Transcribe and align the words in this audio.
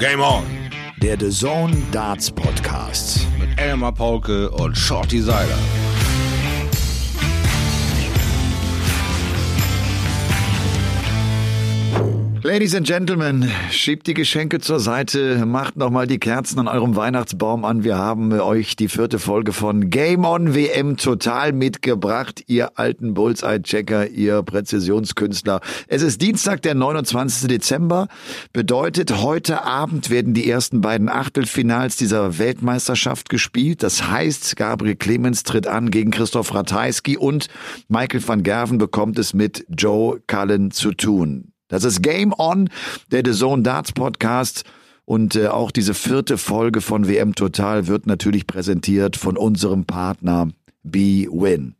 Game 0.00 0.22
On. 0.22 0.42
Der 1.02 1.18
The 1.18 1.28
Zone 1.28 1.76
Darts 1.92 2.30
Podcast. 2.30 3.26
Mit 3.38 3.60
Elmar 3.60 3.92
Paulke 3.92 4.48
und 4.48 4.74
Shorty 4.74 5.20
Seiler. 5.20 5.58
Ladies 12.52 12.74
and 12.74 12.84
Gentlemen, 12.84 13.48
schiebt 13.70 14.08
die 14.08 14.14
Geschenke 14.14 14.58
zur 14.58 14.80
Seite, 14.80 15.46
macht 15.46 15.76
nochmal 15.76 16.08
die 16.08 16.18
Kerzen 16.18 16.58
an 16.58 16.66
eurem 16.66 16.96
Weihnachtsbaum 16.96 17.64
an. 17.64 17.84
Wir 17.84 17.96
haben 17.96 18.32
euch 18.32 18.74
die 18.74 18.88
vierte 18.88 19.20
Folge 19.20 19.52
von 19.52 19.88
Game 19.88 20.24
On 20.24 20.52
WM 20.52 20.96
total 20.96 21.52
mitgebracht, 21.52 22.42
ihr 22.48 22.76
alten 22.76 23.14
Bullseye-Checker, 23.14 24.08
ihr 24.08 24.42
Präzisionskünstler. 24.42 25.60
Es 25.86 26.02
ist 26.02 26.20
Dienstag, 26.22 26.62
der 26.62 26.74
29. 26.74 27.46
Dezember. 27.46 28.08
Bedeutet, 28.52 29.22
heute 29.22 29.62
Abend 29.62 30.10
werden 30.10 30.34
die 30.34 30.50
ersten 30.50 30.80
beiden 30.80 31.08
Achtelfinals 31.08 31.94
dieser 31.98 32.40
Weltmeisterschaft 32.40 33.28
gespielt. 33.28 33.84
Das 33.84 34.10
heißt, 34.10 34.56
Gabriel 34.56 34.96
Clemens 34.96 35.44
tritt 35.44 35.68
an 35.68 35.92
gegen 35.92 36.10
Christoph 36.10 36.52
Ratajski 36.52 37.16
und 37.16 37.46
Michael 37.86 38.26
van 38.26 38.42
Gerven 38.42 38.78
bekommt 38.78 39.20
es 39.20 39.34
mit 39.34 39.64
Joe 39.68 40.20
Cullen 40.26 40.72
zu 40.72 40.90
tun. 40.94 41.49
Das 41.70 41.84
ist 41.84 42.02
Game 42.02 42.34
On, 42.36 42.68
der 43.10 43.22
The 43.24 43.32
Zone 43.32 43.62
Darts 43.62 43.92
Podcast. 43.92 44.64
Und 45.06 45.34
äh, 45.34 45.48
auch 45.48 45.70
diese 45.70 45.94
vierte 45.94 46.36
Folge 46.36 46.80
von 46.80 47.08
WM 47.08 47.34
Total 47.34 47.86
wird 47.86 48.06
natürlich 48.06 48.46
präsentiert 48.46 49.16
von 49.16 49.36
unserem 49.36 49.84
Partner 49.84 50.48
B-Win. 50.82 51.74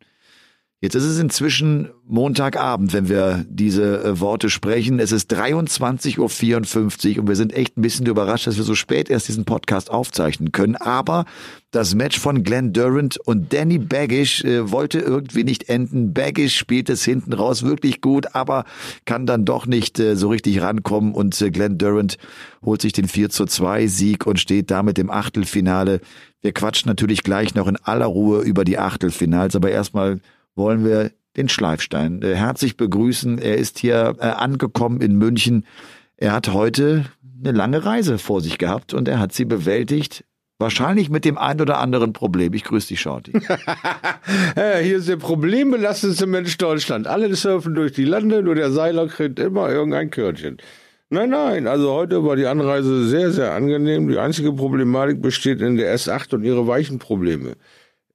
Jetzt 0.83 0.95
ist 0.95 1.03
es 1.03 1.19
inzwischen 1.19 1.89
Montagabend, 2.07 2.91
wenn 2.91 3.07
wir 3.07 3.45
diese 3.47 4.03
äh, 4.03 4.19
Worte 4.19 4.49
sprechen. 4.49 4.97
Es 4.97 5.11
ist 5.11 5.31
23.54 5.31 6.17
Uhr 6.17 7.21
und 7.21 7.27
wir 7.27 7.35
sind 7.35 7.53
echt 7.53 7.77
ein 7.77 7.83
bisschen 7.83 8.07
überrascht, 8.07 8.47
dass 8.47 8.57
wir 8.57 8.63
so 8.63 8.73
spät 8.73 9.07
erst 9.11 9.27
diesen 9.27 9.45
Podcast 9.45 9.91
aufzeichnen 9.91 10.51
können. 10.51 10.75
Aber 10.75 11.25
das 11.69 11.93
Match 11.93 12.19
von 12.19 12.41
Glenn 12.41 12.73
Durant 12.73 13.17
und 13.17 13.53
Danny 13.53 13.77
Baggish 13.77 14.43
äh, 14.43 14.71
wollte 14.71 14.97
irgendwie 14.97 15.43
nicht 15.43 15.69
enden. 15.69 16.15
Baggish 16.15 16.57
spielt 16.57 16.89
es 16.89 17.05
hinten 17.05 17.33
raus 17.33 17.61
wirklich 17.61 18.01
gut, 18.01 18.33
aber 18.33 18.65
kann 19.05 19.27
dann 19.27 19.45
doch 19.45 19.67
nicht 19.67 19.99
äh, 19.99 20.15
so 20.15 20.29
richtig 20.29 20.63
rankommen 20.63 21.13
und 21.13 21.39
äh, 21.43 21.51
Glenn 21.51 21.77
Durant 21.77 22.17
holt 22.65 22.81
sich 22.81 22.93
den 22.93 23.07
4 23.07 23.29
zu 23.29 23.45
2 23.45 23.85
Sieg 23.85 24.25
und 24.25 24.39
steht 24.39 24.71
damit 24.71 24.97
im 24.97 25.11
Achtelfinale. 25.11 26.01
Wir 26.41 26.53
quatschen 26.53 26.89
natürlich 26.89 27.21
gleich 27.21 27.53
noch 27.53 27.67
in 27.67 27.77
aller 27.77 28.07
Ruhe 28.07 28.41
über 28.41 28.65
die 28.65 28.79
Achtelfinals, 28.79 29.55
aber 29.55 29.69
erstmal 29.69 30.21
wollen 30.55 30.85
wir 30.85 31.11
den 31.37 31.49
Schleifstein 31.49 32.21
äh, 32.21 32.35
herzlich 32.35 32.77
begrüßen. 32.77 33.39
Er 33.39 33.57
ist 33.57 33.79
hier 33.79 34.15
äh, 34.19 34.25
angekommen 34.25 35.01
in 35.01 35.15
München. 35.15 35.65
Er 36.17 36.33
hat 36.33 36.53
heute 36.53 37.05
eine 37.39 37.51
lange 37.51 37.85
Reise 37.85 38.17
vor 38.17 38.41
sich 38.41 38.57
gehabt 38.57 38.93
und 38.93 39.07
er 39.07 39.19
hat 39.19 39.33
sie 39.33 39.45
bewältigt. 39.45 40.25
Wahrscheinlich 40.59 41.09
mit 41.09 41.25
dem 41.25 41.39
ein 41.39 41.59
oder 41.59 41.79
anderen 41.79 42.13
Problem. 42.13 42.53
Ich 42.53 42.63
grüße 42.63 42.89
dich, 42.89 43.01
Shorty. 43.01 43.31
hier 44.55 44.97
ist 44.97 45.07
der 45.07 45.15
problembelastendste 45.15 46.27
Mensch 46.27 46.55
Deutschland. 46.57 47.07
Alle 47.07 47.35
surfen 47.35 47.73
durch 47.73 47.93
die 47.93 48.05
Lande, 48.05 48.43
nur 48.43 48.53
der 48.53 48.69
Seiler 48.69 49.07
kriegt 49.07 49.39
immer 49.39 49.71
irgendein 49.71 50.11
Körtchen. 50.11 50.57
Nein, 51.09 51.31
nein, 51.31 51.67
also 51.67 51.91
heute 51.91 52.23
war 52.23 52.35
die 52.35 52.45
Anreise 52.45 53.07
sehr, 53.07 53.31
sehr 53.31 53.53
angenehm. 53.53 54.07
Die 54.07 54.19
einzige 54.19 54.53
Problematik 54.53 55.21
besteht 55.21 55.61
in 55.61 55.77
der 55.77 55.97
S8 55.97 56.35
und 56.35 56.43
ihre 56.43 56.67
Weichenprobleme 56.67 57.55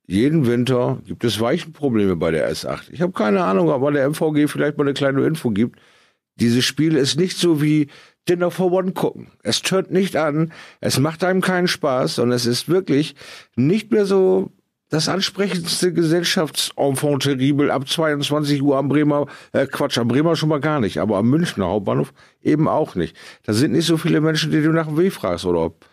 jeden 0.06 0.46
Winter 0.46 0.98
gibt 1.04 1.24
es 1.24 1.40
Weichenprobleme 1.40 2.16
bei 2.16 2.30
der 2.30 2.50
S8. 2.52 2.90
Ich 2.92 3.00
habe 3.00 3.12
keine 3.12 3.44
Ahnung, 3.44 3.68
bei 3.80 3.90
der 3.90 4.08
MVG 4.08 4.48
vielleicht 4.48 4.78
mal 4.78 4.84
eine 4.84 4.94
kleine 4.94 5.26
Info 5.26 5.50
gibt. 5.50 5.80
Dieses 6.36 6.64
Spiel 6.64 6.96
ist 6.96 7.18
nicht 7.18 7.36
so 7.36 7.60
wie 7.60 7.88
Dinner 8.28 8.50
for 8.50 8.70
One 8.70 8.92
gucken. 8.92 9.28
Es 9.42 9.62
tönt 9.62 9.90
nicht 9.90 10.16
an, 10.16 10.52
es 10.80 10.98
macht 10.98 11.24
einem 11.24 11.40
keinen 11.40 11.68
Spaß 11.68 12.18
und 12.18 12.30
es 12.30 12.46
ist 12.46 12.68
wirklich 12.68 13.14
nicht 13.56 13.90
mehr 13.90 14.06
so 14.06 14.50
das 14.88 15.08
ansprechendste 15.08 15.92
Gesellschaftsenfant 15.92 17.22
terrible 17.22 17.72
ab 17.72 17.88
22 17.88 18.62
Uhr 18.62 18.76
am 18.76 18.88
Bremer, 18.88 19.26
äh 19.52 19.66
Quatsch, 19.66 19.98
am 19.98 20.06
Bremer 20.06 20.36
schon 20.36 20.48
mal 20.48 20.60
gar 20.60 20.80
nicht, 20.80 20.98
aber 20.98 21.16
am 21.16 21.28
Münchner 21.28 21.66
Hauptbahnhof 21.66 22.12
eben 22.42 22.68
auch 22.68 22.94
nicht. 22.94 23.16
Da 23.44 23.52
sind 23.52 23.72
nicht 23.72 23.86
so 23.86 23.96
viele 23.96 24.20
Menschen, 24.20 24.52
die 24.52 24.62
du 24.62 24.70
nach 24.70 24.86
dem 24.86 24.96
Weg 24.96 25.12
fragst 25.12 25.44
oder 25.44 25.60
ob 25.60 25.84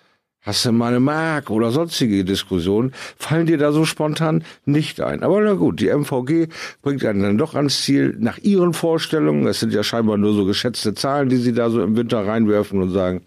Hast 0.43 0.65
du 0.65 0.73
mal 0.73 0.89
eine 0.89 0.99
Mark 0.99 1.49
oder 1.49 1.71
sonstige 1.71 2.25
Diskussionen? 2.25 2.91
Fallen 3.17 3.45
dir 3.45 3.57
da 3.57 3.71
so 3.71 3.85
spontan 3.85 4.43
nicht 4.65 4.99
ein. 4.99 5.23
Aber 5.23 5.39
na 5.39 5.53
gut, 5.53 5.79
die 5.79 5.87
MVG 5.87 6.49
bringt 6.81 7.05
einen 7.05 7.21
dann 7.21 7.37
doch 7.37 7.55
ans 7.55 7.81
Ziel 7.83 8.17
nach 8.19 8.37
ihren 8.39 8.73
Vorstellungen. 8.73 9.47
Es 9.47 9.61
sind 9.61 9.73
ja 9.73 9.83
scheinbar 9.83 10.17
nur 10.17 10.33
so 10.33 10.43
geschätzte 10.43 10.93
Zahlen, 10.93 11.29
die 11.29 11.37
sie 11.37 11.53
da 11.53 11.69
so 11.69 11.81
im 11.81 11.95
Winter 11.95 12.27
reinwerfen 12.27 12.81
und 12.81 12.89
sagen, 12.89 13.21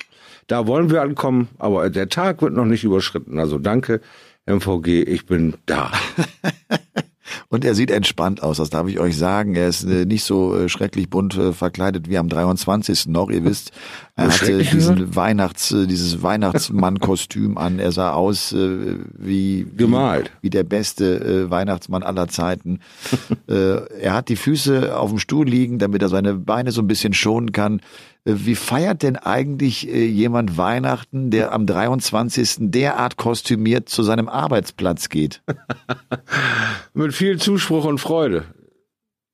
da 0.47 0.67
wollen 0.67 0.91
wir 0.91 1.01
ankommen, 1.01 1.49
aber 1.59 1.89
der 1.89 2.11
Tag 2.11 2.43
wird 2.43 2.53
noch 2.53 2.67
nicht 2.67 2.85
überschritten. 2.85 3.39
Also 3.39 3.59
danke, 3.59 4.03
MVG, 4.45 5.03
ich 5.03 5.25
bin 5.25 5.55
da. 5.65 5.91
Und 7.49 7.65
er 7.65 7.75
sieht 7.75 7.91
entspannt 7.91 8.43
aus, 8.43 8.57
das 8.57 8.71
darf 8.71 8.89
ich 8.89 8.99
euch 8.99 9.17
sagen. 9.17 9.55
Er 9.55 9.69
ist 9.69 9.85
äh, 9.85 10.05
nicht 10.05 10.25
so 10.25 10.57
äh, 10.57 10.69
schrecklich 10.69 11.09
bunt 11.09 11.37
äh, 11.37 11.53
verkleidet 11.53 12.09
wie 12.09 12.19
am 12.19 12.29
23. 12.29 13.07
noch. 13.07 13.31
Ihr 13.31 13.45
wisst, 13.45 13.73
er 14.17 14.33
hatte 14.33 14.59
diesen 14.59 15.15
Weihnachts, 15.15 15.69
dieses 15.69 16.23
Weihnachtsmann-Kostüm 16.23 17.57
an. 17.59 17.79
Er 17.79 17.93
sah 17.93 18.13
aus 18.13 18.55
wie, 18.55 19.67
gemalt, 19.77 20.33
wie 20.41 20.51
der 20.51 20.65
beste 20.65 21.51
Weihnachtsmann 21.51 22.03
aller 22.03 22.29
Zeiten. 22.29 22.81
er 23.47 24.15
hat 24.15 24.29
die 24.31 24.37
Füße 24.37 24.97
auf 24.97 25.11
dem 25.11 25.19
Stuhl 25.19 25.47
liegen, 25.47 25.79
damit 25.79 26.03
er 26.03 26.09
seine 26.09 26.35
Beine 26.35 26.73
so 26.73 26.81
ein 26.81 26.87
bisschen 26.87 27.13
schonen 27.13 27.53
kann. 27.53 27.81
Wie 28.29 28.57
feiert 28.57 29.05
denn 29.05 29.17
eigentlich 29.17 29.89
äh, 29.89 30.05
jemand 30.05 30.59
Weihnachten, 30.59 31.31
der 31.31 31.53
am 31.53 31.65
23. 31.65 32.57
derart 32.73 33.17
kostümiert 33.17 33.89
zu 33.89 34.03
seinem 34.03 34.29
Arbeitsplatz 34.29 35.09
geht? 35.09 35.43
Mit 36.93 37.15
viel 37.15 37.39
Zuspruch 37.39 37.85
und 37.85 37.99
Freude. 37.99 38.45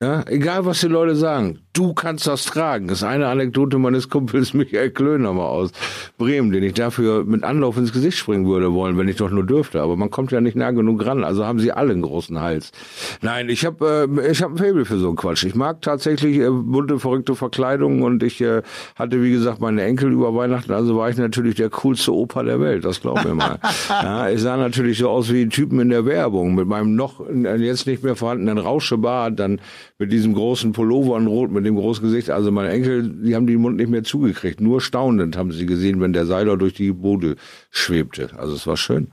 Ja, 0.03 0.25
egal 0.27 0.65
was 0.65 0.81
die 0.81 0.89
Leute 0.89 1.15
sagen, 1.15 1.61
du 1.75 1.95
kannst 1.95 2.27
das 2.27 2.45
tragen. 2.45 2.89
Das 2.89 2.99
ist 2.99 3.05
eine 3.05 3.29
Anekdote 3.29 3.79
meines 3.79 4.09
Kumpels 4.09 4.53
Michael 4.55 4.91
Klöner 4.91 5.33
mal 5.33 5.47
aus 5.47 5.71
Bremen, 6.19 6.51
den 6.51 6.65
ich 6.65 6.75
dafür 6.75 7.23
mit 7.25 7.45
Anlauf 7.45 7.77
ins 7.77 7.93
Gesicht 7.93 8.19
springen 8.19 8.45
würde 8.49 8.73
wollen, 8.73 8.99
wenn 8.99 9.07
ich 9.07 9.15
doch 9.15 9.31
nur 9.31 9.47
dürfte. 9.47 9.81
Aber 9.81 9.97
man 9.97 10.11
kommt 10.11 10.33
ja 10.33 10.41
nicht 10.41 10.57
nah 10.57 10.73
genug 10.73 11.07
ran, 11.07 11.23
also 11.23 11.47
haben 11.47 11.61
sie 11.61 11.71
alle 11.71 11.93
einen 11.93 12.03
großen 12.03 12.41
Hals. 12.41 12.73
Nein, 13.21 13.49
ich 13.49 13.65
habe 13.65 14.09
äh, 14.13 14.31
ich 14.33 14.43
hab 14.43 14.51
ein 14.51 14.59
Faible 14.59 14.85
für 14.85 14.99
so 14.99 15.07
einen 15.07 15.15
Quatsch. 15.15 15.45
Ich 15.45 15.55
mag 15.55 15.81
tatsächlich 15.83 16.39
äh, 16.39 16.51
bunte, 16.51 16.99
verrückte 16.99 17.37
Verkleidungen 17.37 18.03
und 18.03 18.25
ich 18.25 18.41
äh, 18.41 18.63
hatte, 18.97 19.23
wie 19.23 19.31
gesagt, 19.31 19.61
meine 19.61 19.85
Enkel 19.85 20.11
über 20.11 20.35
Weihnachten, 20.35 20.73
also 20.73 20.97
war 20.97 21.11
ich 21.11 21.17
natürlich 21.17 21.55
der 21.55 21.71
coolste 21.71 22.13
Opa 22.13 22.43
der 22.43 22.61
Welt, 22.61 22.85
das 22.85 23.01
glaub 23.01 23.25
mir 23.25 23.37
mal. 23.37 23.61
ja, 23.89 24.29
ich 24.29 24.41
sah 24.41 24.57
natürlich 24.57 24.99
so 24.99 25.09
aus 25.09 25.33
wie 25.33 25.49
Typen 25.49 25.79
in 25.79 25.91
der 25.91 26.07
Werbung, 26.07 26.57
mit 26.57 26.67
meinem 26.67 26.97
noch 26.97 27.21
äh, 27.29 27.55
jetzt 27.55 27.87
nicht 27.87 28.03
mehr 28.03 28.17
vorhandenen 28.17 28.59
Rauschebart, 28.59 29.39
dann 29.39 29.61
mit 30.03 30.11
diesem 30.11 30.35
großen 30.35 30.73
Pullover 30.73 31.17
in 31.17 31.29
Rot, 31.29 31.53
mit 31.53 31.65
dem 31.65 31.77
großen 31.77 32.03
Gesicht. 32.03 32.29
Also 32.29 32.51
meine 32.51 32.71
Enkel, 32.71 33.09
die 33.09 33.37
haben 33.37 33.47
den 33.47 33.61
Mund 33.61 33.77
nicht 33.77 33.89
mehr 33.89 34.03
zugekriegt. 34.03 34.61
Nur 34.61 34.81
staunend 34.81 35.37
haben 35.37 35.53
sie 35.53 35.65
gesehen, 35.65 36.01
wenn 36.01 36.13
der 36.13 36.27
Seiler 36.27 36.57
durch 36.57 36.75
die 36.75 36.91
Bude 36.91 37.37
schwebte. 37.71 38.31
Also 38.37 38.57
es 38.57 38.67
war 38.67 38.77
schön. 38.77 39.13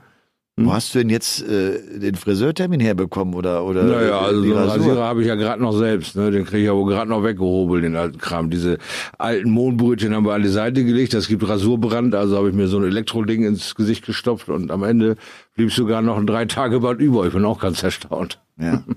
Hm? 0.56 0.66
Wo 0.66 0.72
hast 0.72 0.92
du 0.92 0.98
denn 0.98 1.08
jetzt 1.08 1.42
äh, 1.48 2.00
den 2.00 2.16
Friseurtermin 2.16 2.80
herbekommen 2.80 3.34
oder 3.34 3.64
oder? 3.64 3.84
Naja, 3.84 4.18
also 4.18 4.42
so 4.42 4.56
einen 4.56 4.68
Rasierer 4.68 5.04
habe 5.04 5.20
ich 5.20 5.28
ja 5.28 5.36
gerade 5.36 5.62
noch 5.62 5.70
selbst, 5.70 6.16
ne? 6.16 6.32
Den 6.32 6.44
kriege 6.44 6.64
ich 6.64 6.70
aber 6.70 6.84
gerade 6.84 7.08
noch 7.08 7.22
weggehobelt, 7.22 7.84
den 7.84 7.94
alten 7.94 8.18
Kram. 8.18 8.50
Diese 8.50 8.78
alten 9.16 9.50
Mohnbrötchen 9.52 10.12
haben 10.12 10.24
wir 10.24 10.34
an 10.34 10.42
die 10.42 10.48
Seite 10.48 10.84
gelegt. 10.84 11.14
Das 11.14 11.28
gibt 11.28 11.48
Rasurbrand, 11.48 12.16
also 12.16 12.36
habe 12.36 12.48
ich 12.48 12.54
mir 12.56 12.66
so 12.66 12.78
ein 12.78 12.84
Elektroding 12.84 13.44
ins 13.44 13.76
Gesicht 13.76 14.06
gestopft 14.06 14.48
und 14.48 14.72
am 14.72 14.82
Ende 14.82 15.14
blieb 15.54 15.70
sogar 15.70 16.02
noch 16.02 16.18
ein 16.18 16.26
drei 16.26 16.46
Tage 16.46 16.80
Bad 16.80 16.98
über. 16.98 17.28
Ich 17.28 17.32
bin 17.32 17.44
auch 17.44 17.60
ganz 17.60 17.80
erstaunt. 17.80 18.40
Ja. 18.58 18.82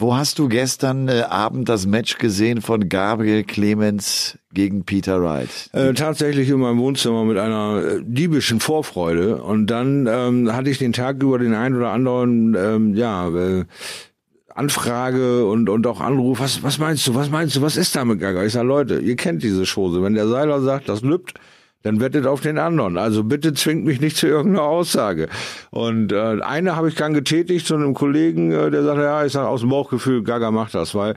Wo 0.00 0.14
hast 0.14 0.38
du 0.38 0.48
gestern 0.48 1.08
äh, 1.08 1.22
Abend 1.28 1.68
das 1.68 1.84
Match 1.84 2.18
gesehen 2.18 2.62
von 2.62 2.88
Gabriel 2.88 3.42
Clemens 3.42 4.38
gegen 4.54 4.84
Peter 4.84 5.20
Wright? 5.20 5.48
Äh, 5.72 5.92
tatsächlich 5.94 6.48
in 6.50 6.60
meinem 6.60 6.78
Wohnzimmer 6.78 7.24
mit 7.24 7.36
einer 7.36 7.82
äh, 7.82 8.00
diebischen 8.04 8.60
Vorfreude. 8.60 9.42
Und 9.42 9.66
dann 9.66 10.06
ähm, 10.08 10.54
hatte 10.54 10.70
ich 10.70 10.78
den 10.78 10.92
Tag 10.92 11.20
über 11.20 11.40
den 11.40 11.52
einen 11.52 11.74
oder 11.74 11.90
anderen, 11.90 12.54
ähm, 12.54 12.94
ja, 12.94 13.28
äh, 13.28 13.64
Anfrage 14.54 15.44
und, 15.46 15.68
und 15.68 15.84
auch 15.88 16.00
Anruf. 16.00 16.38
Was, 16.38 16.62
was 16.62 16.78
meinst 16.78 17.04
du? 17.08 17.16
Was 17.16 17.28
meinst 17.30 17.56
du? 17.56 17.62
Was 17.62 17.76
ist 17.76 17.96
da 17.96 18.04
mit 18.04 18.20
Gaga? 18.20 18.44
Ich 18.44 18.52
sag, 18.52 18.62
Leute, 18.62 19.00
ihr 19.00 19.16
kennt 19.16 19.42
diese 19.42 19.64
Chose. 19.64 20.00
Wenn 20.00 20.14
der 20.14 20.28
Seiler 20.28 20.60
sagt, 20.60 20.88
das 20.88 21.02
lübt, 21.02 21.34
dann 21.82 22.00
wettet 22.00 22.26
auf 22.26 22.40
den 22.40 22.58
anderen. 22.58 22.98
Also 22.98 23.24
bitte 23.24 23.54
zwingt 23.54 23.84
mich 23.84 24.00
nicht 24.00 24.16
zu 24.16 24.26
irgendeiner 24.26 24.66
Aussage. 24.66 25.28
Und 25.70 26.12
äh, 26.12 26.40
eine 26.40 26.76
habe 26.76 26.88
ich 26.88 26.94
dann 26.94 27.14
getätigt 27.14 27.66
zu 27.66 27.74
einem 27.74 27.94
Kollegen, 27.94 28.50
äh, 28.50 28.70
der 28.70 28.82
sagte, 28.82 29.02
ja, 29.02 29.24
ich 29.24 29.32
sage 29.32 29.48
aus 29.48 29.60
dem 29.60 29.70
Bauchgefühl, 29.70 30.22
Gaga 30.22 30.50
macht 30.50 30.74
das, 30.74 30.94
weil 30.94 31.14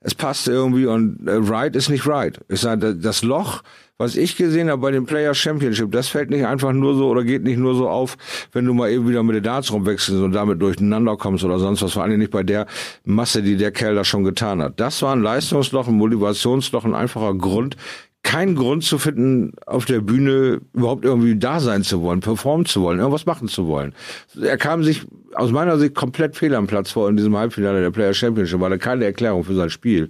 es 0.00 0.14
passt 0.14 0.48
irgendwie 0.48 0.86
und 0.86 1.26
äh, 1.28 1.32
right 1.34 1.76
ist 1.76 1.90
nicht 1.90 2.06
right. 2.06 2.40
Ich 2.48 2.60
sage, 2.60 2.96
das 2.96 3.22
Loch, 3.22 3.62
was 3.98 4.16
ich 4.16 4.36
gesehen 4.36 4.70
habe 4.70 4.80
bei 4.80 4.90
dem 4.90 5.04
Player 5.04 5.34
Championship, 5.34 5.92
das 5.92 6.08
fällt 6.08 6.30
nicht 6.30 6.46
einfach 6.46 6.72
nur 6.72 6.94
so 6.94 7.08
oder 7.08 7.22
geht 7.22 7.42
nicht 7.42 7.58
nur 7.58 7.74
so 7.74 7.86
auf, 7.86 8.16
wenn 8.52 8.64
du 8.64 8.72
mal 8.72 8.90
eben 8.90 9.06
wieder 9.06 9.22
mit 9.22 9.36
den 9.36 9.42
Darts 9.42 9.70
rumwechselst 9.70 10.22
und 10.22 10.32
damit 10.32 10.62
durcheinander 10.62 11.18
kommst 11.18 11.44
oder 11.44 11.58
sonst 11.58 11.82
was. 11.82 11.92
Vor 11.92 12.02
allem 12.02 12.18
nicht 12.18 12.30
bei 12.30 12.42
der 12.42 12.66
Masse, 13.04 13.42
die 13.42 13.58
der 13.58 13.72
Kerl 13.72 13.94
da 13.94 14.02
schon 14.02 14.24
getan 14.24 14.62
hat. 14.62 14.80
Das 14.80 15.02
war 15.02 15.14
ein 15.14 15.20
Leistungsloch, 15.20 15.86
ein 15.86 15.94
Motivationsloch, 15.94 16.86
ein 16.86 16.94
einfacher 16.94 17.34
Grund, 17.34 17.76
keinen 18.22 18.54
Grund 18.54 18.84
zu 18.84 18.98
finden, 18.98 19.54
auf 19.66 19.86
der 19.86 20.00
Bühne 20.00 20.60
überhaupt 20.74 21.04
irgendwie 21.04 21.36
da 21.36 21.58
sein 21.58 21.82
zu 21.82 22.02
wollen, 22.02 22.20
performen 22.20 22.66
zu 22.66 22.82
wollen, 22.82 22.98
irgendwas 22.98 23.26
machen 23.26 23.48
zu 23.48 23.66
wollen. 23.66 23.94
Er 24.40 24.58
kam 24.58 24.84
sich 24.84 25.06
aus 25.34 25.50
meiner 25.52 25.78
Sicht 25.78 25.94
komplett 25.94 26.36
fehl 26.36 26.54
am 26.54 26.66
Platz 26.66 26.90
vor 26.90 27.08
in 27.08 27.16
diesem 27.16 27.36
Halbfinale 27.36 27.80
der 27.80 27.90
Player 27.90 28.12
Championship, 28.12 28.60
weil 28.60 28.72
er 28.72 28.78
keine 28.78 29.04
Erklärung 29.06 29.44
für 29.44 29.54
sein 29.54 29.70
Spiel 29.70 30.08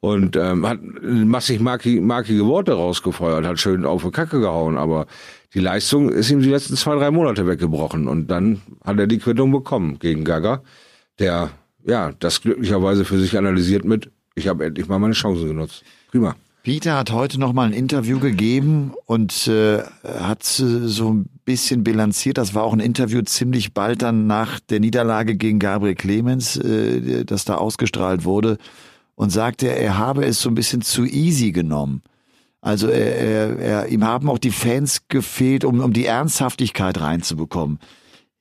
und 0.00 0.36
ähm, 0.36 0.66
hat 0.66 0.80
massig 1.02 1.60
markige, 1.60 2.00
markige 2.00 2.46
Worte 2.46 2.72
rausgefeuert, 2.72 3.44
hat 3.44 3.60
schön 3.60 3.84
auf 3.84 4.02
die 4.02 4.10
Kacke 4.10 4.40
gehauen, 4.40 4.78
aber 4.78 5.06
die 5.52 5.60
Leistung 5.60 6.08
ist 6.08 6.30
ihm 6.30 6.40
die 6.40 6.48
letzten 6.48 6.76
zwei, 6.76 6.94
drei 6.94 7.10
Monate 7.10 7.46
weggebrochen 7.46 8.08
und 8.08 8.30
dann 8.30 8.62
hat 8.84 8.98
er 8.98 9.06
die 9.06 9.18
Quittung 9.18 9.50
bekommen 9.52 9.98
gegen 9.98 10.24
Gaga, 10.24 10.62
der 11.18 11.50
ja 11.84 12.12
das 12.18 12.40
glücklicherweise 12.40 13.04
für 13.04 13.18
sich 13.18 13.36
analysiert 13.36 13.84
mit, 13.84 14.10
ich 14.34 14.48
habe 14.48 14.64
endlich 14.64 14.88
mal 14.88 14.98
meine 14.98 15.14
Chancen 15.14 15.48
genutzt. 15.48 15.84
Prima. 16.10 16.36
Peter 16.62 16.98
hat 16.98 17.10
heute 17.10 17.40
noch 17.40 17.54
mal 17.54 17.68
ein 17.68 17.72
Interview 17.72 18.20
gegeben 18.20 18.92
und 19.06 19.46
äh, 19.46 19.82
hat 20.04 20.42
so 20.42 21.12
ein 21.12 21.26
bisschen 21.46 21.84
bilanziert. 21.84 22.36
Das 22.36 22.54
war 22.54 22.64
auch 22.64 22.74
ein 22.74 22.80
Interview 22.80 23.22
ziemlich 23.22 23.72
bald 23.72 24.02
dann 24.02 24.26
nach 24.26 24.60
der 24.60 24.78
Niederlage 24.78 25.36
gegen 25.36 25.58
Gabriel 25.58 25.94
Clemens, 25.94 26.58
äh, 26.58 27.24
das 27.24 27.46
da 27.46 27.54
ausgestrahlt 27.54 28.24
wurde 28.24 28.58
und 29.14 29.30
sagte, 29.30 29.68
er 29.68 29.96
habe 29.96 30.26
es 30.26 30.42
so 30.42 30.50
ein 30.50 30.54
bisschen 30.54 30.82
zu 30.82 31.06
easy 31.06 31.52
genommen. 31.52 32.02
Also 32.60 32.88
er, 32.88 33.16
er, 33.16 33.58
er, 33.58 33.88
ihm 33.88 34.04
haben 34.04 34.28
auch 34.28 34.38
die 34.38 34.50
Fans 34.50 35.08
gefehlt, 35.08 35.64
um, 35.64 35.80
um 35.80 35.94
die 35.94 36.04
Ernsthaftigkeit 36.04 37.00
reinzubekommen. 37.00 37.78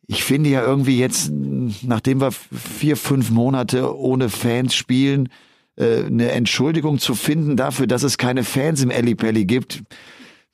Ich 0.07 0.25
finde 0.25 0.49
ja 0.49 0.61
irgendwie 0.61 0.99
jetzt, 0.99 1.31
nachdem 1.31 2.19
wir 2.19 2.31
vier, 2.31 2.97
fünf 2.97 3.29
Monate 3.29 3.97
ohne 3.97 4.27
Fans 4.27 4.75
spielen, 4.75 5.29
äh, 5.79 6.05
eine 6.05 6.31
Entschuldigung 6.31 6.99
zu 6.99 7.15
finden 7.15 7.55
dafür, 7.57 7.87
dass 7.87 8.03
es 8.03 8.17
keine 8.17 8.43
Fans 8.43 8.83
im 8.83 8.91
Ellipelli 8.91 9.45
gibt, 9.45 9.83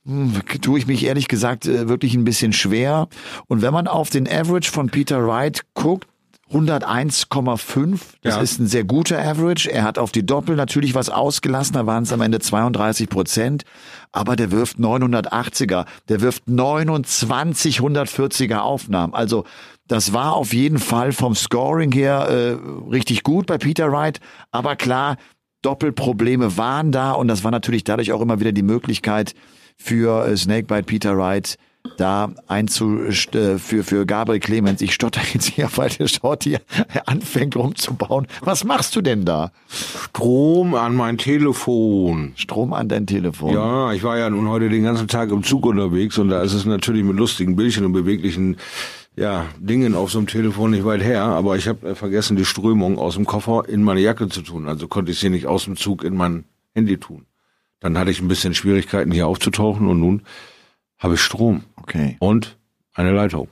hm, 0.06 0.34
tue 0.62 0.80
ich 0.80 0.88
mich 0.88 1.04
ehrlich 1.04 1.28
gesagt 1.28 1.66
äh, 1.66 1.90
wirklich 1.90 2.14
ein 2.14 2.24
bisschen 2.24 2.54
schwer. 2.54 3.08
Und 3.48 3.62
wenn 3.62 3.74
man 3.74 3.88
auf 3.88 4.10
den 4.10 4.28
Average 4.28 4.72
von 4.72 4.90
Peter 4.90 5.26
Wright 5.26 5.62
guckt, 5.74 6.08
101,5. 6.52 8.00
Das 8.22 8.36
ja. 8.36 8.42
ist 8.42 8.60
ein 8.60 8.68
sehr 8.68 8.84
guter 8.84 9.20
Average. 9.20 9.72
Er 9.72 9.84
hat 9.84 9.98
auf 9.98 10.12
die 10.12 10.26
Doppel 10.26 10.56
natürlich 10.56 10.94
was 10.94 11.10
ausgelassen. 11.10 11.74
Da 11.74 11.88
waren 11.88 12.04
es 12.04 12.14
am 12.14 12.22
Ende 12.22 12.40
32 12.40 13.10
Prozent. 13.10 13.64
Aber 14.12 14.36
der 14.36 14.52
wirft 14.52 14.78
980er. 14.78 15.86
Der 16.08 16.22
wirft 16.22 16.48
29 16.48 17.80
140er 17.80 18.60
Aufnahmen. 18.60 19.16
Also 19.16 19.46
das 19.88 20.14
war 20.14 20.34
auf 20.34 20.54
jeden 20.54 20.80
Fall 20.80 21.12
vom 21.12 21.36
Scoring 21.36 21.92
her 21.92 22.28
äh, 22.30 22.90
richtig 22.90 23.24
gut 23.24 23.46
bei 23.46 23.58
Peter 23.58 23.92
Wright. 23.92 24.20
Aber 24.52 24.76
klar, 24.76 25.18
Doppelprobleme 25.62 26.58
waren 26.58 26.92
da 26.92 27.12
und 27.12 27.28
das 27.28 27.44
war 27.44 27.52
natürlich 27.52 27.84
dadurch 27.84 28.12
auch 28.12 28.22
immer 28.22 28.40
wieder 28.40 28.52
die 28.52 28.64
Möglichkeit 28.64 29.34
für 29.78 30.28
äh, 30.28 30.38
Snakebite 30.38 30.84
Peter 30.84 31.18
Wright 31.18 31.58
da 31.98 32.32
einzu 32.48 33.00
äh, 33.00 33.58
für 33.58 33.84
für 33.84 34.06
Gabriel 34.06 34.40
Clemens. 34.40 34.82
Ich 34.82 34.94
stotter 34.94 35.22
jetzt 35.34 35.48
hier, 35.48 35.70
weil 35.76 35.90
der 35.90 36.08
Short 36.08 36.44
hier 36.44 36.62
anfängt 37.06 37.56
rumzubauen. 37.56 38.28
Was 38.42 38.64
machst 38.64 38.96
du 38.96 39.02
denn 39.02 39.26
da? 39.26 39.52
Strom 39.68 40.76
an 40.76 40.96
mein 40.96 41.18
Telefon. 41.18 42.34
Strom 42.36 42.74
an 42.74 42.90
dein 42.90 43.08
Telefon. 43.08 43.54
Ja, 43.54 43.94
ich 43.94 44.04
war 44.04 44.18
ja 44.18 44.30
nun 44.30 44.50
heute 44.50 44.70
den 44.70 44.84
ganzen 44.84 45.08
Tag 45.08 45.32
im 45.32 45.44
Zug 45.44 45.66
unterwegs 45.66 46.18
und 46.18 46.30
da 46.30 46.42
ist 46.42 46.54
es 46.54 46.66
natürlich 46.66 47.04
mit 47.04 47.18
lustigen 47.18 47.56
Bildchen 47.56 47.86
und 47.86 47.94
beweglichen 47.94 48.58
ja, 49.16 49.48
Dingen 49.60 49.96
auf 49.96 50.12
so 50.12 50.18
einem 50.18 50.28
Telefon 50.28 50.72
nicht 50.72 50.86
weit 50.86 51.02
her, 51.02 51.24
aber 51.24 51.56
ich 51.56 51.68
habe 51.68 51.90
äh, 51.90 51.96
vergessen, 51.96 52.36
die 52.36 52.46
Strömung 52.46 52.98
aus 52.98 53.16
dem 53.16 53.26
Koffer 53.26 53.64
in 53.68 53.84
meine 53.84 54.02
Jacke 54.02 54.28
zu 54.28 54.42
tun. 54.42 54.68
Also 54.68 54.88
konnte 54.88 55.12
ich 55.12 55.20
sie 55.20 55.30
nicht 55.30 55.48
aus 55.48 55.66
dem 55.66 55.78
Zug 55.78 56.04
in 56.04 56.16
mein 56.16 56.46
Handy 56.74 56.98
tun. 56.98 57.26
Dann 57.80 57.98
hatte 57.98 58.12
ich 58.12 58.22
ein 58.22 58.28
bisschen 58.28 58.54
Schwierigkeiten, 58.54 59.12
hier 59.12 59.28
aufzutauchen 59.28 59.88
und 59.88 60.00
nun 60.00 60.24
habe 60.98 61.16
ich 61.16 61.22
Strom. 61.22 61.64
Okay. 61.78 62.18
Und 62.20 62.58
eine 62.94 63.12
Leitung. 63.12 63.48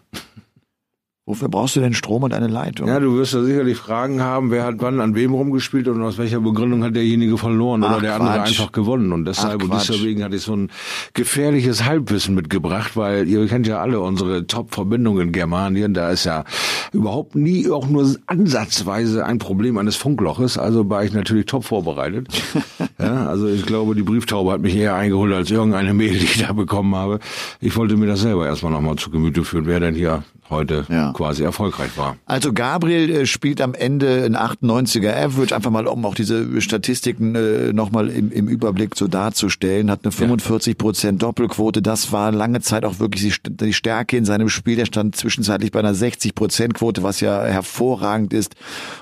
Wofür 1.25 1.47
brauchst 1.47 1.77
du 1.77 1.79
denn 1.79 1.93
Strom 1.93 2.23
und 2.23 2.33
eine 2.33 2.47
Leitung? 2.47 2.89
Ja, 2.89 2.99
du 2.99 3.15
wirst 3.15 3.33
ja 3.33 3.41
sicherlich 3.41 3.77
Fragen 3.77 4.21
haben, 4.21 4.51
wer 4.51 4.65
hat 4.65 4.75
wann 4.79 4.99
an 4.99 5.15
wem 5.15 5.33
rumgespielt 5.33 5.87
und 5.87 6.01
aus 6.01 6.17
welcher 6.17 6.41
Begründung 6.41 6.83
hat 6.83 6.97
derjenige 6.97 7.37
verloren 7.37 7.81
Ach, 7.85 7.91
oder 7.91 8.01
der 8.01 8.17
Quatsch. 8.17 8.27
andere 8.27 8.43
einfach 8.43 8.71
gewonnen. 8.73 9.13
Und 9.13 9.23
deshalb 9.23 9.61
Ach, 9.61 9.69
und 9.69 9.73
deswegen 9.73 10.21
hatte 10.21 10.35
ich 10.35 10.41
so 10.41 10.53
ein 10.53 10.69
gefährliches 11.13 11.85
Halbwissen 11.85 12.35
mitgebracht, 12.35 12.97
weil 12.97 13.25
ihr 13.29 13.47
kennt 13.47 13.67
ja 13.67 13.79
alle 13.79 14.01
unsere 14.01 14.47
Top-Verbindungen 14.47 15.27
in 15.27 15.31
Germanien. 15.31 15.93
Da 15.93 16.09
ist 16.09 16.25
ja 16.25 16.43
überhaupt 16.91 17.35
nie 17.35 17.71
auch 17.71 17.87
nur 17.87 18.17
ansatzweise 18.27 19.25
ein 19.25 19.39
Problem 19.39 19.77
eines 19.77 19.95
Funkloches. 19.95 20.57
Also 20.57 20.89
war 20.89 21.05
ich 21.05 21.13
natürlich 21.13 21.45
top 21.45 21.63
vorbereitet. 21.63 22.27
ja, 22.99 23.27
also 23.27 23.47
ich 23.47 23.65
glaube, 23.65 23.95
die 23.95 24.03
Brieftaube 24.03 24.51
hat 24.51 24.59
mich 24.59 24.75
eher 24.75 24.95
eingeholt 24.95 25.31
als 25.31 25.49
irgendeine 25.49 25.93
Mail, 25.93 26.19
die 26.19 26.25
ich 26.25 26.45
da 26.45 26.51
bekommen 26.51 26.93
habe. 26.97 27.19
Ich 27.61 27.77
wollte 27.77 27.95
mir 27.95 28.07
das 28.07 28.19
selber 28.19 28.45
erstmal 28.45 28.73
nochmal 28.73 28.97
zu 28.97 29.09
Gemüte 29.09 29.45
führen, 29.45 29.67
wer 29.67 29.79
denn 29.79 29.95
hier 29.95 30.25
heute 30.50 30.86
ja. 30.90 31.12
quasi 31.13 31.44
erfolgreich 31.44 31.98
war. 31.98 32.18
Also 32.25 32.54
Gabriel 32.54 33.10
äh, 33.10 33.25
spielt 33.25 33.62
am 33.62 33.74
Ende 33.74 34.24
ein 34.25 34.36
98er 34.36 35.13
Average, 35.16 35.56
einfach 35.56 35.72
mal 35.72 35.88
um 35.88 36.06
auch 36.06 36.16
diese 36.16 36.62
Statistiken 36.62 37.36
äh, 37.36 37.74
nochmal 37.74 38.10
im, 38.10 38.31
im 38.31 38.48
Überblick 38.48 38.95
so 38.95 39.07
darzustellen, 39.07 39.90
hat 39.90 40.01
eine 40.04 40.12
45 40.12 40.78
Prozent 40.78 41.22
Doppelquote. 41.22 41.81
Das 41.81 42.12
war 42.12 42.31
lange 42.31 42.62
Zeit 42.62 42.86
auch 42.86 43.00
wirklich 43.00 43.42
die, 43.44 43.56
die 43.56 43.74
Stärke 43.74 44.18
in 44.18 44.25
seinem 44.25 44.50
Spiel. 44.50 44.75
Der 44.75 44.86
stand 44.86 45.16
zwischenzeitlich 45.16 45.72
bei 45.72 45.80
einer 45.80 45.95
60 45.95 46.36
Prozent 46.36 46.74
Quote, 46.74 47.04
was 47.04 47.19
ja 47.19 47.44
hervorragend 47.44 48.34
ist. 48.34 48.56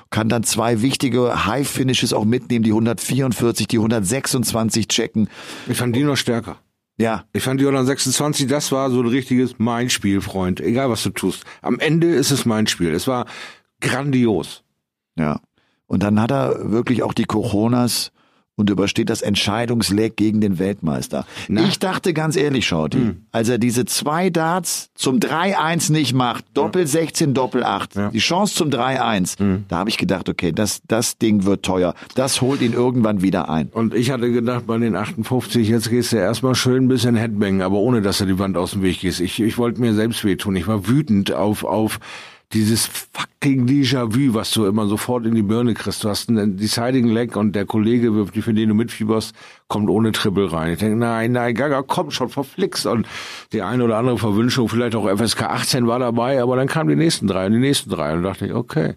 Kann 0.09 0.29
dann 0.29 0.43
zwei 0.43 0.81
wichtige 0.81 1.45
High 1.45 1.67
Finishes 1.67 2.13
auch 2.13 2.25
mitnehmen, 2.25 2.63
die 2.63 2.71
144, 2.71 3.67
die 3.67 3.77
126 3.77 4.87
checken. 4.87 5.29
Ich 5.67 5.77
fand 5.77 5.95
die 5.95 6.03
noch 6.03 6.17
stärker. 6.17 6.57
Ja. 6.97 7.25
Ich 7.33 7.43
fand 7.43 7.59
die 7.59 7.65
126, 7.65 8.47
das 8.47 8.71
war 8.71 8.91
so 8.91 9.01
ein 9.01 9.07
richtiges 9.07 9.55
mein 9.57 9.89
Spiel, 9.89 10.21
Freund. 10.21 10.59
Egal 10.59 10.89
was 10.89 11.03
du 11.03 11.09
tust. 11.09 11.43
Am 11.61 11.79
Ende 11.79 12.07
ist 12.07 12.31
es 12.31 12.45
mein 12.45 12.67
Spiel. 12.67 12.93
Es 12.93 13.07
war 13.07 13.25
grandios. 13.79 14.63
Ja. 15.15 15.39
Und 15.87 16.03
dann 16.03 16.21
hat 16.21 16.31
er 16.31 16.71
wirklich 16.71 17.03
auch 17.03 17.13
die 17.13 17.25
Coronas 17.25 18.11
und 18.61 18.69
übersteht 18.69 19.09
das 19.09 19.21
Entscheidungsleck 19.21 20.15
gegen 20.15 20.39
den 20.39 20.59
Weltmeister. 20.59 21.25
Na? 21.47 21.63
Ich 21.63 21.79
dachte 21.79 22.13
ganz 22.13 22.35
ehrlich, 22.35 22.67
Schauti, 22.67 22.97
hm. 22.97 23.25
als 23.31 23.49
er 23.49 23.57
diese 23.57 23.85
zwei 23.85 24.29
Darts 24.29 24.91
zum 24.95 25.17
3-1 25.17 25.91
nicht 25.91 26.13
macht, 26.13 26.45
Doppel 26.53 26.87
16, 26.87 27.33
Doppel 27.33 27.63
8, 27.63 27.95
ja. 27.95 28.09
die 28.09 28.19
Chance 28.19 28.55
zum 28.55 28.69
3-1, 28.69 29.39
hm. 29.39 29.65
da 29.67 29.77
habe 29.77 29.89
ich 29.89 29.97
gedacht, 29.97 30.29
okay, 30.29 30.51
das, 30.51 30.81
das 30.87 31.17
Ding 31.17 31.43
wird 31.43 31.63
teuer. 31.63 31.95
Das 32.15 32.39
holt 32.41 32.61
ihn 32.61 32.73
irgendwann 32.73 33.21
wieder 33.21 33.49
ein. 33.49 33.69
Und 33.69 33.93
ich 33.93 34.11
hatte 34.11 34.31
gedacht, 34.31 34.67
bei 34.67 34.77
den 34.77 34.95
58, 34.95 35.67
jetzt 35.67 35.89
gehst 35.89 36.13
du 36.13 36.17
erstmal 36.17 36.55
schön 36.55 36.85
ein 36.85 36.87
bisschen 36.87 37.15
Headbang, 37.15 37.61
aber 37.61 37.77
ohne, 37.77 38.01
dass 38.01 38.21
er 38.21 38.27
die 38.27 38.39
Wand 38.39 38.57
aus 38.57 38.71
dem 38.71 38.83
Weg 38.83 39.01
gehst. 39.01 39.19
Ich, 39.19 39.41
ich 39.41 39.57
wollte 39.57 39.81
mir 39.81 39.93
selbst 39.93 40.23
wehtun. 40.23 40.55
Ich 40.55 40.67
war 40.67 40.87
wütend 40.87 41.33
auf, 41.33 41.63
auf 41.63 41.99
dieses 42.53 42.85
fucking 42.85 43.65
Déjà-vu, 43.65 44.33
was 44.33 44.51
du 44.51 44.65
immer 44.65 44.87
sofort 44.87 45.25
in 45.25 45.35
die 45.35 45.41
Birne 45.41 45.73
kriegst. 45.73 46.03
Du 46.03 46.09
hast 46.09 46.29
einen 46.29 46.57
Deciding 46.57 47.07
Leg 47.07 47.35
und 47.35 47.53
der 47.53 47.65
Kollege, 47.65 48.25
für 48.27 48.53
den 48.53 48.69
du 48.69 48.75
mitfieberst, 48.75 49.33
kommt 49.67 49.89
ohne 49.89 50.11
Triple 50.11 50.51
rein. 50.51 50.73
Ich 50.73 50.79
denke, 50.79 50.97
nein, 50.97 51.31
nein, 51.31 51.55
Gaga, 51.55 51.81
komm 51.81 52.11
schon, 52.11 52.29
verflixt. 52.29 52.85
Und 52.85 53.07
die 53.53 53.61
eine 53.61 53.83
oder 53.83 53.97
andere 53.97 54.17
Verwünschung, 54.17 54.69
vielleicht 54.69 54.95
auch 54.95 55.07
FSK 55.07 55.43
18 55.43 55.87
war 55.87 55.99
dabei, 55.99 56.41
aber 56.41 56.55
dann 56.55 56.67
kamen 56.67 56.89
die 56.89 56.95
nächsten 56.95 57.27
drei 57.27 57.47
und 57.47 57.53
die 57.53 57.59
nächsten 57.59 57.89
drei. 57.89 58.13
Und 58.13 58.23
dachte 58.23 58.45
ich, 58.45 58.53
okay, 58.53 58.95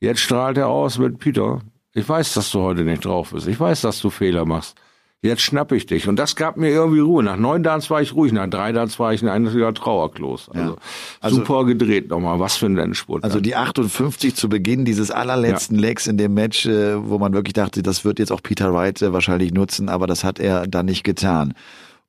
jetzt 0.00 0.20
strahlt 0.20 0.58
er 0.58 0.68
aus 0.68 0.98
mit 0.98 1.18
Peter. 1.18 1.60
Ich 1.92 2.08
weiß, 2.08 2.34
dass 2.34 2.50
du 2.50 2.60
heute 2.60 2.82
nicht 2.82 3.04
drauf 3.04 3.32
bist. 3.32 3.46
Ich 3.46 3.58
weiß, 3.58 3.80
dass 3.80 4.00
du 4.00 4.10
Fehler 4.10 4.44
machst 4.44 4.76
jetzt 5.22 5.42
schnapp 5.42 5.72
ich 5.72 5.86
dich. 5.86 6.08
Und 6.08 6.16
das 6.16 6.36
gab 6.36 6.56
mir 6.56 6.70
irgendwie 6.70 7.00
Ruhe. 7.00 7.22
Nach 7.22 7.36
neun 7.36 7.62
Darts 7.62 7.90
war 7.90 8.00
ich 8.00 8.14
ruhig, 8.14 8.32
nach 8.32 8.48
drei 8.48 8.72
Darts 8.72 8.98
war 8.98 9.12
ich 9.12 9.22
ein 9.22 9.28
einziger 9.28 9.72
Trauerklos. 9.74 10.48
Also, 10.52 10.72
ja. 10.72 10.76
also 11.20 11.36
super 11.36 11.64
gedreht 11.64 12.08
nochmal. 12.08 12.40
Was 12.40 12.56
für 12.56 12.66
ein 12.66 12.78
Endspurt. 12.78 13.24
Also 13.24 13.40
die 13.40 13.56
58 13.56 14.34
zu 14.34 14.48
Beginn 14.48 14.84
dieses 14.84 15.10
allerletzten 15.10 15.76
ja. 15.76 15.82
Legs 15.82 16.06
in 16.06 16.16
dem 16.16 16.34
Match, 16.34 16.66
äh, 16.66 17.08
wo 17.08 17.18
man 17.18 17.32
wirklich 17.32 17.54
dachte, 17.54 17.82
das 17.82 18.04
wird 18.04 18.18
jetzt 18.18 18.32
auch 18.32 18.42
Peter 18.42 18.72
Wright 18.72 19.02
äh, 19.02 19.12
wahrscheinlich 19.12 19.52
nutzen, 19.52 19.88
aber 19.88 20.06
das 20.06 20.24
hat 20.24 20.38
er 20.38 20.66
dann 20.66 20.86
nicht 20.86 21.04
getan. 21.04 21.54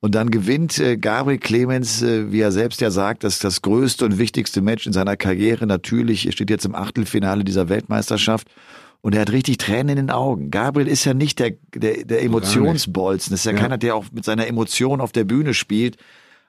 Und 0.00 0.14
dann 0.14 0.30
gewinnt 0.30 0.78
äh, 0.78 0.96
Gabriel 0.96 1.38
Clemens, 1.38 2.02
wie 2.02 2.40
er 2.40 2.52
selbst 2.52 2.80
ja 2.80 2.90
sagt, 2.90 3.24
das 3.24 3.40
das 3.40 3.62
größte 3.62 4.04
und 4.04 4.18
wichtigste 4.18 4.62
Match 4.62 4.86
in 4.86 4.92
seiner 4.92 5.16
Karriere. 5.16 5.66
Natürlich 5.66 6.26
er 6.26 6.32
steht 6.32 6.50
jetzt 6.50 6.66
im 6.66 6.74
Achtelfinale 6.74 7.42
dieser 7.42 7.68
Weltmeisterschaft 7.68 8.46
und 9.00 9.14
er 9.14 9.22
hat 9.22 9.32
richtig 9.32 9.58
Tränen 9.58 9.90
in 9.90 10.06
den 10.06 10.10
Augen. 10.10 10.50
Gabriel 10.50 10.88
ist 10.88 11.04
ja 11.04 11.14
nicht 11.14 11.38
der, 11.38 11.52
der, 11.74 12.04
der 12.04 12.22
Emotionsbolzen. 12.22 13.30
Das 13.32 13.40
ist 13.40 13.46
ja, 13.46 13.52
ja, 13.52 13.58
keiner, 13.58 13.78
der 13.78 13.94
auch 13.94 14.06
mit 14.12 14.24
seiner 14.24 14.46
Emotion 14.46 15.00
auf 15.00 15.12
der 15.12 15.24
Bühne 15.24 15.54
spielt. 15.54 15.96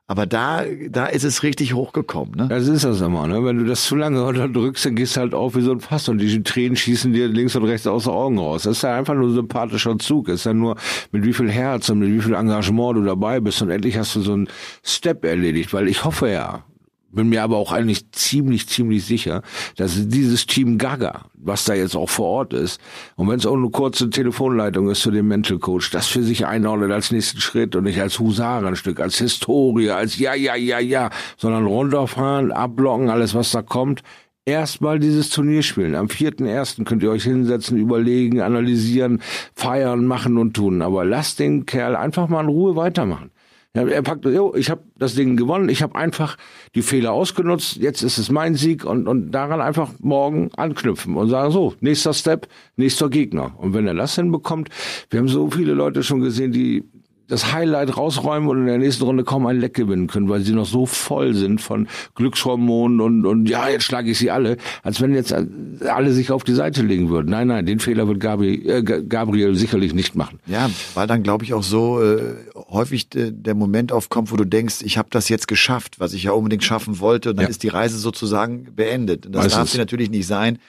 Aber 0.08 0.26
da, 0.26 0.64
da 0.90 1.06
ist 1.06 1.24
es 1.24 1.44
richtig 1.44 1.76
hochgekommen, 1.76 2.34
ne? 2.36 2.48
Das 2.48 2.68
ist 2.68 2.84
das 2.84 3.00
immer, 3.00 3.28
ne? 3.28 3.46
Wenn 3.46 3.60
du 3.60 3.66
das 3.66 3.86
zu 3.86 3.96
lange 3.96 4.26
unterdrückst, 4.26 4.88
dann 4.88 4.96
gehst 4.96 5.16
du 5.16 5.20
halt 5.20 5.36
auf 5.36 5.56
wie 5.56 5.62
so 5.62 5.72
ein 5.72 5.82
Fass 5.82 6.10
und 6.10 6.18
die 6.18 6.42
Tränen 6.42 6.76
schießen 6.76 7.14
dir 7.14 7.28
links 7.28 7.56
und 7.56 7.64
rechts 7.66 7.86
aus 7.86 8.06
den 8.06 8.14
Augen 8.14 8.40
raus. 8.40 8.64
Das 8.64 8.78
ist 8.78 8.82
ja 8.82 8.98
einfach 8.98 9.14
nur 9.14 9.28
ein 9.28 9.36
sympathischer 9.36 10.00
Zug. 10.00 10.26
Das 10.26 10.38
ist 10.38 10.46
ja 10.46 10.56
nur, 10.56 10.78
mit 11.12 11.24
wie 11.26 11.34
viel 11.34 11.52
Herz 11.52 11.90
und 11.90 12.00
mit 12.00 12.10
wie 12.12 12.22
viel 12.22 12.34
Engagement 12.34 12.98
du 12.98 13.04
dabei 13.04 13.40
bist 13.40 13.62
und 13.62 13.70
endlich 13.70 14.00
hast 14.00 14.16
du 14.16 14.22
so 14.22 14.34
einen 14.34 14.50
Step 14.84 15.24
erledigt, 15.26 15.74
weil 15.74 15.88
ich 15.88 16.04
hoffe 16.04 16.28
ja, 16.32 16.64
bin 17.12 17.30
mir 17.30 17.44
aber 17.44 17.58
auch 17.58 17.72
eigentlich 17.72 18.12
ziemlich, 18.12 18.68
ziemlich 18.68 19.06
sicher, 19.06 19.42
dass 19.78 20.08
dieses 20.08 20.46
Team 20.46 20.78
Gaga, 20.78 21.26
was 21.34 21.66
da 21.66 21.74
jetzt 21.74 21.96
auch 21.96 22.10
vor 22.10 22.28
Ort 22.28 22.54
ist, 22.54 22.80
und 23.16 23.28
wenn 23.30 23.40
es 23.40 23.46
auch 23.46 23.56
eine 23.56 23.70
kurze 23.70 24.10
Telefonleitung 24.10 24.90
ist 24.90 25.02
zu 25.02 25.12
dem 25.12 25.28
Mental 25.28 25.60
Coach, 25.60 25.90
das 25.92 26.08
für 26.08 26.24
sich 26.24 26.46
einordnet 26.46 26.92
als 26.92 27.12
nächsten 27.12 27.40
Schritt 27.40 27.76
und 27.76 27.84
nicht 27.86 28.02
als 28.02 28.20
Husarenstück, 28.20 29.00
als 29.00 29.18
Historie, 29.18 29.92
als 29.92 30.18
ja, 30.20 30.34
ja, 30.34 30.56
ja, 30.56 30.80
ja, 30.80 31.10
sondern 31.38 31.66
runterfahren, 31.66 32.52
abblocken, 32.52 33.10
alles 33.10 33.34
was 33.34 33.52
da 33.52 33.62
kommt, 33.62 34.04
erstmal 34.46 35.00
dieses 35.00 35.30
Turnier 35.30 35.64
spielen. 35.64 35.96
Am 35.96 36.08
4.1. 36.08 36.84
könnt 36.84 37.04
ihr 37.04 37.12
euch 37.12 37.24
hinsetzen, 37.24 37.78
überlegen, 37.78 38.42
analysieren, 38.42 39.22
feiern, 39.54 40.06
machen 40.06 40.38
und 40.38 40.54
tun. 40.54 40.82
Aber 40.82 41.06
lasst 41.06 41.40
den 41.40 41.66
Kerl 41.66 41.96
einfach 41.96 42.28
mal 42.28 42.42
in 42.42 42.50
Ruhe 42.50 42.76
weitermachen. 42.76 43.32
Ja, 43.76 43.86
er 43.86 44.02
packt, 44.02 44.26
jo, 44.26 44.56
ich 44.56 44.72
habe 44.72 44.82
das 44.98 45.14
Ding 45.14 45.38
gewonnen, 45.38 45.70
ich 45.70 45.84
habe 45.84 45.96
einfach 45.96 46.38
die 46.74 46.82
Fehler 46.82 47.12
ausgenutzt, 47.12 47.76
jetzt 47.78 48.02
ist 48.02 48.18
es 48.18 48.32
mein 48.32 48.56
Sieg 48.56 48.84
und, 48.84 49.08
und 49.08 49.30
daran 49.30 49.62
einfach 49.62 49.92
morgen 50.00 50.50
anknüpfen 50.58 51.16
und 51.16 51.30
sagen, 51.30 51.52
so, 51.52 51.76
nächster 51.80 52.14
Step, 52.14 52.48
nächster 52.78 53.10
Gegner. 53.10 53.54
Und 53.58 53.76
wenn 53.76 53.86
er 53.86 53.94
das 53.94 54.16
hinbekommt, 54.16 54.70
wir 55.12 55.20
haben 55.20 55.28
so 55.28 55.52
viele 55.52 55.74
Leute 55.74 56.02
schon 56.02 56.22
gesehen, 56.22 56.52
die 56.52 56.84
das 57.30 57.54
Highlight 57.54 57.96
rausräumen 57.96 58.50
und 58.50 58.62
in 58.62 58.66
der 58.66 58.78
nächsten 58.80 59.04
Runde 59.04 59.24
kaum 59.24 59.46
ein 59.46 59.60
Leck 59.60 59.76
gewinnen 59.76 60.08
können, 60.08 60.28
weil 60.28 60.42
sie 60.42 60.54
noch 60.54 60.66
so 60.66 60.86
voll 60.86 61.36
sind 61.36 61.62
von 61.62 61.88
Glückshormonen 62.16 63.00
und, 63.00 63.26
und 63.26 63.48
ja, 63.48 63.70
jetzt 63.70 63.84
schlage 63.84 64.12
ich 64.12 64.18
sie 64.18 64.32
alle, 64.32 64.58
als 64.84 65.00
wenn 65.00 65.14
jetzt 65.14 65.34
alle 65.34 66.12
sich 66.12 66.32
auf 66.32 66.44
die 66.44 66.56
Seite 66.56 66.82
legen 66.82 67.10
würden. 67.10 67.30
Nein, 67.30 67.48
nein, 67.48 67.66
den 67.66 67.80
Fehler 67.80 68.08
wird 68.08 68.20
Gabriel, 68.20 68.68
äh, 68.68 68.82
Gabriel 68.84 69.56
sicherlich 69.56 69.94
nicht 69.94 70.16
machen. 70.16 70.40
Ja, 70.48 70.70
weil 70.96 71.08
dann 71.08 71.22
glaube 71.24 71.46
ich 71.46 71.54
auch 71.54 71.64
so 71.64 72.02
äh, 72.02 72.36
häufig 72.70 73.14
äh, 73.16 73.32
der 73.32 73.56
Moment 73.56 73.92
aufkommt, 73.92 74.32
wo 74.32 74.36
du 74.36 74.46
denkst, 74.46 74.78
ich 74.82 74.98
habe 74.98 75.10
das 75.12 75.30
jetzt 75.30 75.48
geschafft, 75.48 76.00
was 76.00 76.14
ich 76.14 76.24
ja 76.24 76.32
unbedingt 76.32 76.64
schaffen 76.64 77.00
wollte 77.00 77.32
und 77.32 77.38
dann 77.38 77.46
ja. 77.46 77.50
ist 77.50 77.64
die 77.64 77.68
Reise 77.70 77.98
sozusagen 77.98 78.76
beendet. 78.76 79.26
Und 79.26 79.34
das 79.34 79.44
Meistens. 79.44 79.60
darf 79.60 79.70
sie 79.70 79.78
natürlich 79.78 80.10
nicht 80.10 80.28
sein 80.28 80.60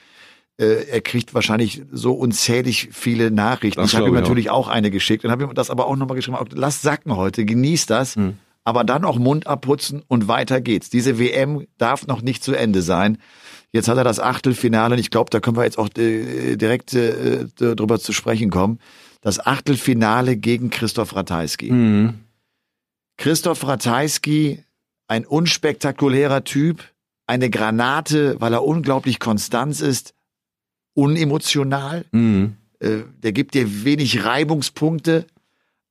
äh, 0.60 0.86
er 0.90 1.00
kriegt 1.00 1.32
wahrscheinlich 1.32 1.82
so 1.90 2.12
unzählig 2.12 2.90
viele 2.92 3.30
Nachrichten. 3.30 3.80
Das 3.80 3.92
ich 3.92 3.96
habe 3.96 4.08
ihm 4.08 4.14
natürlich 4.14 4.50
auch. 4.50 4.68
auch 4.68 4.68
eine 4.68 4.90
geschickt 4.90 5.24
und 5.24 5.30
habe 5.30 5.44
ihm 5.44 5.54
das 5.54 5.70
aber 5.70 5.86
auch 5.86 5.96
nochmal 5.96 6.16
geschrieben, 6.16 6.36
lass 6.52 6.82
sacken 6.82 7.16
heute, 7.16 7.46
genieß 7.46 7.86
das, 7.86 8.16
hm. 8.16 8.34
aber 8.64 8.84
dann 8.84 9.04
auch 9.04 9.18
Mund 9.18 9.46
abputzen 9.46 10.02
und 10.06 10.28
weiter 10.28 10.60
geht's. 10.60 10.90
Diese 10.90 11.18
WM 11.18 11.66
darf 11.78 12.06
noch 12.06 12.20
nicht 12.20 12.44
zu 12.44 12.52
Ende 12.52 12.82
sein. 12.82 13.16
Jetzt 13.72 13.88
hat 13.88 13.96
er 13.96 14.04
das 14.04 14.20
Achtelfinale 14.20 14.94
und 14.94 15.00
ich 15.00 15.10
glaube, 15.10 15.30
da 15.30 15.40
können 15.40 15.56
wir 15.56 15.64
jetzt 15.64 15.78
auch 15.78 15.88
äh, 15.96 16.56
direkt 16.56 16.94
drüber 16.94 17.98
zu 17.98 18.12
sprechen 18.12 18.50
kommen. 18.50 18.80
Das 19.20 19.44
Achtelfinale 19.44 20.36
gegen 20.36 20.70
Christoph 20.70 21.14
Ratajski. 21.14 21.70
Mhm. 21.70 22.14
Christoph 23.16 23.66
Ratajski, 23.66 24.64
ein 25.06 25.26
unspektakulärer 25.26 26.44
Typ, 26.44 26.82
eine 27.26 27.50
Granate, 27.50 28.36
weil 28.40 28.54
er 28.54 28.64
unglaublich 28.64 29.18
konstant 29.18 29.80
ist, 29.80 30.14
unemotional. 30.94 32.06
Mhm. 32.12 32.56
Äh, 32.80 33.00
der 33.22 33.32
gibt 33.32 33.54
dir 33.54 33.84
wenig 33.84 34.24
Reibungspunkte, 34.24 35.26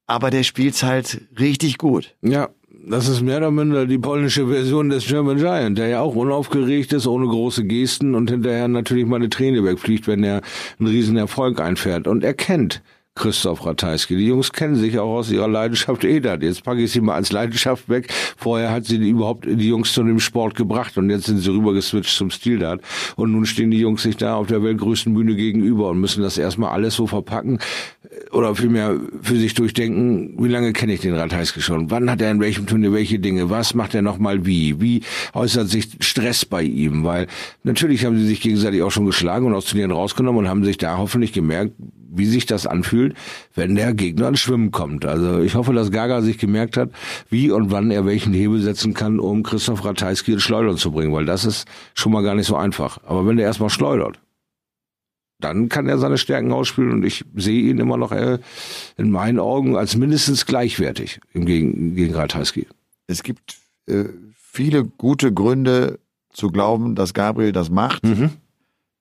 aber 0.07 0.31
der 0.31 0.43
spielt's 0.43 0.81
halt 0.81 1.21
richtig 1.39 1.77
gut. 1.77 2.15
Ja, 2.21 2.50
das 2.88 3.07
ist 3.07 3.21
mehr 3.21 3.38
oder 3.38 3.51
minder 3.51 3.86
die 3.86 3.98
polnische 3.98 4.48
Version 4.48 4.89
des 4.89 5.05
German 5.05 5.38
Giant, 5.38 5.77
der 5.77 5.88
ja 5.88 6.01
auch 6.01 6.15
unaufgeregt 6.15 6.93
ist, 6.93 7.05
ohne 7.07 7.27
große 7.27 7.65
Gesten 7.65 8.15
und 8.15 8.29
hinterher 8.29 8.67
natürlich 8.67 9.05
mal 9.05 9.17
eine 9.17 9.29
Träne 9.29 9.63
wegfliegt, 9.63 10.07
wenn 10.07 10.24
er 10.24 10.41
einen 10.79 10.88
riesen 10.88 11.17
Erfolg 11.17 11.59
einfährt. 11.59 12.07
Und 12.07 12.24
er 12.24 12.33
kennt 12.33 12.81
Christoph 13.19 13.65
Ratajski. 13.65 14.15
Die 14.15 14.27
Jungs 14.27 14.51
kennen 14.51 14.75
sich 14.75 14.97
auch 14.97 15.17
aus 15.17 15.29
ihrer 15.29 15.47
Leidenschaft 15.47 16.03
Edert. 16.03 16.41
Jetzt 16.41 16.63
packe 16.63 16.81
ich 16.81 16.91
sie 16.91 17.01
mal 17.01 17.15
als 17.15 17.31
Leidenschaft 17.31 17.89
weg. 17.89 18.11
Vorher 18.38 18.71
hat 18.71 18.85
sie 18.85 18.95
überhaupt 18.95 19.45
die 19.45 19.67
Jungs 19.67 19.93
zu 19.93 20.03
dem 20.03 20.19
Sport 20.19 20.55
gebracht 20.55 20.97
und 20.97 21.09
jetzt 21.09 21.25
sind 21.25 21.39
sie 21.39 21.51
rüber 21.51 21.73
geswitcht 21.73 22.15
zum 22.15 22.31
Stildart. 22.31 22.81
Und 23.15 23.31
nun 23.31 23.45
stehen 23.45 23.71
die 23.71 23.79
Jungs 23.79 24.03
sich 24.03 24.17
da 24.17 24.35
auf 24.35 24.47
der 24.47 24.63
weltgrößten 24.63 25.13
Bühne 25.13 25.35
gegenüber 25.35 25.89
und 25.89 25.99
müssen 25.99 26.23
das 26.23 26.38
erstmal 26.38 26.71
alles 26.71 26.95
so 26.95 27.05
verpacken 27.05 27.59
oder 28.31 28.55
vielmehr 28.55 28.99
für 29.21 29.35
sich 29.35 29.53
durchdenken, 29.53 30.35
wie 30.39 30.47
lange 30.47 30.73
kenne 30.73 30.93
ich 30.93 31.01
den 31.01 31.15
Ratajski 31.15 31.61
schon? 31.61 31.91
Wann 31.91 32.09
hat 32.09 32.21
er 32.21 32.31
in 32.31 32.39
welchem 32.39 32.67
Turnier 32.67 32.93
welche 32.93 33.19
Dinge? 33.19 33.49
Was 33.49 33.73
macht 33.73 33.93
er 33.95 34.01
nochmal 34.01 34.45
wie? 34.45 34.79
Wie 34.79 35.01
äußert 35.33 35.69
sich 35.69 35.89
Stress 35.99 36.45
bei 36.45 36.63
ihm? 36.63 37.03
Weil 37.03 37.27
natürlich 37.63 38.05
haben 38.05 38.17
sie 38.17 38.25
sich 38.25 38.41
gegenseitig 38.41 38.81
auch 38.81 38.91
schon 38.91 39.05
geschlagen 39.05 39.45
und 39.45 39.53
aus 39.53 39.65
Turnieren 39.65 39.91
rausgenommen 39.91 40.45
und 40.45 40.49
haben 40.49 40.63
sich 40.63 40.77
da 40.77 40.97
hoffentlich 40.97 41.33
gemerkt, 41.33 41.73
wie 42.11 42.25
sich 42.25 42.45
das 42.45 42.67
anfühlt, 42.67 43.15
wenn 43.55 43.75
der 43.75 43.93
Gegner 43.93 44.29
ins 44.29 44.39
Schwimmen 44.39 44.71
kommt. 44.71 45.05
Also 45.05 45.39
ich 45.39 45.55
hoffe, 45.55 45.73
dass 45.73 45.91
Gaga 45.91 46.21
sich 46.21 46.37
gemerkt 46.37 46.77
hat, 46.77 46.89
wie 47.29 47.51
und 47.51 47.71
wann 47.71 47.91
er 47.91 48.05
welchen 48.05 48.33
Hebel 48.33 48.61
setzen 48.61 48.93
kann, 48.93 49.19
um 49.19 49.43
Christoph 49.43 49.85
Ratajski 49.85 50.33
ins 50.33 50.43
Schleudern 50.43 50.77
zu 50.77 50.91
bringen, 50.91 51.13
weil 51.13 51.25
das 51.25 51.45
ist 51.45 51.67
schon 51.93 52.11
mal 52.11 52.23
gar 52.23 52.35
nicht 52.35 52.47
so 52.47 52.55
einfach. 52.55 52.99
Aber 53.05 53.25
wenn 53.27 53.37
der 53.37 53.45
erstmal 53.45 53.69
schleudert, 53.69 54.19
dann 55.39 55.69
kann 55.69 55.87
er 55.87 55.97
seine 55.97 56.17
Stärken 56.17 56.51
ausspielen 56.51 56.91
und 56.91 57.05
ich 57.05 57.23
sehe 57.35 57.69
ihn 57.69 57.79
immer 57.79 57.97
noch 57.97 58.11
äh, 58.11 58.39
in 58.97 59.09
meinen 59.09 59.39
Augen 59.39 59.77
als 59.77 59.95
mindestens 59.95 60.45
gleichwertig 60.45 61.21
im 61.33 61.45
gegen, 61.45 61.95
gegen 61.95 62.13
Ratajski. 62.13 62.67
Es 63.07 63.23
gibt 63.23 63.57
äh, 63.87 64.05
viele 64.33 64.83
gute 64.83 65.33
Gründe 65.33 65.99
zu 66.31 66.49
glauben, 66.49 66.95
dass 66.95 67.13
Gabriel 67.13 67.53
das 67.53 67.69
macht. 67.69 68.03
Mhm. 68.03 68.31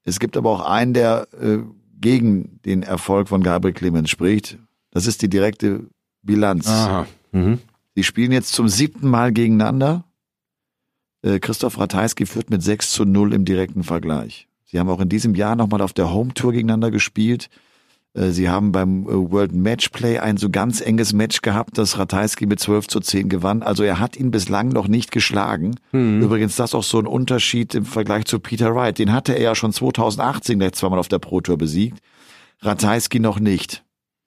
Es 0.04 0.20
gibt 0.20 0.36
aber 0.36 0.50
auch 0.50 0.64
einen, 0.64 0.94
der 0.94 1.26
äh, 1.40 1.58
gegen 2.00 2.60
den 2.64 2.82
Erfolg 2.82 3.28
von 3.28 3.42
Gabriel 3.42 3.74
Clemens 3.74 4.10
spricht. 4.10 4.58
Das 4.90 5.06
ist 5.06 5.22
die 5.22 5.28
direkte 5.28 5.86
Bilanz. 6.22 6.66
Aha. 6.66 7.06
Mhm. 7.32 7.58
Sie 7.94 8.04
spielen 8.04 8.32
jetzt 8.32 8.52
zum 8.52 8.68
siebten 8.68 9.08
Mal 9.08 9.32
gegeneinander. 9.32 10.04
Äh, 11.22 11.40
Christoph 11.40 11.78
Ratajski 11.78 12.26
führt 12.26 12.50
mit 12.50 12.62
6 12.62 12.92
zu 12.92 13.04
0 13.04 13.32
im 13.32 13.44
direkten 13.44 13.82
Vergleich. 13.82 14.48
Sie 14.64 14.78
haben 14.78 14.88
auch 14.88 15.00
in 15.00 15.08
diesem 15.08 15.34
Jahr 15.34 15.56
nochmal 15.56 15.80
auf 15.80 15.92
der 15.92 16.12
Home 16.12 16.34
Tour 16.34 16.52
gegeneinander 16.52 16.90
gespielt. 16.90 17.48
Äh, 18.18 18.30
sie 18.30 18.48
haben 18.48 18.72
beim 18.72 19.04
äh, 19.04 19.30
World 19.30 19.52
Matchplay 19.52 20.18
ein 20.18 20.36
so 20.36 20.50
ganz 20.50 20.80
enges 20.80 21.12
Match 21.12 21.40
gehabt, 21.42 21.78
das 21.78 21.98
Ratajski 21.98 22.46
mit 22.46 22.60
12 22.60 22.88
zu 22.88 23.00
10 23.00 23.28
gewann. 23.28 23.62
Also 23.62 23.84
er 23.84 24.00
hat 24.00 24.16
ihn 24.16 24.30
bislang 24.30 24.68
noch 24.68 24.88
nicht 24.88 25.12
geschlagen. 25.12 25.76
Mhm. 25.92 26.22
Übrigens 26.22 26.56
das 26.56 26.70
ist 26.70 26.74
auch 26.74 26.82
so 26.82 26.98
ein 26.98 27.06
Unterschied 27.06 27.74
im 27.74 27.84
Vergleich 27.84 28.24
zu 28.24 28.40
Peter 28.40 28.74
Wright. 28.74 28.98
Den 28.98 29.12
hatte 29.12 29.34
er 29.34 29.42
ja 29.42 29.54
schon 29.54 29.72
2018 29.72 30.58
gleich 30.58 30.72
zweimal 30.72 30.98
auf 30.98 31.08
der 31.08 31.18
Pro 31.18 31.40
Tour 31.40 31.58
besiegt. 31.58 31.98
Ratajski 32.60 33.20
noch 33.20 33.38
nicht. 33.38 33.84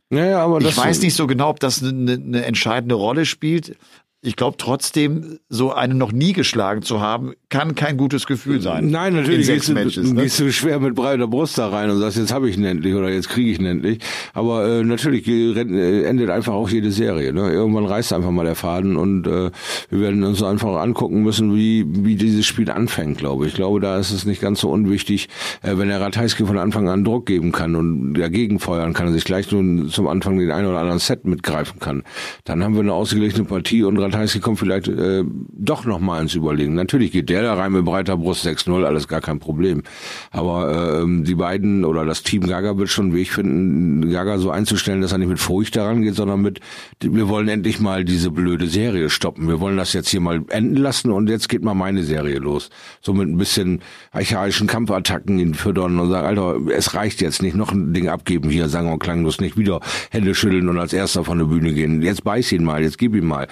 Ja, 0.09 0.25
ja, 0.25 0.43
aber 0.43 0.59
ich 0.61 0.77
weiß 0.77 1.01
nicht 1.01 1.15
so 1.15 1.25
genau, 1.25 1.49
ob 1.49 1.59
das 1.61 1.81
eine, 1.81 2.13
eine 2.13 2.45
entscheidende 2.45 2.95
Rolle 2.95 3.25
spielt 3.25 3.77
ich 4.23 4.35
glaube 4.35 4.57
trotzdem, 4.57 5.39
so 5.49 5.73
einen 5.73 5.97
noch 5.97 6.11
nie 6.11 6.33
geschlagen 6.33 6.83
zu 6.83 7.01
haben, 7.01 7.33
kann 7.49 7.73
kein 7.73 7.97
gutes 7.97 8.27
Gefühl 8.27 8.61
sein. 8.61 8.91
Nein, 8.91 9.15
natürlich 9.15 9.47
gehst 9.47 9.69
du, 9.69 9.73
Matches, 9.73 10.13
ne? 10.13 10.21
gehst 10.21 10.39
du 10.39 10.51
schwer 10.51 10.79
mit 10.79 10.93
breiter 10.93 11.27
Brust 11.27 11.57
da 11.57 11.69
rein 11.69 11.89
und 11.89 11.97
sagst, 11.97 12.17
jetzt 12.17 12.31
habe 12.31 12.47
ich 12.47 12.55
ihn 12.55 12.63
endlich 12.63 12.93
oder 12.93 13.09
jetzt 13.09 13.29
kriege 13.29 13.49
ich 13.49 13.59
ihn 13.59 13.65
endlich. 13.65 13.97
Aber 14.35 14.67
äh, 14.67 14.83
natürlich 14.83 15.27
äh, 15.27 16.03
endet 16.03 16.29
einfach 16.29 16.53
auch 16.53 16.69
jede 16.69 16.91
Serie. 16.91 17.33
Ne? 17.33 17.51
Irgendwann 17.51 17.85
reißt 17.85 18.13
einfach 18.13 18.29
mal 18.29 18.45
der 18.45 18.53
Faden 18.53 18.95
und 18.95 19.25
äh, 19.25 19.49
wir 19.89 19.99
werden 19.99 20.23
uns 20.23 20.43
einfach 20.43 20.79
angucken 20.79 21.23
müssen, 21.23 21.55
wie, 21.55 21.85
wie 21.87 22.15
dieses 22.15 22.45
Spiel 22.45 22.69
anfängt, 22.69 23.17
glaube 23.17 23.45
ich. 23.45 23.53
Ich 23.53 23.55
glaube, 23.55 23.79
da 23.79 23.97
ist 23.97 24.11
es 24.11 24.25
nicht 24.25 24.39
ganz 24.39 24.61
so 24.61 24.69
unwichtig, 24.69 25.29
äh, 25.63 25.77
wenn 25.77 25.87
der 25.87 25.99
Ratajski 25.99 26.45
von 26.45 26.59
Anfang 26.59 26.89
an 26.89 27.03
Druck 27.03 27.25
geben 27.25 27.51
kann 27.51 27.75
und 27.75 28.13
dagegen 28.13 28.59
feuern 28.59 28.93
kann 28.93 29.07
und 29.07 29.13
sich 29.13 29.25
gleich 29.25 29.51
nur 29.51 29.89
zum 29.89 30.07
Anfang 30.07 30.37
den 30.37 30.51
einen 30.51 30.67
oder 30.67 30.77
anderen 30.79 30.99
Set 30.99 31.25
mitgreifen 31.25 31.79
kann. 31.79 32.03
Dann 32.43 32.63
haben 32.63 32.75
wir 32.75 32.81
eine 32.81 32.93
ausgeglichene 32.93 33.45
Partie 33.45 33.83
und 33.83 34.10
Ratajski 34.11 34.39
kommt 34.39 34.59
vielleicht 34.59 34.87
äh, 34.87 35.23
doch 35.25 35.85
noch 35.85 35.99
mal 35.99 36.21
ins 36.21 36.35
Überlegen. 36.35 36.75
Natürlich 36.75 37.11
geht 37.11 37.29
der 37.29 37.43
da 37.43 37.53
rein 37.53 37.71
mit 37.71 37.85
breiter 37.85 38.17
Brust 38.17 38.45
6-0, 38.45 38.83
alles 38.83 39.07
gar 39.07 39.21
kein 39.21 39.39
Problem. 39.39 39.83
Aber 40.31 41.03
äh, 41.03 41.23
die 41.23 41.35
beiden 41.35 41.85
oder 41.85 42.05
das 42.05 42.23
Team 42.23 42.47
Gaga 42.47 42.77
wird 42.77 42.89
schon 42.89 43.05
einen 43.05 43.15
Weg 43.15 43.31
finden, 43.31 44.11
Gaga 44.11 44.37
so 44.37 44.51
einzustellen, 44.51 45.01
dass 45.01 45.11
er 45.11 45.17
nicht 45.17 45.29
mit 45.29 45.39
Furcht 45.39 45.75
daran 45.75 46.01
geht, 46.01 46.15
sondern 46.15 46.41
mit, 46.41 46.59
wir 46.99 47.29
wollen 47.29 47.47
endlich 47.47 47.79
mal 47.79 48.03
diese 48.03 48.31
blöde 48.31 48.67
Serie 48.67 49.09
stoppen. 49.09 49.47
Wir 49.47 49.59
wollen 49.59 49.77
das 49.77 49.93
jetzt 49.93 50.09
hier 50.09 50.21
mal 50.21 50.41
enden 50.49 50.77
lassen 50.77 51.11
und 51.11 51.29
jetzt 51.29 51.47
geht 51.49 51.63
mal 51.63 51.73
meine 51.73 52.03
Serie 52.03 52.39
los. 52.39 52.69
So 53.01 53.13
mit 53.13 53.29
ein 53.29 53.37
bisschen 53.37 53.81
archaischen 54.11 54.67
Kampfattacken 54.67 55.39
ihn 55.39 55.53
füttern 55.53 55.99
und 55.99 56.09
sagen, 56.09 56.27
Alter, 56.27 56.57
es 56.71 56.93
reicht 56.93 57.21
jetzt 57.21 57.41
nicht, 57.41 57.55
noch 57.55 57.71
ein 57.71 57.93
Ding 57.93 58.09
abgeben 58.09 58.49
hier, 58.49 58.67
sagen 58.67 58.89
wir 58.89 58.99
klanglos, 58.99 59.39
nicht 59.39 59.57
wieder 59.57 59.79
Hände 60.09 60.35
schütteln 60.35 60.67
und 60.69 60.77
als 60.77 60.93
erster 60.93 61.23
von 61.23 61.37
der 61.37 61.45
Bühne 61.45 61.73
gehen. 61.73 62.01
Jetzt 62.01 62.23
beiß 62.23 62.51
ihn 62.51 62.63
mal, 62.63 62.81
jetzt 62.81 62.97
gib 62.97 63.15
ihm 63.15 63.27
mal. 63.27 63.47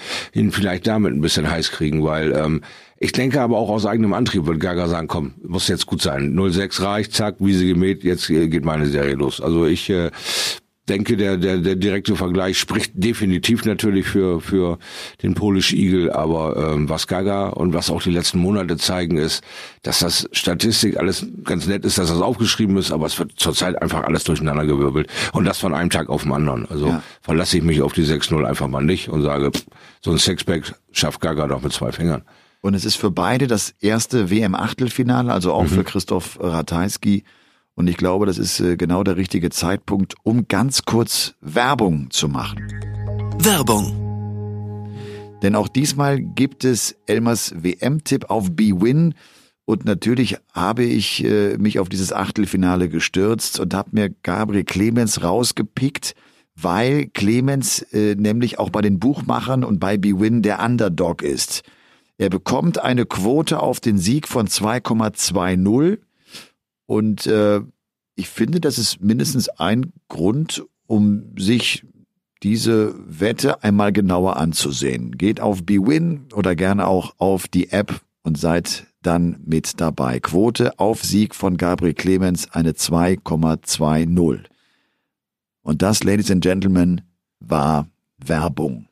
Ihn 0.50 0.52
vielleicht 0.52 0.86
damit 0.88 1.12
ein 1.12 1.20
bisschen 1.20 1.48
heiß 1.48 1.70
kriegen, 1.70 2.02
weil 2.02 2.32
ähm, 2.32 2.62
ich 2.98 3.12
denke 3.12 3.40
aber 3.40 3.56
auch 3.56 3.70
aus 3.70 3.86
eigenem 3.86 4.12
Antrieb 4.12 4.46
wird 4.46 4.58
Gaga 4.58 4.88
sagen, 4.88 5.06
komm, 5.06 5.34
muss 5.46 5.68
jetzt 5.68 5.86
gut 5.86 6.02
sein. 6.02 6.36
06 6.36 6.82
reicht, 6.82 7.12
zack, 7.14 7.36
wie 7.38 7.54
sie 7.54 7.68
gemäht, 7.68 8.02
jetzt 8.02 8.26
geht 8.26 8.64
meine 8.64 8.86
Serie 8.86 9.14
los. 9.14 9.40
Also 9.40 9.64
ich 9.64 9.88
äh, 9.90 10.10
denke, 10.90 11.16
der, 11.16 11.36
der, 11.36 11.58
der 11.58 11.76
direkte 11.76 12.16
Vergleich 12.16 12.58
spricht 12.58 12.92
definitiv 12.94 13.64
natürlich 13.64 14.06
für, 14.06 14.40
für 14.40 14.78
den 15.22 15.34
Polish 15.34 15.72
Eagle, 15.72 16.12
aber 16.12 16.74
ähm, 16.74 16.88
was 16.88 17.06
Gaga 17.06 17.48
und 17.48 17.72
was 17.72 17.90
auch 17.90 18.02
die 18.02 18.10
letzten 18.10 18.38
Monate 18.38 18.76
zeigen, 18.76 19.16
ist, 19.16 19.42
dass 19.82 20.00
das 20.00 20.28
Statistik 20.32 20.96
alles 20.98 21.26
ganz 21.44 21.66
nett 21.66 21.84
ist, 21.84 21.98
dass 21.98 22.08
das 22.08 22.20
aufgeschrieben 22.20 22.76
ist, 22.76 22.90
aber 22.90 23.06
es 23.06 23.18
wird 23.18 23.32
zurzeit 23.36 23.80
einfach 23.80 24.02
alles 24.02 24.24
durcheinander 24.24 24.66
gewirbelt. 24.66 25.08
Und 25.32 25.44
das 25.44 25.58
von 25.58 25.72
einem 25.72 25.90
Tag 25.90 26.08
auf 26.08 26.24
den 26.24 26.32
anderen. 26.32 26.66
Also 26.66 26.88
ja. 26.88 27.02
verlasse 27.22 27.56
ich 27.56 27.62
mich 27.62 27.80
auf 27.80 27.92
die 27.92 28.04
6-0 28.04 28.44
einfach 28.44 28.68
mal 28.68 28.82
nicht 28.82 29.08
und 29.08 29.22
sage, 29.22 29.52
pff, 29.52 29.64
so 30.02 30.10
ein 30.10 30.18
Sexpack 30.18 30.74
schafft 30.92 31.20
Gaga 31.20 31.46
doch 31.46 31.62
mit 31.62 31.72
zwei 31.72 31.92
Fingern. 31.92 32.22
Und 32.62 32.74
es 32.74 32.84
ist 32.84 32.96
für 32.96 33.10
beide 33.10 33.46
das 33.46 33.74
erste 33.80 34.28
WM-Achtelfinale, 34.30 35.32
also 35.32 35.52
auch 35.52 35.62
mhm. 35.62 35.68
für 35.68 35.84
Christoph 35.84 36.38
Ratajski. 36.40 37.24
Und 37.74 37.88
ich 37.88 37.96
glaube, 37.96 38.26
das 38.26 38.38
ist 38.38 38.60
äh, 38.60 38.76
genau 38.76 39.02
der 39.04 39.16
richtige 39.16 39.50
Zeitpunkt, 39.50 40.14
um 40.22 40.48
ganz 40.48 40.84
kurz 40.84 41.34
Werbung 41.40 42.10
zu 42.10 42.28
machen. 42.28 42.66
Werbung. 43.38 44.10
Denn 45.42 45.54
auch 45.56 45.68
diesmal 45.68 46.20
gibt 46.20 46.64
es 46.64 46.96
Elmers 47.06 47.54
WM-Tipp 47.56 48.26
auf 48.28 48.50
B-Win. 48.54 49.14
Und 49.64 49.84
natürlich 49.84 50.36
habe 50.52 50.84
ich 50.84 51.24
äh, 51.24 51.56
mich 51.56 51.78
auf 51.78 51.88
dieses 51.88 52.12
Achtelfinale 52.12 52.88
gestürzt 52.88 53.60
und 53.60 53.72
habe 53.72 53.90
mir 53.92 54.10
Gabriel 54.10 54.64
Clemens 54.64 55.22
rausgepickt, 55.22 56.14
weil 56.56 57.06
Clemens 57.06 57.80
äh, 57.92 58.14
nämlich 58.16 58.58
auch 58.58 58.70
bei 58.70 58.82
den 58.82 58.98
Buchmachern 58.98 59.64
und 59.64 59.78
bei 59.78 59.96
B-Win 59.96 60.42
der 60.42 60.62
Underdog 60.62 61.22
ist. 61.22 61.62
Er 62.18 62.28
bekommt 62.28 62.78
eine 62.78 63.06
Quote 63.06 63.60
auf 63.60 63.80
den 63.80 63.96
Sieg 63.96 64.28
von 64.28 64.46
2,20 64.46 65.98
und 66.90 67.24
äh, 67.28 67.60
ich 68.16 68.28
finde, 68.28 68.58
das 68.58 68.76
ist 68.76 69.00
mindestens 69.00 69.48
ein 69.48 69.92
Grund, 70.08 70.64
um 70.88 71.36
sich 71.38 71.86
diese 72.42 72.96
Wette 73.06 73.62
einmal 73.62 73.92
genauer 73.92 74.38
anzusehen. 74.38 75.16
Geht 75.16 75.38
auf 75.38 75.64
BWin 75.64 76.22
oder 76.34 76.56
gerne 76.56 76.88
auch 76.88 77.14
auf 77.18 77.46
die 77.46 77.70
App 77.70 78.00
und 78.24 78.38
seid 78.38 78.88
dann 79.02 79.38
mit 79.46 79.80
dabei. 79.80 80.18
Quote 80.18 80.80
auf 80.80 81.04
Sieg 81.04 81.36
von 81.36 81.58
Gabriel 81.58 81.94
Clemens 81.94 82.50
eine 82.50 82.72
2,20. 82.72 84.46
Und 85.62 85.82
das, 85.82 86.02
Ladies 86.02 86.32
and 86.32 86.42
Gentlemen, 86.42 87.02
war 87.38 87.88
Werbung. 88.18 88.88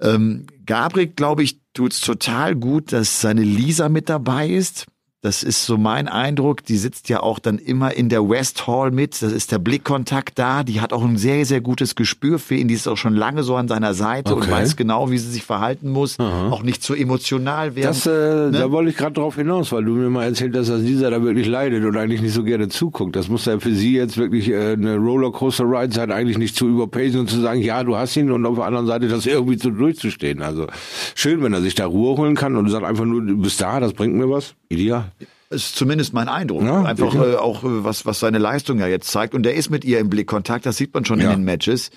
Ähm, 0.00 0.46
Gabriel, 0.66 1.06
glaube 1.06 1.44
ich, 1.44 1.60
tut's 1.74 2.00
total 2.00 2.56
gut, 2.56 2.92
dass 2.92 3.20
seine 3.20 3.44
Lisa 3.44 3.88
mit 3.88 4.08
dabei 4.08 4.48
ist. 4.48 4.88
Das 5.26 5.42
ist 5.42 5.66
so 5.66 5.76
mein 5.76 6.06
Eindruck. 6.06 6.64
Die 6.64 6.76
sitzt 6.76 7.08
ja 7.08 7.20
auch 7.20 7.40
dann 7.40 7.58
immer 7.58 7.92
in 7.92 8.08
der 8.08 8.28
West 8.28 8.68
Hall 8.68 8.92
mit. 8.92 9.20
Das 9.22 9.32
ist 9.32 9.50
der 9.50 9.58
Blickkontakt 9.58 10.38
da. 10.38 10.62
Die 10.62 10.80
hat 10.80 10.92
auch 10.92 11.02
ein 11.02 11.16
sehr, 11.16 11.44
sehr 11.44 11.60
gutes 11.60 11.96
Gespür 11.96 12.38
für 12.38 12.54
ihn. 12.54 12.68
Die 12.68 12.74
ist 12.74 12.86
auch 12.86 12.96
schon 12.96 13.14
lange 13.14 13.42
so 13.42 13.56
an 13.56 13.66
seiner 13.66 13.92
Seite 13.92 14.32
okay. 14.32 14.44
und 14.44 14.50
weiß 14.52 14.76
genau, 14.76 15.10
wie 15.10 15.18
sie 15.18 15.28
sich 15.28 15.42
verhalten 15.42 15.90
muss. 15.90 16.20
Aha. 16.20 16.50
Auch 16.50 16.62
nicht 16.62 16.80
zu 16.80 16.94
emotional 16.94 17.74
werden. 17.74 17.88
Das, 17.88 18.06
äh, 18.06 18.10
ne? 18.10 18.52
Da 18.52 18.70
wollte 18.70 18.90
ich 18.90 18.96
gerade 18.96 19.14
drauf 19.14 19.34
hinaus, 19.34 19.72
weil 19.72 19.84
du 19.84 19.94
mir 19.94 20.10
mal 20.10 20.26
erzählt 20.26 20.56
hast, 20.56 20.68
dass 20.68 20.80
Lisa 20.80 21.10
da 21.10 21.20
wirklich 21.20 21.48
leidet 21.48 21.84
und 21.84 21.96
eigentlich 21.96 22.22
nicht 22.22 22.34
so 22.34 22.44
gerne 22.44 22.68
zuguckt. 22.68 23.16
Das 23.16 23.28
muss 23.28 23.46
ja 23.46 23.58
für 23.58 23.74
sie 23.74 23.96
jetzt 23.96 24.18
wirklich 24.18 24.48
äh, 24.48 24.74
eine 24.74 24.96
Rollercoaster-Ride 24.96 25.92
sein, 25.92 26.12
eigentlich 26.12 26.38
nicht 26.38 26.54
zu 26.54 26.68
überpacen 26.68 27.18
und 27.18 27.28
zu 27.28 27.40
sagen, 27.40 27.62
ja, 27.62 27.82
du 27.82 27.96
hast 27.96 28.16
ihn 28.16 28.30
und 28.30 28.46
auf 28.46 28.54
der 28.54 28.66
anderen 28.66 28.86
Seite 28.86 29.08
das 29.08 29.26
irgendwie 29.26 29.58
so 29.58 29.70
durchzustehen. 29.70 30.40
Also 30.40 30.68
schön, 31.16 31.42
wenn 31.42 31.52
er 31.52 31.62
sich 31.62 31.74
da 31.74 31.86
Ruhe 31.86 32.16
holen 32.16 32.36
kann 32.36 32.54
und 32.54 32.68
sagt 32.68 32.84
einfach 32.84 33.04
nur, 33.04 33.22
du 33.22 33.36
bist 33.38 33.60
da, 33.60 33.80
das 33.80 33.92
bringt 33.92 34.14
mir 34.14 34.30
was. 34.30 34.54
Ideal. 34.68 35.12
Ist 35.48 35.76
zumindest 35.76 36.12
mein 36.12 36.28
Eindruck. 36.28 36.62
Ja, 36.62 36.82
Einfach 36.82 37.14
äh, 37.14 37.36
auch, 37.36 37.62
äh, 37.62 37.84
was, 37.84 38.04
was 38.04 38.18
seine 38.18 38.38
Leistung 38.38 38.80
ja 38.80 38.88
jetzt 38.88 39.10
zeigt. 39.10 39.34
Und 39.34 39.44
der 39.44 39.54
ist 39.54 39.70
mit 39.70 39.84
ihr 39.84 40.00
im 40.00 40.10
Blickkontakt, 40.10 40.66
das 40.66 40.76
sieht 40.76 40.92
man 40.92 41.04
schon 41.04 41.20
ja. 41.20 41.32
in 41.32 41.40
den 41.40 41.44
Matches. 41.44 41.90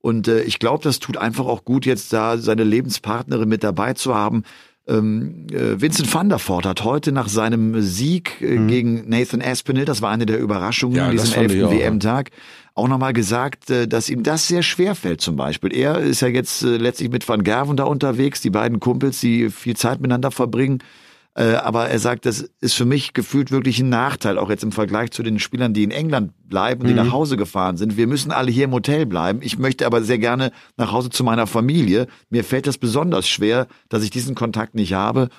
Und 0.00 0.28
äh, 0.28 0.42
ich 0.42 0.58
glaube, 0.58 0.84
das 0.84 0.98
tut 0.98 1.16
einfach 1.16 1.46
auch 1.46 1.64
gut, 1.64 1.86
jetzt 1.86 2.12
da 2.12 2.38
seine 2.38 2.64
Lebenspartnerin 2.64 3.48
mit 3.48 3.64
dabei 3.64 3.94
zu 3.94 4.14
haben. 4.14 4.44
Ähm, 4.86 5.46
äh, 5.52 5.80
Vincent 5.80 6.12
van 6.12 6.28
der 6.28 6.40
Voort 6.40 6.66
hat 6.66 6.82
heute 6.82 7.12
nach 7.12 7.28
seinem 7.28 7.80
Sieg 7.82 8.40
äh, 8.40 8.58
mhm. 8.58 8.68
gegen 8.68 9.08
Nathan 9.08 9.40
Aspinall, 9.40 9.84
das 9.84 10.02
war 10.02 10.10
eine 10.10 10.26
der 10.26 10.40
Überraschungen 10.40 10.96
ja, 10.96 11.06
an 11.06 11.12
diesem 11.12 11.40
elften 11.40 11.70
WM-Tag, 11.70 12.30
auch 12.74 12.88
nochmal 12.88 13.12
gesagt, 13.12 13.70
äh, 13.70 13.86
dass 13.86 14.08
ihm 14.08 14.24
das 14.24 14.48
sehr 14.48 14.64
schwer 14.64 14.96
fällt 14.96 15.20
zum 15.20 15.36
Beispiel. 15.36 15.72
Er 15.72 15.98
ist 15.98 16.20
ja 16.20 16.26
jetzt 16.26 16.62
äh, 16.64 16.78
letztlich 16.78 17.10
mit 17.10 17.28
Van 17.28 17.44
Gerven 17.44 17.76
da 17.76 17.84
unterwegs, 17.84 18.40
die 18.40 18.50
beiden 18.50 18.80
Kumpels, 18.80 19.20
die 19.20 19.50
viel 19.50 19.76
Zeit 19.76 20.00
miteinander 20.00 20.32
verbringen. 20.32 20.82
Äh, 21.34 21.54
aber 21.54 21.88
er 21.88 21.98
sagt, 21.98 22.26
das 22.26 22.50
ist 22.60 22.74
für 22.74 22.84
mich 22.84 23.14
gefühlt 23.14 23.50
wirklich 23.50 23.80
ein 23.80 23.88
Nachteil, 23.88 24.38
auch 24.38 24.50
jetzt 24.50 24.64
im 24.64 24.72
Vergleich 24.72 25.12
zu 25.12 25.22
den 25.22 25.38
Spielern, 25.38 25.72
die 25.72 25.82
in 25.82 25.90
England 25.90 26.32
bleiben, 26.46 26.84
die 26.86 26.90
mhm. 26.90 26.96
nach 26.96 27.12
Hause 27.12 27.38
gefahren 27.38 27.78
sind. 27.78 27.96
Wir 27.96 28.06
müssen 28.06 28.32
alle 28.32 28.50
hier 28.50 28.64
im 28.64 28.72
Hotel 28.72 29.06
bleiben. 29.06 29.40
Ich 29.42 29.58
möchte 29.58 29.86
aber 29.86 30.02
sehr 30.02 30.18
gerne 30.18 30.52
nach 30.76 30.92
Hause 30.92 31.08
zu 31.08 31.24
meiner 31.24 31.46
Familie. 31.46 32.06
Mir 32.28 32.44
fällt 32.44 32.66
das 32.66 32.76
besonders 32.76 33.26
schwer, 33.26 33.66
dass 33.88 34.02
ich 34.02 34.10
diesen 34.10 34.34
Kontakt 34.34 34.74
nicht 34.74 34.92
habe. 34.92 35.30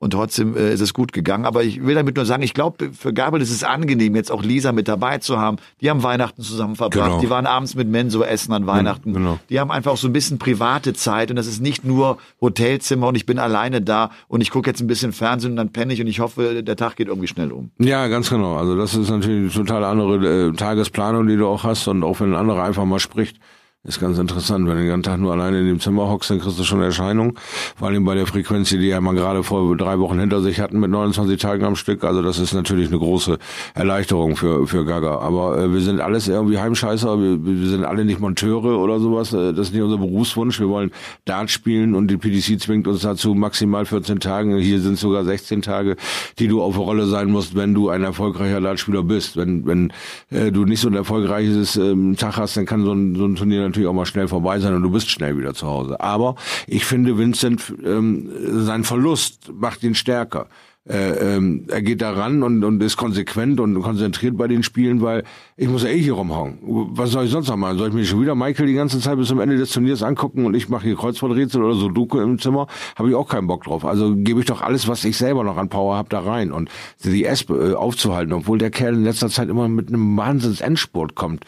Und 0.00 0.12
trotzdem 0.12 0.56
äh, 0.56 0.72
ist 0.72 0.80
es 0.80 0.94
gut 0.94 1.12
gegangen. 1.12 1.44
Aber 1.44 1.62
ich 1.62 1.84
will 1.84 1.94
damit 1.94 2.16
nur 2.16 2.24
sagen, 2.24 2.42
ich 2.42 2.54
glaube, 2.54 2.90
für 2.98 3.12
Gabriel 3.12 3.42
ist 3.42 3.50
es 3.50 3.62
angenehm, 3.62 4.16
jetzt 4.16 4.32
auch 4.32 4.42
Lisa 4.42 4.72
mit 4.72 4.88
dabei 4.88 5.18
zu 5.18 5.38
haben. 5.38 5.58
Die 5.82 5.90
haben 5.90 6.02
Weihnachten 6.02 6.40
zusammen 6.40 6.74
verbracht. 6.74 7.10
Genau. 7.10 7.20
Die 7.20 7.28
waren 7.28 7.44
abends 7.44 7.74
mit 7.74 7.86
Menso 7.86 8.22
essen 8.22 8.54
an 8.54 8.66
Weihnachten. 8.66 9.12
Genau. 9.12 9.38
Die 9.50 9.60
haben 9.60 9.70
einfach 9.70 9.98
so 9.98 10.08
ein 10.08 10.14
bisschen 10.14 10.38
private 10.38 10.94
Zeit. 10.94 11.28
Und 11.28 11.36
das 11.36 11.46
ist 11.46 11.60
nicht 11.60 11.84
nur 11.84 12.16
Hotelzimmer 12.40 13.08
und 13.08 13.14
ich 13.14 13.26
bin 13.26 13.38
alleine 13.38 13.82
da 13.82 14.10
und 14.26 14.40
ich 14.40 14.50
gucke 14.50 14.70
jetzt 14.70 14.80
ein 14.80 14.86
bisschen 14.86 15.12
Fernsehen 15.12 15.50
und 15.50 15.56
dann 15.56 15.70
penne 15.70 15.92
ich 15.92 16.00
und 16.00 16.06
ich 16.06 16.20
hoffe, 16.20 16.62
der 16.62 16.76
Tag 16.76 16.96
geht 16.96 17.08
irgendwie 17.08 17.28
schnell 17.28 17.52
um. 17.52 17.70
Ja, 17.78 18.08
ganz 18.08 18.30
genau. 18.30 18.56
Also 18.56 18.78
das 18.78 18.94
ist 18.94 19.10
natürlich 19.10 19.54
eine 19.54 19.66
total 19.66 19.84
andere 19.84 20.48
äh, 20.48 20.52
Tagesplanung, 20.52 21.26
die 21.26 21.36
du 21.36 21.46
auch 21.46 21.62
hast. 21.62 21.86
Und 21.88 22.04
auch 22.04 22.20
wenn 22.20 22.32
ein 22.32 22.40
anderer 22.40 22.62
einfach 22.62 22.86
mal 22.86 23.00
spricht, 23.00 23.36
ist 23.82 23.98
ganz 23.98 24.18
interessant, 24.18 24.68
wenn 24.68 24.74
du 24.74 24.82
den 24.82 24.88
ganzen 24.88 25.04
Tag 25.04 25.20
nur 25.20 25.32
alleine 25.32 25.60
in 25.60 25.66
dem 25.66 25.80
Zimmer 25.80 26.06
hockst, 26.10 26.28
dann 26.28 26.38
kriegst 26.38 26.58
du 26.58 26.64
schon 26.64 26.82
Erscheinung. 26.82 27.38
Vor 27.76 27.88
allem 27.88 28.04
bei 28.04 28.14
der 28.14 28.26
Frequenz, 28.26 28.68
die 28.68 28.76
ja 28.76 29.00
mal 29.00 29.14
gerade 29.14 29.42
vor 29.42 29.74
drei 29.74 29.98
Wochen 29.98 30.20
hinter 30.20 30.42
sich 30.42 30.60
hatten 30.60 30.80
mit 30.80 30.90
29 30.90 31.40
Tagen 31.40 31.64
am 31.64 31.76
Stück. 31.76 32.04
Also 32.04 32.20
das 32.20 32.38
ist 32.38 32.52
natürlich 32.52 32.88
eine 32.88 32.98
große 32.98 33.38
Erleichterung 33.74 34.36
für, 34.36 34.66
für 34.66 34.84
Gaga. 34.84 35.20
Aber 35.20 35.56
äh, 35.56 35.72
wir 35.72 35.80
sind 35.80 36.02
alles 36.02 36.28
irgendwie 36.28 36.58
Heimscheißer. 36.58 37.18
Wir, 37.18 37.42
wir 37.42 37.68
sind 37.70 37.84
alle 37.84 38.04
nicht 38.04 38.20
Monteure 38.20 38.78
oder 38.78 39.00
sowas. 39.00 39.32
Äh, 39.32 39.54
das 39.54 39.68
ist 39.68 39.72
nicht 39.72 39.82
unser 39.82 39.96
Berufswunsch. 39.96 40.60
Wir 40.60 40.68
wollen 40.68 40.90
Dart 41.24 41.50
spielen 41.50 41.94
und 41.94 42.08
die 42.08 42.18
PDC 42.18 42.60
zwingt 42.60 42.86
uns 42.86 43.00
dazu 43.00 43.34
maximal 43.34 43.86
14 43.86 44.20
Tagen. 44.20 44.58
Hier 44.58 44.80
sind 44.80 44.98
sogar 44.98 45.24
16 45.24 45.62
Tage, 45.62 45.96
die 46.38 46.48
du 46.48 46.62
auf 46.62 46.76
Rolle 46.76 47.06
sein 47.06 47.30
musst, 47.30 47.56
wenn 47.56 47.72
du 47.72 47.88
ein 47.88 48.04
erfolgreicher 48.04 48.60
Dartspieler 48.60 49.04
bist. 49.04 49.38
Wenn, 49.38 49.64
wenn 49.64 49.90
äh, 50.28 50.52
du 50.52 50.66
nicht 50.66 50.80
so 50.80 50.88
ein 50.88 50.94
erfolgreiches 50.94 51.76
ähm, 51.76 52.16
Tag 52.18 52.36
hast, 52.36 52.58
dann 52.58 52.66
kann 52.66 52.84
so 52.84 52.92
ein, 52.92 53.16
so 53.16 53.24
ein 53.24 53.36
Turnier 53.36 53.69
natürlich 53.70 53.88
auch 53.88 53.94
mal 53.94 54.06
schnell 54.06 54.28
vorbei 54.28 54.58
sein 54.58 54.74
und 54.74 54.82
du 54.82 54.90
bist 54.90 55.10
schnell 55.10 55.38
wieder 55.38 55.54
zu 55.54 55.66
Hause. 55.66 56.00
Aber 56.00 56.36
ich 56.66 56.84
finde, 56.84 57.18
Vincent, 57.18 57.72
ähm, 57.84 58.30
sein 58.44 58.84
Verlust 58.84 59.52
macht 59.52 59.82
ihn 59.82 59.94
stärker. 59.94 60.48
Äh, 60.88 61.36
ähm, 61.36 61.66
er 61.68 61.82
geht 61.82 62.00
da 62.00 62.12
ran 62.12 62.42
und, 62.42 62.64
und 62.64 62.82
ist 62.82 62.96
konsequent 62.96 63.60
und 63.60 63.80
konzentriert 63.82 64.38
bei 64.38 64.48
den 64.48 64.62
Spielen, 64.62 65.02
weil 65.02 65.24
ich 65.56 65.68
muss 65.68 65.82
ja 65.82 65.90
eh 65.90 66.00
hier 66.00 66.14
rumhauen. 66.14 66.58
Was 66.62 67.10
soll 67.10 67.26
ich 67.26 67.30
sonst 67.30 67.48
noch 67.48 67.56
machen? 67.56 67.76
Soll 67.76 67.88
ich 67.88 67.94
mir 67.94 68.04
schon 68.06 68.22
wieder 68.22 68.34
Michael 68.34 68.66
die 68.66 68.74
ganze 68.74 68.98
Zeit 68.98 69.18
bis 69.18 69.28
zum 69.28 69.40
Ende 69.40 69.58
des 69.58 69.70
Turniers 69.72 70.02
angucken 70.02 70.46
und 70.46 70.54
ich 70.54 70.70
mache 70.70 70.84
hier 70.84 70.96
Kreuzworträtsel 70.96 71.62
oder 71.62 71.74
so 71.74 71.90
Duke 71.90 72.22
im 72.22 72.38
Zimmer? 72.38 72.66
Habe 72.96 73.10
ich 73.10 73.14
auch 73.14 73.28
keinen 73.28 73.46
Bock 73.46 73.64
drauf. 73.64 73.84
Also 73.84 74.16
gebe 74.16 74.40
ich 74.40 74.46
doch 74.46 74.62
alles, 74.62 74.88
was 74.88 75.04
ich 75.04 75.18
selber 75.18 75.44
noch 75.44 75.58
an 75.58 75.68
Power 75.68 75.96
habe, 75.96 76.08
da 76.08 76.20
rein 76.20 76.50
und 76.50 76.70
die 77.04 77.26
Espe 77.26 77.72
äh, 77.72 77.74
aufzuhalten, 77.74 78.32
obwohl 78.32 78.56
der 78.56 78.70
Kerl 78.70 78.94
in 78.94 79.04
letzter 79.04 79.28
Zeit 79.28 79.50
immer 79.50 79.68
mit 79.68 79.88
einem 79.88 80.16
Wahnsinns-Endspurt 80.16 81.14
kommt 81.14 81.44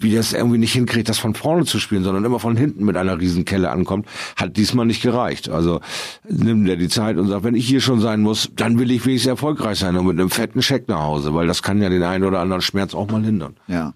wie 0.00 0.14
das 0.14 0.32
irgendwie 0.32 0.58
nicht 0.58 0.72
hinkriegt, 0.72 1.08
das 1.08 1.18
von 1.18 1.34
vorne 1.34 1.64
zu 1.64 1.78
spielen, 1.78 2.04
sondern 2.04 2.24
immer 2.24 2.40
von 2.40 2.56
hinten 2.56 2.84
mit 2.84 2.96
einer 2.96 3.18
Riesenkelle 3.20 3.70
ankommt, 3.70 4.06
hat 4.36 4.56
diesmal 4.56 4.86
nicht 4.86 5.02
gereicht. 5.02 5.48
Also 5.48 5.80
nimmt 6.28 6.68
er 6.68 6.76
die 6.76 6.88
Zeit 6.88 7.16
und 7.16 7.28
sagt, 7.28 7.44
wenn 7.44 7.54
ich 7.54 7.66
hier 7.66 7.80
schon 7.80 8.00
sein 8.00 8.20
muss, 8.20 8.50
dann 8.54 8.78
will 8.78 8.90
ich 8.90 9.04
wenigstens 9.06 9.30
erfolgreich 9.30 9.78
sein 9.78 9.96
und 9.96 10.06
mit 10.06 10.18
einem 10.18 10.30
fetten 10.30 10.62
Scheck 10.62 10.88
nach 10.88 11.00
Hause, 11.00 11.34
weil 11.34 11.46
das 11.46 11.62
kann 11.62 11.82
ja 11.82 11.88
den 11.88 12.02
einen 12.02 12.24
oder 12.24 12.40
anderen 12.40 12.62
Schmerz 12.62 12.94
auch 12.94 13.10
mal 13.10 13.22
hindern. 13.22 13.56
Ja. 13.66 13.94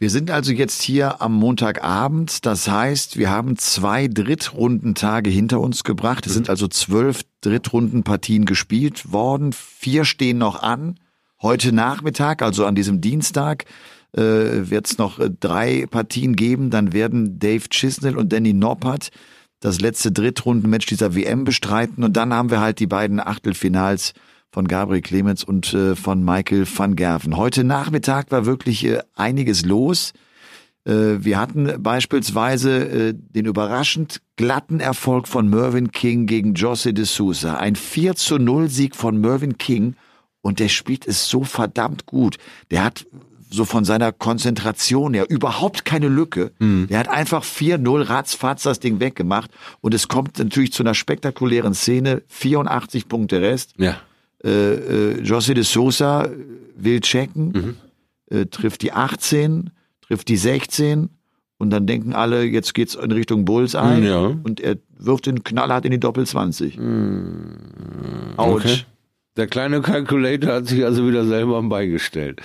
Wir 0.00 0.08
sind 0.08 0.30
also 0.30 0.52
jetzt 0.52 0.80
hier 0.80 1.20
am 1.20 1.34
Montagabend. 1.34 2.46
Das 2.46 2.66
heißt, 2.70 3.18
wir 3.18 3.28
haben 3.28 3.58
zwei 3.58 4.08
Drittrundentage 4.08 5.28
hinter 5.28 5.60
uns 5.60 5.84
gebracht. 5.84 6.26
Es 6.26 6.32
sind 6.32 6.48
also 6.48 6.68
zwölf 6.68 7.20
Drittrundenpartien 7.42 8.46
gespielt 8.46 9.12
worden. 9.12 9.52
Vier 9.52 10.06
stehen 10.06 10.38
noch 10.38 10.62
an. 10.62 10.98
Heute 11.42 11.72
Nachmittag, 11.72 12.40
also 12.40 12.64
an 12.64 12.74
diesem 12.74 13.02
Dienstag, 13.02 13.66
äh, 14.16 14.70
wird 14.70 14.86
es 14.86 14.98
noch 14.98 15.18
äh, 15.18 15.30
drei 15.38 15.86
Partien 15.90 16.36
geben. 16.36 16.70
Dann 16.70 16.92
werden 16.92 17.38
Dave 17.38 17.68
Chisnell 17.68 18.16
und 18.16 18.32
Danny 18.32 18.52
Noppert 18.52 19.10
das 19.60 19.80
letzte 19.80 20.10
Drittrundenmatch 20.10 20.86
dieser 20.86 21.14
WM 21.14 21.44
bestreiten. 21.44 22.02
Und 22.02 22.16
dann 22.16 22.32
haben 22.32 22.50
wir 22.50 22.60
halt 22.60 22.80
die 22.80 22.86
beiden 22.86 23.20
Achtelfinals 23.20 24.14
von 24.50 24.66
Gabriel 24.66 25.02
Clemens 25.02 25.44
und 25.44 25.72
äh, 25.74 25.94
von 25.94 26.24
Michael 26.24 26.66
van 26.66 26.96
Gerven. 26.96 27.36
Heute 27.36 27.62
Nachmittag 27.62 28.30
war 28.32 28.46
wirklich 28.46 28.84
äh, 28.84 29.00
einiges 29.14 29.64
los. 29.64 30.12
Äh, 30.84 31.18
wir 31.20 31.38
hatten 31.38 31.82
beispielsweise 31.82 33.10
äh, 33.10 33.14
den 33.14 33.46
überraschend 33.46 34.20
glatten 34.36 34.80
Erfolg 34.80 35.28
von 35.28 35.48
Mervyn 35.48 35.92
King 35.92 36.26
gegen 36.26 36.54
Jose 36.54 36.92
de 36.92 37.04
Sousa. 37.04 37.58
Ein 37.58 37.76
4 37.76 38.16
zu 38.16 38.38
0 38.38 38.68
Sieg 38.68 38.96
von 38.96 39.20
Mervyn 39.20 39.56
King 39.58 39.94
und 40.40 40.58
der 40.58 40.68
spielt 40.68 41.06
es 41.06 41.28
so 41.28 41.44
verdammt 41.44 42.06
gut. 42.06 42.38
Der 42.70 42.82
hat 42.82 43.06
so 43.52 43.64
von 43.64 43.84
seiner 43.84 44.12
Konzentration 44.12 45.12
her 45.14 45.26
überhaupt 45.28 45.84
keine 45.84 46.08
Lücke. 46.08 46.52
Mhm. 46.58 46.86
Der 46.88 46.98
hat 47.00 47.08
einfach 47.08 47.44
4-0 47.44 48.08
ratzfatz 48.08 48.62
das 48.62 48.80
Ding 48.80 49.00
weggemacht 49.00 49.50
und 49.80 49.92
es 49.94 50.08
kommt 50.08 50.38
natürlich 50.38 50.72
zu 50.72 50.82
einer 50.82 50.94
spektakulären 50.94 51.74
Szene. 51.74 52.22
84 52.28 53.08
Punkte 53.08 53.40
Rest. 53.40 53.74
Ja. 53.76 53.96
Äh, 54.42 54.48
äh, 54.48 55.22
José 55.22 55.54
de 55.54 55.64
Sosa 55.64 56.28
will 56.76 57.00
checken, 57.00 57.76
mhm. 58.30 58.36
äh, 58.36 58.46
trifft 58.46 58.82
die 58.82 58.92
18, 58.92 59.70
trifft 60.00 60.28
die 60.28 60.36
16 60.36 61.10
und 61.58 61.70
dann 61.70 61.86
denken 61.86 62.14
alle, 62.14 62.44
jetzt 62.44 62.72
geht's 62.72 62.94
in 62.94 63.12
Richtung 63.12 63.44
Bullseye 63.44 64.06
Ja. 64.06 64.20
und 64.42 64.60
er 64.60 64.76
wirft 64.96 65.26
den 65.26 65.44
knallhart 65.44 65.84
in 65.84 65.90
die 65.90 66.00
Doppel 66.00 66.26
20. 66.26 66.78
Autsch. 68.38 68.64
Okay. 68.64 68.78
Der 69.36 69.46
kleine 69.46 69.80
Calculator 69.80 70.54
hat 70.54 70.66
sich 70.66 70.84
also 70.84 71.06
wieder 71.06 71.24
selber 71.26 71.56
am 71.56 71.68
Beigestellt. 71.68 72.40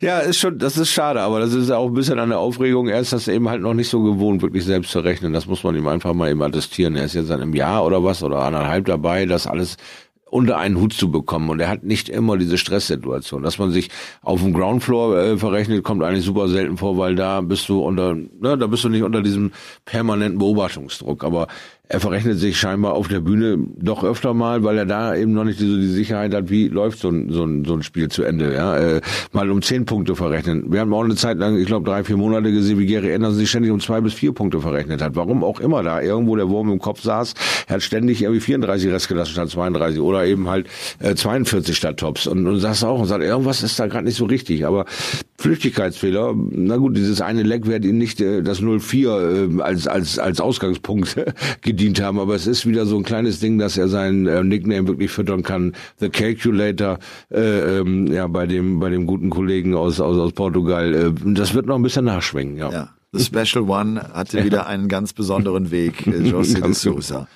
Ja, 0.00 0.18
ist 0.18 0.38
schon, 0.38 0.58
das 0.58 0.76
ist 0.76 0.90
schade, 0.90 1.20
aber 1.20 1.40
das 1.40 1.54
ist 1.54 1.70
auch 1.70 1.86
ein 1.86 1.94
bisschen 1.94 2.18
an 2.18 2.28
der 2.28 2.38
Aufregung. 2.38 2.88
Er 2.88 3.00
ist 3.00 3.12
das 3.12 3.28
eben 3.28 3.48
halt 3.48 3.62
noch 3.62 3.74
nicht 3.74 3.88
so 3.88 4.02
gewohnt, 4.02 4.42
wirklich 4.42 4.64
selbst 4.64 4.90
zu 4.90 5.00
rechnen. 5.00 5.32
Das 5.32 5.46
muss 5.46 5.64
man 5.64 5.74
ihm 5.74 5.86
einfach 5.86 6.12
mal 6.12 6.30
eben 6.30 6.42
attestieren. 6.42 6.96
Er 6.96 7.04
ist 7.04 7.14
jetzt 7.14 7.28
seit 7.28 7.40
einem 7.40 7.54
Jahr 7.54 7.84
oder 7.84 8.04
was 8.04 8.22
oder 8.22 8.40
anderthalb 8.40 8.84
dabei, 8.86 9.26
das 9.26 9.46
alles 9.46 9.76
unter 10.28 10.58
einen 10.58 10.78
Hut 10.78 10.92
zu 10.92 11.10
bekommen. 11.10 11.48
Und 11.50 11.60
er 11.60 11.68
hat 11.68 11.84
nicht 11.84 12.08
immer 12.08 12.36
diese 12.36 12.58
Stresssituation. 12.58 13.42
Dass 13.42 13.58
man 13.58 13.70
sich 13.70 13.90
auf 14.22 14.42
dem 14.42 14.52
Groundfloor 14.52 15.18
äh, 15.18 15.38
verrechnet, 15.38 15.84
kommt 15.84 16.02
eigentlich 16.02 16.24
super 16.24 16.48
selten 16.48 16.76
vor, 16.76 16.98
weil 16.98 17.14
da 17.14 17.40
bist 17.40 17.68
du 17.68 17.80
unter, 17.80 18.14
ne, 18.14 18.58
da 18.58 18.66
bist 18.66 18.84
du 18.84 18.88
nicht 18.88 19.02
unter 19.02 19.22
diesem 19.22 19.52
permanenten 19.84 20.38
Beobachtungsdruck. 20.38 21.22
Aber 21.22 21.46
er 21.88 22.00
verrechnet 22.00 22.38
sich 22.38 22.58
scheinbar 22.58 22.94
auf 22.94 23.06
der 23.06 23.20
Bühne 23.20 23.58
doch 23.76 24.02
öfter 24.02 24.34
mal, 24.34 24.64
weil 24.64 24.76
er 24.76 24.86
da 24.86 25.14
eben 25.14 25.32
noch 25.32 25.44
nicht 25.44 25.60
so 25.60 25.64
die 25.64 25.86
Sicherheit 25.86 26.34
hat, 26.34 26.50
wie 26.50 26.66
läuft 26.66 26.98
so 26.98 27.08
ein, 27.08 27.30
so 27.30 27.44
ein, 27.44 27.64
so 27.64 27.74
ein 27.74 27.82
Spiel 27.84 28.08
zu 28.08 28.24
Ende. 28.24 28.52
Ja? 28.54 28.76
Äh, 28.76 29.00
mal 29.32 29.48
um 29.50 29.62
zehn 29.62 29.84
Punkte 29.84 30.16
verrechnen. 30.16 30.72
Wir 30.72 30.80
haben 30.80 30.92
auch 30.92 31.04
eine 31.04 31.14
Zeit 31.14 31.38
lang, 31.38 31.56
ich 31.56 31.66
glaube 31.66 31.88
drei, 31.88 32.02
vier 32.02 32.16
Monate 32.16 32.50
gesehen, 32.50 32.78
wie 32.80 32.86
Gary 32.86 33.14
Anderson 33.14 33.38
sich 33.38 33.48
ständig 33.48 33.70
um 33.70 33.78
zwei 33.78 34.00
bis 34.00 34.14
vier 34.14 34.32
Punkte 34.32 34.60
verrechnet 34.60 35.00
hat. 35.00 35.14
Warum 35.14 35.44
auch 35.44 35.60
immer 35.60 35.84
da 35.84 36.00
irgendwo 36.02 36.34
der 36.34 36.48
Wurm 36.48 36.72
im 36.72 36.80
Kopf 36.80 37.02
saß. 37.02 37.34
Er 37.68 37.76
hat 37.76 37.82
ständig 37.82 38.20
irgendwie 38.20 38.40
34 38.40 38.90
Rest 38.90 39.08
gelassen 39.08 39.32
statt 39.32 39.50
32 39.50 40.00
oder 40.00 40.24
eben 40.26 40.48
halt 40.48 40.66
äh, 40.98 41.14
42 41.14 41.76
statt 41.76 41.98
Tops. 41.98 42.26
Und, 42.26 42.48
und 42.48 42.58
sagst 42.58 42.84
auch 42.84 42.98
und 42.98 43.06
sagt, 43.06 43.22
irgendwas 43.22 43.62
ist 43.62 43.78
da 43.78 43.86
gerade 43.86 44.06
nicht 44.06 44.16
so 44.16 44.24
richtig. 44.24 44.66
Aber 44.66 44.86
Flüchtigkeitsfehler, 45.38 46.34
na 46.34 46.76
gut, 46.76 46.96
dieses 46.96 47.20
eine 47.20 47.42
Leck 47.42 47.66
wird 47.66 47.84
ihm 47.84 47.98
nicht 47.98 48.20
äh, 48.20 48.42
das 48.42 48.60
0-4 48.60 49.58
äh, 49.58 49.62
als, 49.62 49.86
als, 49.86 50.18
als 50.18 50.40
Ausgangspunkt 50.40 51.16
gedient 51.60 52.00
haben, 52.00 52.18
aber 52.18 52.34
es 52.34 52.46
ist 52.46 52.66
wieder 52.66 52.86
so 52.86 52.96
ein 52.96 53.02
kleines 53.02 53.40
Ding, 53.40 53.58
dass 53.58 53.76
er 53.76 53.88
seinen 53.88 54.26
äh, 54.26 54.42
Nickname 54.42 54.88
wirklich 54.88 55.10
füttern 55.10 55.42
kann. 55.42 55.74
The 55.98 56.08
Calculator, 56.08 56.98
äh, 57.30 57.78
ähm, 57.78 58.06
ja, 58.12 58.26
bei 58.26 58.46
dem, 58.46 58.80
bei 58.80 58.90
dem 58.90 59.06
guten 59.06 59.30
Kollegen 59.30 59.74
aus, 59.74 60.00
aus, 60.00 60.18
aus 60.18 60.32
Portugal. 60.32 60.94
Äh, 60.94 61.12
das 61.34 61.54
wird 61.54 61.66
noch 61.66 61.76
ein 61.76 61.82
bisschen 61.82 62.04
nachschwingen, 62.04 62.56
ja. 62.56 62.70
Ja. 62.70 62.88
The 63.12 63.24
Special 63.24 63.68
One 63.68 64.00
hatte 64.12 64.44
wieder 64.44 64.66
einen 64.68 64.88
ganz 64.88 65.12
besonderen 65.12 65.70
Weg, 65.70 66.06
äh, 66.06 66.10
José 66.10 66.60
de. 66.60 66.72
Sousa. 66.72 67.28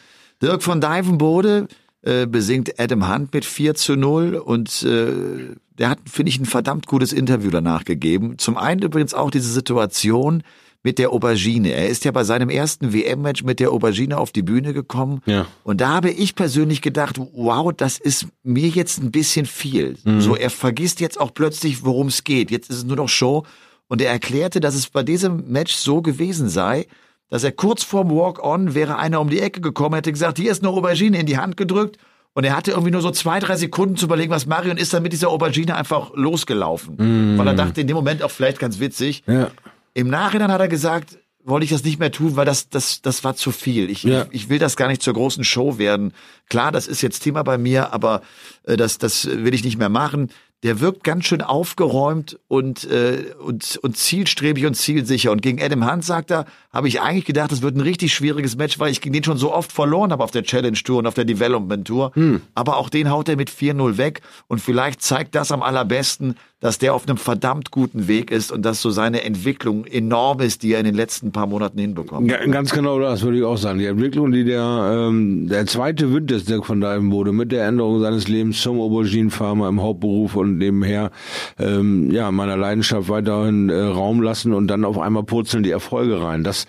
Dirk 0.42 0.62
von 0.62 0.80
Dijvenbode 0.80 1.68
äh, 2.02 2.26
besingt 2.26 2.78
Adam 2.78 3.12
Hunt 3.12 3.34
mit 3.34 3.44
4 3.44 3.74
zu 3.74 3.96
0 3.96 4.36
und 4.36 4.82
äh, 4.82 5.54
der 5.80 5.88
hat, 5.88 5.98
finde 6.04 6.30
ich, 6.30 6.38
ein 6.38 6.46
verdammt 6.46 6.86
gutes 6.86 7.12
Interview 7.12 7.50
danach 7.50 7.84
gegeben. 7.84 8.38
Zum 8.38 8.56
einen 8.56 8.82
übrigens 8.82 9.14
auch 9.14 9.30
diese 9.30 9.50
Situation 9.50 10.42
mit 10.82 10.98
der 10.98 11.10
Aubergine. 11.10 11.72
Er 11.72 11.88
ist 11.88 12.04
ja 12.04 12.12
bei 12.12 12.22
seinem 12.22 12.50
ersten 12.50 12.92
WM-Match 12.92 13.42
mit 13.44 13.60
der 13.60 13.72
Aubergine 13.72 14.18
auf 14.18 14.30
die 14.30 14.42
Bühne 14.42 14.72
gekommen. 14.72 15.20
Ja. 15.26 15.46
Und 15.64 15.80
da 15.80 15.88
habe 15.88 16.10
ich 16.10 16.34
persönlich 16.34 16.82
gedacht, 16.82 17.18
wow, 17.34 17.72
das 17.74 17.98
ist 17.98 18.26
mir 18.42 18.68
jetzt 18.68 19.02
ein 19.02 19.10
bisschen 19.10 19.46
viel. 19.46 19.96
So, 20.20 20.36
er 20.36 20.50
vergisst 20.50 21.00
jetzt 21.00 21.18
auch 21.18 21.34
plötzlich, 21.34 21.84
worum 21.84 22.08
es 22.08 22.24
geht. 22.24 22.50
Jetzt 22.50 22.70
ist 22.70 22.76
es 22.76 22.84
nur 22.84 22.96
noch 22.96 23.08
Show. 23.08 23.44
Und 23.88 24.00
er 24.00 24.10
erklärte, 24.10 24.60
dass 24.60 24.74
es 24.74 24.88
bei 24.88 25.02
diesem 25.02 25.50
Match 25.50 25.74
so 25.74 26.00
gewesen 26.02 26.48
sei, 26.48 26.86
dass 27.28 27.44
er 27.44 27.52
kurz 27.52 27.82
vorm 27.82 28.10
Walk-On 28.10 28.74
wäre 28.74 28.96
einer 28.96 29.20
um 29.20 29.30
die 29.30 29.40
Ecke 29.40 29.60
gekommen, 29.60 29.94
hätte 29.94 30.12
gesagt, 30.12 30.38
hier 30.38 30.50
ist 30.50 30.62
eine 30.62 30.72
Aubergine 30.72 31.18
in 31.18 31.26
die 31.26 31.38
Hand 31.38 31.56
gedrückt. 31.56 31.98
Und 32.32 32.44
er 32.44 32.56
hatte 32.56 32.70
irgendwie 32.70 32.92
nur 32.92 33.02
so 33.02 33.10
zwei, 33.10 33.40
drei 33.40 33.56
Sekunden 33.56 33.96
zu 33.96 34.06
überlegen, 34.06 34.30
was 34.30 34.46
Marion 34.46 34.76
ist 34.76 34.94
dann 34.94 35.02
mit 35.02 35.12
dieser 35.12 35.28
Aubergine 35.30 35.74
einfach 35.76 36.12
losgelaufen. 36.14 37.36
Weil 37.38 37.46
er 37.46 37.54
dachte 37.54 37.80
in 37.80 37.86
dem 37.88 37.96
Moment 37.96 38.22
auch 38.22 38.30
vielleicht 38.30 38.58
ganz 38.60 38.78
witzig. 38.78 39.24
Ja. 39.26 39.50
Im 39.94 40.08
Nachhinein 40.08 40.52
hat 40.52 40.60
er 40.60 40.68
gesagt, 40.68 41.18
wollte 41.42 41.64
ich 41.64 41.70
das 41.70 41.82
nicht 41.82 41.98
mehr 41.98 42.12
tun, 42.12 42.36
weil 42.36 42.44
das, 42.44 42.68
das, 42.68 43.02
das 43.02 43.24
war 43.24 43.34
zu 43.34 43.50
viel. 43.50 43.90
Ich, 43.90 44.04
Ja. 44.04 44.26
ich, 44.30 44.42
ich 44.44 44.48
will 44.48 44.58
das 44.58 44.76
gar 44.76 44.86
nicht 44.88 45.02
zur 45.02 45.14
großen 45.14 45.42
Show 45.42 45.78
werden. 45.78 46.12
Klar, 46.48 46.70
das 46.70 46.86
ist 46.86 47.00
jetzt 47.02 47.20
Thema 47.20 47.42
bei 47.42 47.58
mir, 47.58 47.92
aber 47.92 48.22
äh, 48.64 48.76
das, 48.76 48.98
das 48.98 49.26
will 49.26 49.54
ich 49.54 49.64
nicht 49.64 49.78
mehr 49.78 49.88
machen. 49.88 50.30
Der 50.62 50.80
wirkt 50.80 51.04
ganz 51.04 51.24
schön 51.24 51.40
aufgeräumt 51.40 52.38
und, 52.46 52.84
äh, 52.84 53.34
und, 53.42 53.78
und 53.82 53.96
zielstrebig 53.96 54.66
und 54.66 54.74
zielsicher. 54.74 55.32
Und 55.32 55.40
gegen 55.40 55.62
Adam 55.62 55.90
Hunt, 55.90 56.04
sagt 56.04 56.30
er, 56.30 56.44
habe 56.72 56.86
ich 56.88 57.00
eigentlich 57.00 57.24
gedacht, 57.24 57.50
das 57.50 57.62
wird 57.62 57.76
ein 57.76 57.80
richtig 57.80 58.12
schwieriges 58.12 58.56
Match, 58.56 58.78
weil 58.78 58.92
ich 58.92 59.00
gegen 59.00 59.14
den 59.14 59.24
schon 59.24 59.38
so 59.38 59.54
oft 59.54 59.72
verloren 59.72 60.12
habe 60.12 60.22
auf 60.22 60.30
der 60.30 60.42
Challenge 60.42 60.76
Tour 60.76 60.98
und 60.98 61.06
auf 61.06 61.14
der 61.14 61.24
Development 61.24 61.86
Tour. 61.86 62.12
Aber 62.54 62.76
auch 62.76 62.90
den 62.90 63.10
haut 63.10 63.28
er 63.28 63.36
mit 63.36 63.50
4-0 63.50 63.96
weg. 63.96 64.20
Und 64.48 64.60
vielleicht 64.60 65.00
zeigt 65.00 65.34
das 65.34 65.50
am 65.50 65.62
allerbesten, 65.62 66.36
dass 66.60 66.78
der 66.78 66.94
auf 66.94 67.08
einem 67.08 67.16
verdammt 67.16 67.70
guten 67.70 68.06
Weg 68.06 68.30
ist 68.30 68.52
und 68.52 68.62
dass 68.62 68.82
so 68.82 68.90
seine 68.90 69.24
Entwicklung 69.24 69.86
enorm 69.86 70.40
ist, 70.40 70.62
die 70.62 70.72
er 70.74 70.80
in 70.80 70.84
den 70.84 70.94
letzten 70.94 71.32
paar 71.32 71.46
Monaten 71.46 71.78
hinbekommt. 71.78 72.30
Ja, 72.30 72.44
ganz 72.46 72.72
genau 72.72 72.98
das 73.00 73.22
würde 73.22 73.38
ich 73.38 73.44
auch 73.44 73.56
sagen. 73.56 73.78
Die 73.78 73.86
Entwicklung, 73.86 74.30
die 74.30 74.44
der, 74.44 75.08
ähm, 75.08 75.48
der 75.48 75.66
zweite 75.66 76.12
Wind 76.12 76.30
des 76.30 76.44
Dirk 76.44 76.66
von 76.66 76.80
Dijven 76.80 77.10
wurde, 77.10 77.32
mit 77.32 77.50
der 77.50 77.66
Änderung 77.66 78.00
seines 78.00 78.28
Lebens 78.28 78.60
zum 78.60 78.78
Auberginenfarmer 78.78 79.68
im 79.68 79.80
Hauptberuf 79.80 80.36
und 80.36 80.58
nebenher 80.58 81.10
ähm, 81.58 82.10
ja 82.10 82.30
meiner 82.30 82.56
Leidenschaft 82.56 83.08
weiterhin 83.08 83.70
äh, 83.70 83.80
Raum 83.80 84.20
lassen 84.20 84.52
und 84.52 84.68
dann 84.68 84.84
auf 84.84 84.98
einmal 84.98 85.22
purzeln 85.22 85.62
die 85.62 85.70
Erfolge 85.70 86.22
rein. 86.22 86.44
Das 86.44 86.66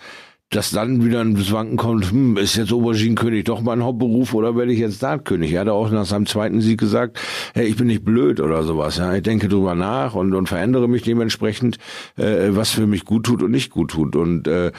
dass 0.52 0.70
dann 0.70 1.04
wieder 1.04 1.20
ein 1.20 1.50
Wanken 1.50 1.76
kommt, 1.76 2.10
hm, 2.10 2.36
ist 2.36 2.56
jetzt 2.56 2.72
Auberginenkönig 2.72 3.44
doch 3.44 3.62
mein 3.62 3.82
Hauptberuf 3.82 4.34
oder 4.34 4.54
werde 4.54 4.72
ich 4.72 4.78
jetzt 4.78 5.02
Dartkönig? 5.02 5.52
Er 5.52 5.62
hat 5.62 5.68
auch 5.68 5.90
nach 5.90 6.04
seinem 6.04 6.26
zweiten 6.26 6.60
Sieg 6.60 6.78
gesagt, 6.78 7.18
hey, 7.54 7.66
ich 7.66 7.76
bin 7.76 7.86
nicht 7.86 8.04
blöd 8.04 8.38
oder 8.38 8.62
sowas. 8.62 8.98
Ja. 8.98 9.14
Ich 9.14 9.22
denke 9.22 9.48
drüber 9.48 9.74
nach 9.74 10.14
und, 10.14 10.34
und 10.34 10.48
verändere 10.48 10.88
mich 10.88 11.02
dementsprechend, 11.02 11.78
äh, 12.16 12.48
was 12.50 12.70
für 12.70 12.86
mich 12.86 13.04
gut 13.04 13.24
tut 13.24 13.42
und 13.42 13.50
nicht 13.50 13.70
gut 13.70 13.92
tut. 13.92 14.14
Und 14.14 14.46
äh, 14.46 14.72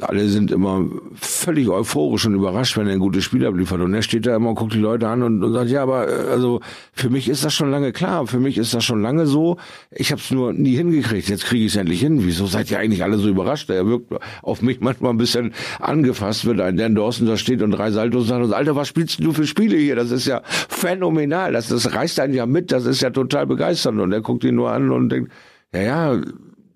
alle 0.00 0.28
sind 0.28 0.50
immer 0.50 0.84
völlig 1.14 1.68
euphorisch 1.68 2.26
und 2.26 2.34
überrascht, 2.34 2.76
wenn 2.76 2.86
er 2.86 2.94
ein 2.94 2.98
gutes 2.98 3.24
Spiel 3.24 3.46
abliefert. 3.46 3.80
Und 3.80 3.94
er 3.94 4.02
steht 4.02 4.26
da 4.26 4.34
immer 4.34 4.50
und 4.50 4.54
guckt 4.56 4.74
die 4.74 4.78
Leute 4.78 5.08
an 5.08 5.22
und, 5.22 5.42
und 5.42 5.52
sagt, 5.52 5.70
ja, 5.70 5.82
aber 5.82 6.08
äh, 6.08 6.30
also 6.30 6.60
für 6.92 7.10
mich 7.10 7.28
ist 7.28 7.44
das 7.44 7.54
schon 7.54 7.70
lange 7.70 7.92
klar. 7.92 8.26
Für 8.26 8.40
mich 8.40 8.58
ist 8.58 8.74
das 8.74 8.84
schon 8.84 9.02
lange 9.02 9.26
so. 9.26 9.56
Ich 9.90 10.10
habe 10.10 10.20
es 10.20 10.30
nur 10.30 10.52
nie 10.52 10.76
hingekriegt. 10.76 11.28
Jetzt 11.28 11.44
kriege 11.44 11.64
ich 11.64 11.72
es 11.72 11.76
endlich 11.76 12.00
hin. 12.00 12.24
Wieso 12.24 12.46
seid 12.46 12.70
ihr 12.70 12.78
eigentlich 12.78 13.02
alle 13.04 13.18
so 13.18 13.28
überrascht? 13.28 13.70
Er 13.70 13.86
wirkt 13.86 14.12
auf 14.42 14.62
mich 14.62 14.80
manchmal 14.80 15.12
ein 15.12 15.18
bisschen 15.18 15.52
angefasst, 15.80 16.46
wenn 16.46 16.60
ein 16.60 16.76
Dan 16.76 16.94
Dawson 16.94 17.26
da 17.26 17.36
steht 17.36 17.62
und 17.62 17.70
drei 17.70 17.90
Saltos 17.90 18.26
sagt, 18.26 18.52
Alter, 18.52 18.76
was 18.76 18.88
spielst 18.88 19.22
du 19.22 19.32
für 19.32 19.46
Spiele 19.46 19.76
hier? 19.76 19.96
Das 19.96 20.10
ist 20.10 20.26
ja 20.26 20.42
phänomenal. 20.44 21.52
Das, 21.52 21.68
das 21.68 21.94
reißt 21.94 22.20
einen 22.20 22.34
ja 22.34 22.46
mit. 22.46 22.72
Das 22.72 22.86
ist 22.86 23.00
ja 23.00 23.10
total 23.10 23.46
begeisternd. 23.46 24.00
Und 24.00 24.12
er 24.12 24.20
guckt 24.20 24.44
ihn 24.44 24.56
nur 24.56 24.70
an 24.70 24.90
und 24.90 25.08
denkt, 25.10 25.30
ja, 25.72 25.82
ja, 25.82 26.20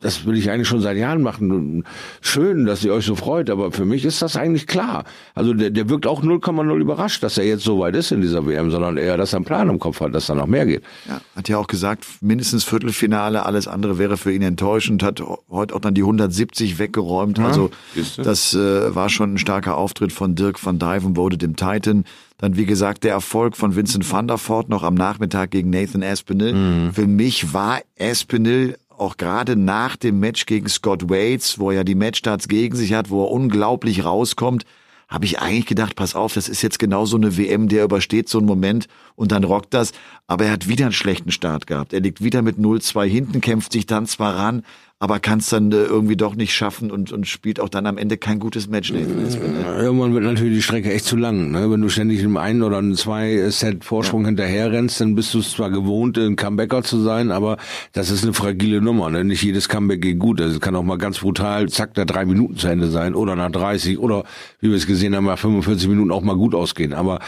das 0.00 0.26
will 0.26 0.36
ich 0.36 0.50
eigentlich 0.50 0.68
schon 0.68 0.80
seit 0.80 0.96
Jahren 0.96 1.22
machen. 1.22 1.50
Und 1.50 1.84
Schön, 2.20 2.66
dass 2.66 2.84
ihr 2.84 2.92
euch 2.92 3.04
so 3.04 3.16
freut, 3.16 3.50
aber 3.50 3.72
für 3.72 3.84
mich 3.84 4.04
ist 4.04 4.22
das 4.22 4.36
eigentlich 4.36 4.66
klar. 4.66 5.04
Also 5.34 5.54
der, 5.54 5.70
der 5.70 5.88
wirkt 5.88 6.06
auch 6.06 6.22
0,0 6.22 6.76
überrascht, 6.78 7.22
dass 7.22 7.38
er 7.38 7.44
jetzt 7.44 7.64
so 7.64 7.80
weit 7.80 7.96
ist 7.96 8.12
in 8.12 8.20
dieser 8.20 8.46
WM, 8.46 8.70
sondern 8.70 8.96
eher, 8.96 9.16
dass 9.16 9.32
er 9.32 9.38
einen 9.38 9.44
Plan 9.44 9.68
im 9.68 9.78
Kopf 9.78 10.00
hat, 10.00 10.14
dass 10.14 10.26
da 10.26 10.34
noch 10.34 10.46
mehr 10.46 10.66
geht. 10.66 10.82
Ja, 11.08 11.20
hat 11.34 11.48
ja 11.48 11.58
auch 11.58 11.66
gesagt, 11.66 12.04
mindestens 12.20 12.64
Viertelfinale, 12.64 13.44
alles 13.44 13.66
andere 13.66 13.98
wäre 13.98 14.16
für 14.16 14.32
ihn 14.32 14.42
enttäuschend, 14.42 15.02
hat 15.02 15.20
heute 15.50 15.74
auch 15.74 15.80
dann 15.80 15.94
die 15.94 16.02
170 16.02 16.78
weggeräumt. 16.78 17.38
Also 17.40 17.70
siehste. 17.94 18.22
das 18.22 18.54
äh, 18.54 18.94
war 18.94 19.08
schon 19.08 19.34
ein 19.34 19.38
starker 19.38 19.76
Auftritt 19.76 20.12
von 20.12 20.34
Dirk 20.34 20.64
van 20.64 20.78
Dijvenbode, 20.78 21.38
dem 21.38 21.56
Titan. 21.56 22.04
Dann, 22.38 22.56
wie 22.56 22.66
gesagt, 22.66 23.02
der 23.02 23.12
Erfolg 23.12 23.56
von 23.56 23.74
Vincent 23.74 24.10
van 24.10 24.28
der 24.28 24.38
Voort 24.38 24.68
noch 24.68 24.84
am 24.84 24.94
Nachmittag 24.94 25.50
gegen 25.50 25.70
Nathan 25.70 26.04
Aspinall. 26.04 26.92
Für 26.92 27.06
mich 27.08 27.52
war 27.52 27.80
Aspinall 27.98 28.76
auch 29.00 29.16
gerade 29.16 29.56
nach 29.56 29.96
dem 29.96 30.20
Match 30.20 30.46
gegen 30.46 30.68
Scott 30.68 31.08
Waits, 31.08 31.58
wo 31.58 31.70
er 31.70 31.78
ja 31.78 31.84
die 31.84 31.94
Matchstarts 31.94 32.48
gegen 32.48 32.76
sich 32.76 32.92
hat, 32.94 33.10
wo 33.10 33.24
er 33.24 33.30
unglaublich 33.30 34.04
rauskommt, 34.04 34.64
habe 35.08 35.24
ich 35.24 35.40
eigentlich 35.40 35.66
gedacht, 35.66 35.96
pass 35.96 36.14
auf, 36.14 36.34
das 36.34 36.48
ist 36.48 36.62
jetzt 36.62 36.78
genau 36.78 37.06
so 37.06 37.16
eine 37.16 37.36
WM, 37.36 37.68
der 37.68 37.84
übersteht 37.84 38.28
so 38.28 38.38
einen 38.38 38.46
Moment 38.46 38.88
und 39.18 39.32
dann 39.32 39.44
rockt 39.44 39.74
das. 39.74 39.92
Aber 40.26 40.44
er 40.44 40.52
hat 40.52 40.68
wieder 40.68 40.86
einen 40.86 40.92
schlechten 40.92 41.32
Start 41.32 41.66
gehabt. 41.66 41.92
Er 41.92 42.00
liegt 42.00 42.22
wieder 42.22 42.42
mit 42.42 42.56
0-2 42.56 43.06
hinten, 43.06 43.40
kämpft 43.40 43.72
sich 43.72 43.86
dann 43.86 44.06
zwar 44.06 44.36
ran, 44.36 44.62
aber 45.00 45.20
kann 45.20 45.38
es 45.38 45.48
dann 45.48 45.70
äh, 45.70 45.76
irgendwie 45.76 46.16
doch 46.16 46.34
nicht 46.34 46.52
schaffen 46.52 46.90
und, 46.90 47.12
und 47.12 47.26
spielt 47.26 47.60
auch 47.60 47.68
dann 47.68 47.86
am 47.86 47.98
Ende 47.98 48.16
kein 48.16 48.40
gutes 48.40 48.68
Match. 48.68 48.90
Ja, 48.90 49.78
Irgendwann 49.78 50.12
wird 50.12 50.24
natürlich 50.24 50.54
die 50.54 50.62
Strecke 50.62 50.92
echt 50.92 51.04
zu 51.04 51.16
lang. 51.16 51.52
Ne? 51.52 51.70
Wenn 51.70 51.80
du 51.80 51.88
ständig 51.88 52.22
im 52.22 52.36
einen 52.36 52.62
oder 52.62 52.78
einem 52.78 52.94
zwei 52.96 53.48
Set 53.50 53.84
Vorsprung 53.84 54.24
hinterher 54.24 54.72
rennst, 54.72 55.00
dann 55.00 55.14
bist 55.14 55.34
du 55.34 55.38
es 55.38 55.52
zwar 55.52 55.70
gewohnt, 55.70 56.18
ein 56.18 56.34
Comebacker 56.34 56.82
zu 56.82 57.00
sein, 57.00 57.30
aber 57.30 57.58
das 57.92 58.10
ist 58.10 58.24
eine 58.24 58.34
fragile 58.34 58.80
Nummer. 58.80 59.08
Ne? 59.10 59.24
Nicht 59.24 59.42
jedes 59.42 59.68
Comeback 59.68 60.02
geht 60.02 60.18
gut. 60.18 60.40
Also 60.40 60.54
es 60.54 60.60
kann 60.60 60.74
auch 60.74 60.82
mal 60.82 60.98
ganz 60.98 61.20
brutal, 61.20 61.68
zack, 61.68 61.94
da 61.94 62.04
drei 62.04 62.24
Minuten 62.24 62.56
zu 62.56 62.66
Ende 62.66 62.88
sein 62.88 63.14
oder 63.14 63.36
nach 63.36 63.50
30 63.50 63.98
oder 63.98 64.24
wie 64.60 64.68
wir 64.68 64.76
es 64.76 64.86
gesehen 64.86 65.14
haben, 65.14 65.26
nach 65.26 65.38
45 65.38 65.88
Minuten 65.88 66.10
auch 66.10 66.22
mal 66.22 66.36
gut 66.36 66.56
ausgehen. 66.56 66.92
Aber 66.92 67.20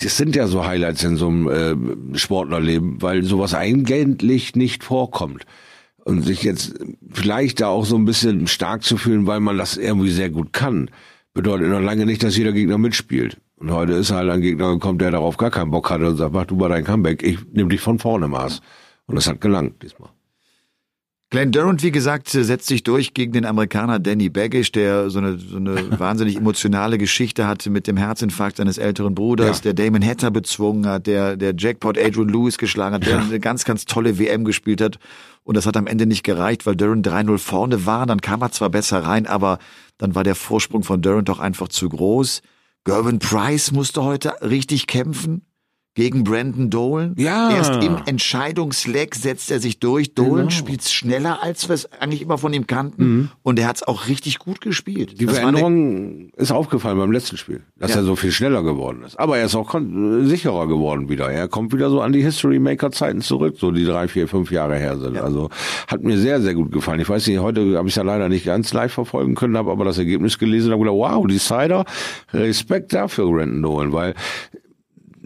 das 0.00 0.16
sind 0.16 0.36
ja 0.36 0.46
so 0.46 0.66
Highlights 0.66 1.04
in 1.04 1.16
so 1.16 1.28
einem 1.28 2.12
äh, 2.12 2.18
Sportlerleben, 2.18 3.00
weil 3.00 3.22
sowas 3.22 3.54
eigentlich 3.54 4.54
nicht 4.54 4.84
vorkommt 4.84 5.44
und 6.04 6.22
sich 6.22 6.42
jetzt 6.42 6.74
vielleicht 7.10 7.60
da 7.60 7.68
auch 7.68 7.84
so 7.84 7.96
ein 7.96 8.04
bisschen 8.04 8.46
stark 8.46 8.82
zu 8.82 8.96
fühlen, 8.96 9.26
weil 9.26 9.40
man 9.40 9.58
das 9.58 9.76
irgendwie 9.76 10.10
sehr 10.10 10.30
gut 10.30 10.52
kann, 10.52 10.90
bedeutet 11.34 11.68
noch 11.68 11.80
lange 11.80 12.06
nicht, 12.06 12.22
dass 12.22 12.36
jeder 12.36 12.52
Gegner 12.52 12.78
mitspielt. 12.78 13.38
Und 13.56 13.72
heute 13.72 13.94
ist 13.94 14.10
halt 14.10 14.30
ein 14.30 14.42
Gegner 14.42 14.74
gekommen, 14.74 14.98
der 14.98 15.10
darauf 15.10 15.38
gar 15.38 15.50
keinen 15.50 15.70
Bock 15.70 15.90
hatte 15.90 16.08
und 16.08 16.16
sagt, 16.16 16.34
mach 16.34 16.44
du 16.44 16.56
mal 16.56 16.68
dein 16.68 16.84
Comeback, 16.84 17.22
ich 17.22 17.38
nehme 17.52 17.70
dich 17.70 17.80
von 17.80 17.98
vorne 17.98 18.28
Maß. 18.28 18.60
Und 19.06 19.14
das 19.16 19.26
hat 19.26 19.40
gelangt 19.40 19.82
diesmal. 19.82 20.10
Glenn 21.30 21.50
Durant, 21.50 21.82
wie 21.82 21.90
gesagt, 21.90 22.28
setzt 22.28 22.68
sich 22.68 22.84
durch 22.84 23.12
gegen 23.12 23.32
den 23.32 23.44
Amerikaner 23.46 23.98
Danny 23.98 24.28
Baggish, 24.28 24.70
der 24.70 25.10
so 25.10 25.18
eine, 25.18 25.38
so 25.38 25.56
eine 25.56 25.74
wahnsinnig 25.98 26.36
emotionale 26.36 26.98
Geschichte 26.98 27.48
hatte 27.48 27.68
mit 27.68 27.88
dem 27.88 27.96
Herzinfarkt 27.96 28.58
seines 28.58 28.78
älteren 28.78 29.16
Bruders, 29.16 29.58
ja. 29.58 29.72
der 29.72 29.74
Damon 29.74 30.06
Hatter 30.06 30.30
bezwungen 30.30 30.86
hat, 30.86 31.08
der, 31.08 31.36
der 31.36 31.52
Jackpot 31.58 31.98
Adrian 31.98 32.28
Lewis 32.28 32.58
geschlagen 32.58 32.94
hat, 32.94 33.06
der 33.06 33.16
ja. 33.16 33.24
eine 33.24 33.40
ganz, 33.40 33.64
ganz 33.64 33.86
tolle 33.86 34.20
WM 34.20 34.44
gespielt 34.44 34.80
hat. 34.80 35.00
Und 35.42 35.56
das 35.56 35.66
hat 35.66 35.76
am 35.76 35.88
Ende 35.88 36.06
nicht 36.06 36.22
gereicht, 36.22 36.64
weil 36.64 36.76
Durant 36.76 37.06
3-0 37.06 37.38
vorne 37.38 37.86
war. 37.86 38.06
Dann 38.06 38.20
kam 38.20 38.40
er 38.42 38.52
zwar 38.52 38.70
besser 38.70 39.00
rein, 39.02 39.26
aber 39.26 39.58
dann 39.98 40.14
war 40.14 40.22
der 40.22 40.36
Vorsprung 40.36 40.84
von 40.84 41.02
Durant 41.02 41.28
doch 41.28 41.40
einfach 41.40 41.66
zu 41.68 41.88
groß. 41.88 42.42
Gervin 42.84 43.18
Price 43.18 43.72
musste 43.72 44.04
heute 44.04 44.32
richtig 44.42 44.86
kämpfen 44.86 45.42
gegen 45.96 46.24
Brandon 46.24 46.70
Dolan. 46.70 47.14
Ja. 47.16 47.50
Erst 47.50 47.82
im 47.82 47.96
Entscheidungsleck 48.04 49.14
setzt 49.14 49.50
er 49.50 49.60
sich 49.60 49.80
durch. 49.80 50.14
Dolan 50.14 50.48
genau. 50.48 50.50
spielt 50.50 50.84
schneller, 50.84 51.42
als 51.42 51.68
wir 51.68 51.74
es 51.74 51.90
eigentlich 52.00 52.20
immer 52.22 52.36
von 52.38 52.52
ihm 52.52 52.66
kannten. 52.66 53.04
Mhm. 53.04 53.28
Und 53.42 53.58
er 53.58 53.66
hat 53.66 53.76
es 53.76 53.82
auch 53.82 54.06
richtig 54.06 54.38
gut 54.38 54.60
gespielt. 54.60 55.18
Die 55.18 55.26
das 55.26 55.38
Veränderung 55.38 56.28
ist 56.36 56.52
aufgefallen 56.52 56.98
beim 56.98 57.12
letzten 57.12 57.38
Spiel, 57.38 57.62
dass 57.78 57.92
ja. 57.92 57.96
er 58.00 58.04
so 58.04 58.14
viel 58.14 58.30
schneller 58.30 58.62
geworden 58.62 59.02
ist. 59.04 59.18
Aber 59.18 59.38
er 59.38 59.46
ist 59.46 59.54
auch 59.54 59.74
sicherer 60.24 60.68
geworden 60.68 61.08
wieder. 61.08 61.30
Er 61.30 61.48
kommt 61.48 61.72
wieder 61.72 61.88
so 61.88 62.02
an 62.02 62.12
die 62.12 62.22
History 62.22 62.58
Maker 62.58 62.90
Zeiten 62.92 63.22
zurück, 63.22 63.56
so 63.58 63.70
die 63.70 63.86
drei, 63.86 64.06
vier, 64.06 64.28
fünf 64.28 64.52
Jahre 64.52 64.76
her 64.76 64.98
sind. 64.98 65.14
Ja. 65.14 65.22
Also 65.22 65.48
hat 65.88 66.02
mir 66.02 66.18
sehr, 66.18 66.42
sehr 66.42 66.54
gut 66.54 66.72
gefallen. 66.72 67.00
Ich 67.00 67.08
weiß 67.08 67.26
nicht, 67.26 67.38
heute 67.38 67.78
habe 67.78 67.88
ich 67.88 67.96
ja 67.96 68.02
leider 68.02 68.28
nicht 68.28 68.44
ganz 68.44 68.70
live 68.74 68.92
verfolgen 68.92 69.34
können, 69.34 69.56
habe 69.56 69.70
aber 69.70 69.86
das 69.86 69.96
Ergebnis 69.96 70.38
gelesen 70.38 70.66
und 70.66 70.72
habe 70.78 70.90
gedacht, 70.90 71.14
wow, 71.14 71.26
die 71.26 71.38
Cider, 71.38 71.86
Respekt 72.34 72.92
dafür, 72.92 73.30
Brandon 73.30 73.62
Dolan, 73.62 73.92
weil 73.94 74.14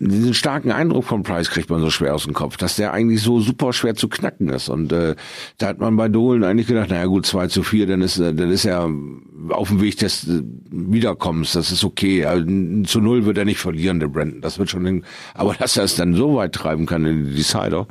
diesen 0.00 0.32
starken 0.32 0.72
Eindruck 0.72 1.04
von 1.04 1.22
Price 1.22 1.50
kriegt 1.50 1.68
man 1.68 1.80
so 1.80 1.90
schwer 1.90 2.14
aus 2.14 2.24
dem 2.24 2.32
Kopf, 2.32 2.56
dass 2.56 2.76
der 2.76 2.92
eigentlich 2.94 3.22
so 3.22 3.40
super 3.40 3.74
schwer 3.74 3.94
zu 3.94 4.08
knacken 4.08 4.48
ist. 4.48 4.70
Und 4.70 4.92
äh, 4.92 5.14
da 5.58 5.68
hat 5.68 5.78
man 5.78 5.94
bei 5.96 6.08
Dolan 6.08 6.42
eigentlich 6.42 6.66
gedacht, 6.66 6.88
naja 6.88 7.04
gut, 7.04 7.26
2 7.26 7.48
zu 7.48 7.62
4, 7.62 7.86
dann 7.86 8.00
ist, 8.00 8.18
äh, 8.18 8.34
dann 8.34 8.50
ist 8.50 8.64
er 8.64 8.88
auf 9.50 9.68
dem 9.68 9.82
Weg 9.82 9.98
des 9.98 10.26
äh, 10.26 10.42
Wiederkommens, 10.70 11.52
das 11.52 11.70
ist 11.70 11.84
okay. 11.84 12.24
Also, 12.24 12.46
zu 12.84 13.00
null 13.00 13.26
wird 13.26 13.36
er 13.36 13.44
nicht 13.44 13.58
verlieren, 13.58 14.00
der 14.00 14.08
Brandon. 14.08 14.40
Das 14.40 14.58
wird 14.58 14.70
schon 14.70 14.86
hin. 14.86 15.04
Aber 15.34 15.54
dass 15.54 15.76
er 15.76 15.84
es 15.84 15.96
dann 15.96 16.14
so 16.14 16.36
weit 16.36 16.54
treiben 16.54 16.86
kann 16.86 17.04
in 17.04 17.26
die 17.26 17.34
Decider, 17.34 17.86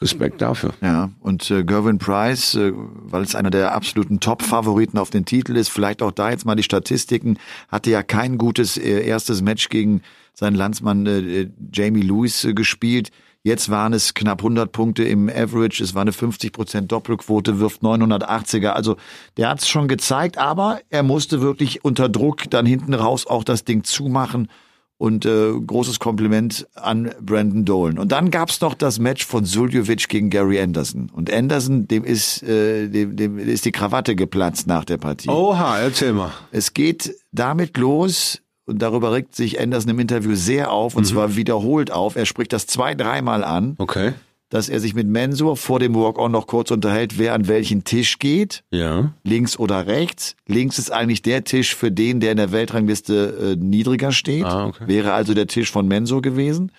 Respekt 0.00 0.40
dafür. 0.42 0.74
Ja, 0.80 1.10
und 1.20 1.50
äh, 1.50 1.64
Gervin 1.64 1.98
Price, 1.98 2.54
äh, 2.54 2.72
weil 2.74 3.22
es 3.22 3.34
einer 3.34 3.50
der 3.50 3.74
absoluten 3.74 4.20
Top-Favoriten 4.20 4.98
auf 4.98 5.10
den 5.10 5.24
Titel 5.24 5.56
ist, 5.56 5.70
vielleicht 5.70 6.02
auch 6.02 6.12
da 6.12 6.30
jetzt 6.30 6.44
mal 6.44 6.54
die 6.54 6.62
Statistiken, 6.62 7.38
hatte 7.68 7.90
ja 7.90 8.02
kein 8.02 8.38
gutes 8.38 8.76
äh, 8.76 9.04
erstes 9.04 9.42
Match 9.42 9.70
gegen 9.70 10.02
seinen 10.38 10.54
Landsmann 10.54 11.04
äh, 11.06 11.48
Jamie 11.72 12.02
Lewis 12.02 12.44
äh, 12.44 12.54
gespielt. 12.54 13.10
Jetzt 13.42 13.70
waren 13.70 13.92
es 13.92 14.14
knapp 14.14 14.40
100 14.40 14.70
Punkte 14.70 15.02
im 15.02 15.28
Average, 15.28 15.82
es 15.82 15.94
war 15.94 16.02
eine 16.02 16.12
50% 16.12 16.82
Doppelquote, 16.82 17.58
wirft 17.58 17.82
980er. 17.82 18.68
Also 18.68 18.96
der 19.36 19.48
hat 19.48 19.60
es 19.60 19.68
schon 19.68 19.88
gezeigt, 19.88 20.38
aber 20.38 20.80
er 20.90 21.02
musste 21.02 21.40
wirklich 21.40 21.84
unter 21.84 22.08
Druck 22.08 22.50
dann 22.50 22.66
hinten 22.66 22.94
raus 22.94 23.26
auch 23.26 23.42
das 23.42 23.64
Ding 23.64 23.82
zumachen. 23.84 24.48
Und 24.96 25.24
äh, 25.26 25.52
großes 25.52 26.00
Kompliment 26.00 26.66
an 26.74 27.12
Brandon 27.20 27.64
Dolan. 27.64 28.00
Und 28.00 28.10
dann 28.10 28.32
gab's 28.32 28.60
noch 28.60 28.74
das 28.74 28.98
Match 28.98 29.24
von 29.24 29.44
Suljovic 29.44 30.08
gegen 30.08 30.28
Gary 30.28 30.60
Anderson. 30.60 31.08
Und 31.12 31.32
Anderson, 31.32 31.86
dem 31.86 32.02
ist, 32.02 32.42
äh, 32.42 32.88
dem, 32.88 33.14
dem 33.14 33.38
ist 33.38 33.64
die 33.64 33.70
Krawatte 33.70 34.16
geplatzt 34.16 34.66
nach 34.66 34.84
der 34.84 34.96
Partie. 34.96 35.28
Oha, 35.28 35.78
erzähl 35.78 36.12
mal. 36.14 36.32
Es 36.50 36.74
geht 36.74 37.14
damit 37.30 37.78
los, 37.78 38.40
und 38.68 38.80
darüber 38.80 39.12
regt 39.12 39.34
sich 39.34 39.60
Anderson 39.60 39.90
im 39.90 39.98
Interview 39.98 40.34
sehr 40.34 40.70
auf, 40.70 40.94
und 40.94 41.04
mhm. 41.04 41.08
zwar 41.08 41.36
wiederholt 41.36 41.90
auf. 41.90 42.16
Er 42.16 42.26
spricht 42.26 42.52
das 42.52 42.66
zwei, 42.66 42.94
dreimal 42.94 43.42
an. 43.42 43.74
Okay. 43.78 44.12
Dass 44.50 44.68
er 44.70 44.80
sich 44.80 44.94
mit 44.94 45.06
Mensur 45.06 45.58
vor 45.58 45.78
dem 45.78 45.94
Walk-On 45.94 46.32
noch 46.32 46.46
kurz 46.46 46.70
unterhält, 46.70 47.18
wer 47.18 47.34
an 47.34 47.48
welchen 47.48 47.84
Tisch 47.84 48.18
geht. 48.18 48.64
Ja. 48.70 49.12
Links 49.22 49.58
oder 49.58 49.86
rechts. 49.86 50.36
Links 50.46 50.78
ist 50.78 50.90
eigentlich 50.90 51.20
der 51.20 51.44
Tisch 51.44 51.74
für 51.74 51.92
den, 51.92 52.20
der 52.20 52.30
in 52.30 52.38
der 52.38 52.50
Weltrangliste 52.50 53.56
äh, 53.58 53.62
niedriger 53.62 54.10
steht. 54.10 54.44
Ah, 54.44 54.68
okay. 54.68 54.84
Wäre 54.86 55.12
also 55.12 55.34
der 55.34 55.48
Tisch 55.48 55.70
von 55.70 55.86
Mensur 55.86 56.22
gewesen. 56.22 56.72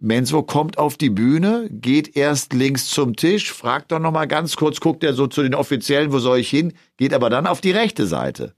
Mensur 0.00 0.46
kommt 0.46 0.76
auf 0.76 0.96
die 0.96 1.10
Bühne, 1.10 1.68
geht 1.70 2.16
erst 2.16 2.52
links 2.52 2.88
zum 2.88 3.14
Tisch, 3.14 3.52
fragt 3.52 3.92
dann 3.92 4.02
nochmal 4.02 4.26
ganz 4.26 4.56
kurz, 4.56 4.80
guckt 4.80 5.04
er 5.04 5.14
so 5.14 5.28
zu 5.28 5.42
den 5.42 5.54
Offiziellen, 5.54 6.12
wo 6.12 6.18
soll 6.18 6.38
ich 6.38 6.50
hin, 6.50 6.72
geht 6.96 7.14
aber 7.14 7.30
dann 7.30 7.46
auf 7.46 7.60
die 7.60 7.70
rechte 7.70 8.06
Seite. 8.06 8.54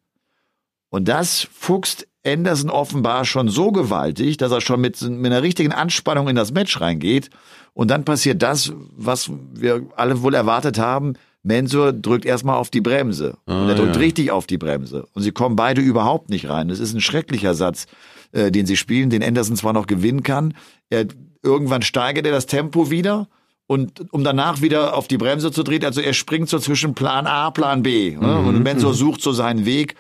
Und 0.88 1.08
das 1.08 1.46
fuchst 1.52 2.08
Anderson 2.26 2.70
offenbar 2.70 3.24
schon 3.24 3.48
so 3.48 3.72
gewaltig, 3.72 4.36
dass 4.36 4.52
er 4.52 4.60
schon 4.60 4.80
mit, 4.80 5.00
mit 5.00 5.26
einer 5.26 5.42
richtigen 5.42 5.72
Anspannung 5.72 6.28
in 6.28 6.36
das 6.36 6.52
Match 6.52 6.80
reingeht. 6.80 7.30
Und 7.72 7.90
dann 7.90 8.04
passiert 8.04 8.42
das, 8.42 8.72
was 8.96 9.30
wir 9.54 9.82
alle 9.96 10.22
wohl 10.22 10.34
erwartet 10.34 10.78
haben. 10.78 11.14
Mensur 11.42 11.92
drückt 11.92 12.24
erstmal 12.24 12.56
auf 12.56 12.70
die 12.70 12.80
Bremse. 12.80 13.36
Ah, 13.46 13.62
und 13.62 13.68
er 13.68 13.76
drückt 13.76 13.96
ja. 13.96 14.00
richtig 14.00 14.30
auf 14.30 14.46
die 14.46 14.58
Bremse. 14.58 15.06
Und 15.12 15.22
sie 15.22 15.30
kommen 15.30 15.56
beide 15.56 15.80
überhaupt 15.80 16.28
nicht 16.28 16.48
rein. 16.48 16.68
Das 16.68 16.80
ist 16.80 16.92
ein 16.92 17.00
schrecklicher 17.00 17.54
Satz, 17.54 17.86
äh, 18.32 18.50
den 18.50 18.66
sie 18.66 18.76
spielen, 18.76 19.10
den 19.10 19.22
Anderson 19.22 19.56
zwar 19.56 19.72
noch 19.72 19.86
gewinnen 19.86 20.22
kann. 20.22 20.54
Er, 20.90 21.06
irgendwann 21.42 21.82
steigert 21.82 22.26
er 22.26 22.32
das 22.32 22.46
Tempo 22.46 22.90
wieder. 22.90 23.28
Und 23.68 24.12
um 24.12 24.24
danach 24.24 24.60
wieder 24.60 24.96
auf 24.96 25.08
die 25.08 25.18
Bremse 25.18 25.50
zu 25.50 25.62
drehen, 25.62 25.84
also 25.84 26.00
er 26.00 26.12
springt 26.12 26.48
so 26.48 26.58
zwischen 26.58 26.94
Plan 26.94 27.26
A, 27.26 27.50
Plan 27.50 27.82
B. 27.82 28.12
Ne? 28.12 28.26
Mhm. 28.26 28.46
Und 28.46 28.62
Mensur 28.62 28.90
mhm. 28.90 28.96
sucht 28.96 29.22
so 29.22 29.32
seinen 29.32 29.66
Weg. 29.66 29.96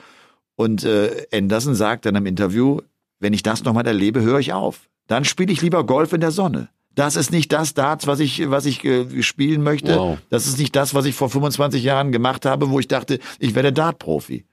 Und 0.56 0.84
äh, 0.84 1.26
Anderson 1.32 1.74
sagt 1.74 2.06
dann 2.06 2.16
im 2.16 2.26
Interview, 2.26 2.80
wenn 3.20 3.32
ich 3.32 3.42
das 3.42 3.64
nochmal 3.64 3.86
erlebe, 3.86 4.22
höre 4.22 4.40
ich 4.40 4.52
auf. 4.52 4.88
Dann 5.06 5.24
spiele 5.24 5.52
ich 5.52 5.62
lieber 5.62 5.84
Golf 5.84 6.12
in 6.12 6.20
der 6.20 6.30
Sonne. 6.30 6.68
Das 6.94 7.14
ist 7.14 7.30
nicht 7.30 7.52
das 7.52 7.74
Darts, 7.74 8.06
was 8.06 8.20
ich, 8.20 8.50
was 8.50 8.64
ich 8.64 8.82
äh, 8.84 9.22
spielen 9.22 9.62
möchte. 9.62 9.96
Wow. 9.96 10.18
Das 10.30 10.46
ist 10.46 10.58
nicht 10.58 10.74
das, 10.74 10.94
was 10.94 11.04
ich 11.04 11.14
vor 11.14 11.28
25 11.28 11.84
Jahren 11.84 12.10
gemacht 12.10 12.46
habe, 12.46 12.70
wo 12.70 12.80
ich 12.80 12.88
dachte, 12.88 13.18
ich 13.38 13.54
werde 13.54 13.72
Dart-Profi. 13.72 14.46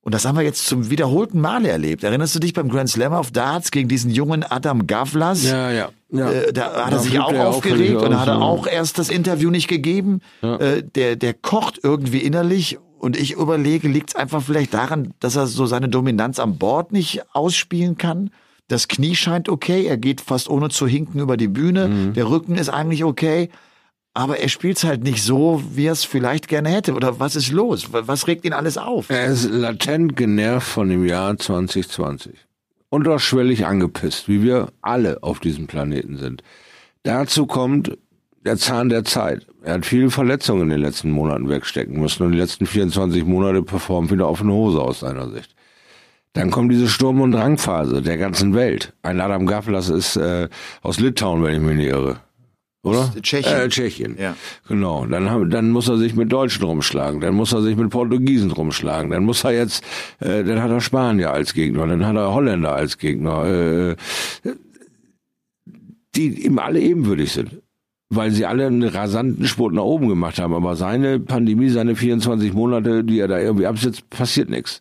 Und 0.00 0.14
das 0.14 0.24
haben 0.24 0.36
wir 0.36 0.42
jetzt 0.42 0.66
zum 0.66 0.90
wiederholten 0.90 1.40
Male 1.40 1.68
erlebt. 1.68 2.02
Erinnerst 2.02 2.34
du 2.34 2.38
dich 2.38 2.54
beim 2.54 2.68
Grand 2.68 2.88
Slam 2.88 3.12
of 3.12 3.30
Darts 3.30 3.70
gegen 3.70 3.88
diesen 3.88 4.10
jungen 4.10 4.42
Adam 4.42 4.86
Gavlas? 4.86 5.44
Ja, 5.44 5.70
ja. 5.70 5.90
ja. 6.10 6.30
Äh, 6.30 6.52
da 6.52 6.86
hat 6.86 6.92
da 6.92 6.96
er 6.96 6.98
sich 7.00 7.20
auch 7.20 7.34
aufgeregt 7.34 7.96
und 7.96 8.10
da 8.10 8.20
hat 8.20 8.28
er 8.28 8.40
auch 8.40 8.66
erst 8.66 8.98
das 8.98 9.10
Interview 9.10 9.50
nicht 9.50 9.68
gegeben. 9.68 10.20
Ja. 10.42 10.56
Äh, 10.56 10.82
der, 10.82 11.16
der 11.16 11.34
kocht 11.34 11.80
irgendwie 11.82 12.18
innerlich 12.18 12.78
und 12.98 13.16
ich 13.16 13.32
überlege, 13.32 13.88
liegt 13.88 14.10
es 14.10 14.16
einfach 14.16 14.42
vielleicht 14.42 14.74
daran, 14.74 15.14
dass 15.20 15.36
er 15.36 15.46
so 15.46 15.66
seine 15.66 15.88
Dominanz 15.88 16.38
am 16.38 16.58
Bord 16.58 16.92
nicht 16.92 17.22
ausspielen 17.34 17.96
kann? 17.96 18.30
Das 18.68 18.88
Knie 18.88 19.14
scheint 19.14 19.48
okay, 19.48 19.86
er 19.86 19.96
geht 19.96 20.20
fast 20.20 20.50
ohne 20.50 20.68
zu 20.68 20.86
hinken 20.86 21.20
über 21.20 21.36
die 21.36 21.48
Bühne, 21.48 21.88
mhm. 21.88 22.12
der 22.12 22.28
Rücken 22.28 22.56
ist 22.56 22.68
eigentlich 22.68 23.04
okay, 23.04 23.48
aber 24.18 24.38
er 24.38 24.48
spielt 24.48 24.78
es 24.78 24.84
halt 24.84 25.04
nicht 25.04 25.22
so, 25.22 25.62
wie 25.74 25.86
er 25.86 25.92
es 25.92 26.04
vielleicht 26.04 26.48
gerne 26.48 26.70
hätte. 26.70 26.94
Oder 26.94 27.20
was 27.20 27.36
ist 27.36 27.52
los? 27.52 27.88
Was 27.92 28.26
regt 28.26 28.44
ihn 28.44 28.52
alles 28.52 28.76
auf? 28.76 29.10
Er 29.10 29.26
ist 29.26 29.48
latent 29.48 30.16
genervt 30.16 30.66
von 30.66 30.88
dem 30.88 31.06
Jahr 31.06 31.38
2020. 31.38 32.32
Unterschwellig 32.90 33.64
angepisst, 33.64 34.28
wie 34.28 34.42
wir 34.42 34.72
alle 34.82 35.22
auf 35.22 35.38
diesem 35.38 35.68
Planeten 35.68 36.16
sind. 36.16 36.42
Dazu 37.04 37.46
kommt 37.46 37.96
der 38.44 38.56
Zahn 38.56 38.88
der 38.88 39.04
Zeit. 39.04 39.46
Er 39.62 39.74
hat 39.74 39.86
viele 39.86 40.10
Verletzungen 40.10 40.62
in 40.62 40.68
den 40.70 40.80
letzten 40.80 41.10
Monaten 41.10 41.48
wegstecken 41.48 42.00
müssen 42.00 42.24
und 42.24 42.32
die 42.32 42.38
letzten 42.38 42.66
24 42.66 43.24
Monate 43.24 43.62
performt 43.62 44.10
wieder 44.10 44.26
auf 44.26 44.40
eine 44.40 44.52
Hose 44.52 44.80
aus 44.80 45.00
seiner 45.00 45.28
Sicht. 45.30 45.54
Dann 46.32 46.50
kommt 46.50 46.70
diese 46.70 46.88
Sturm- 46.88 47.20
und 47.20 47.32
Drangphase 47.32 48.00
der 48.02 48.18
ganzen 48.18 48.54
Welt. 48.54 48.92
Ein 49.02 49.20
Adam 49.20 49.46
Gaflas 49.46 49.88
ist 49.88 50.16
äh, 50.16 50.48
aus 50.82 51.00
Litauen, 51.00 51.42
wenn 51.42 51.54
ich 51.54 51.60
mich 51.60 51.76
nicht 51.76 51.88
irre. 51.88 52.20
Oder? 52.84 53.12
Tschechien. 53.20 53.52
Äh, 53.52 53.68
Tschechien. 53.68 54.16
Ja. 54.18 54.36
Genau. 54.68 55.04
Dann, 55.06 55.28
haben, 55.30 55.50
dann 55.50 55.70
muss 55.70 55.88
er 55.88 55.98
sich 55.98 56.14
mit 56.14 56.30
Deutschen 56.30 56.62
rumschlagen. 56.64 57.20
Dann 57.20 57.34
muss 57.34 57.52
er 57.52 57.62
sich 57.62 57.76
mit 57.76 57.90
Portugiesen 57.90 58.52
rumschlagen. 58.52 59.10
Dann 59.10 59.24
muss 59.24 59.42
er 59.42 59.52
jetzt, 59.52 59.82
äh, 60.20 60.44
dann 60.44 60.62
hat 60.62 60.70
er 60.70 60.80
Spanier 60.80 61.32
als 61.32 61.54
Gegner. 61.54 61.86
Dann 61.88 62.06
hat 62.06 62.14
er 62.14 62.32
Holländer 62.32 62.74
als 62.74 62.98
Gegner. 62.98 63.44
Äh, 63.44 63.96
die 66.14 66.46
ihm 66.46 66.58
alle 66.58 66.80
ebenwürdig 66.80 67.32
sind 67.32 67.60
weil 68.10 68.30
sie 68.30 68.46
alle 68.46 68.66
einen 68.66 68.84
rasanten 68.84 69.46
Sport 69.46 69.74
nach 69.74 69.82
oben 69.82 70.08
gemacht 70.08 70.38
haben. 70.38 70.54
Aber 70.54 70.76
seine 70.76 71.20
Pandemie, 71.20 71.68
seine 71.68 71.94
24 71.94 72.54
Monate, 72.54 73.04
die 73.04 73.18
er 73.18 73.28
da 73.28 73.38
irgendwie 73.38 73.66
absitzt, 73.66 74.08
passiert 74.08 74.48
nichts. 74.48 74.80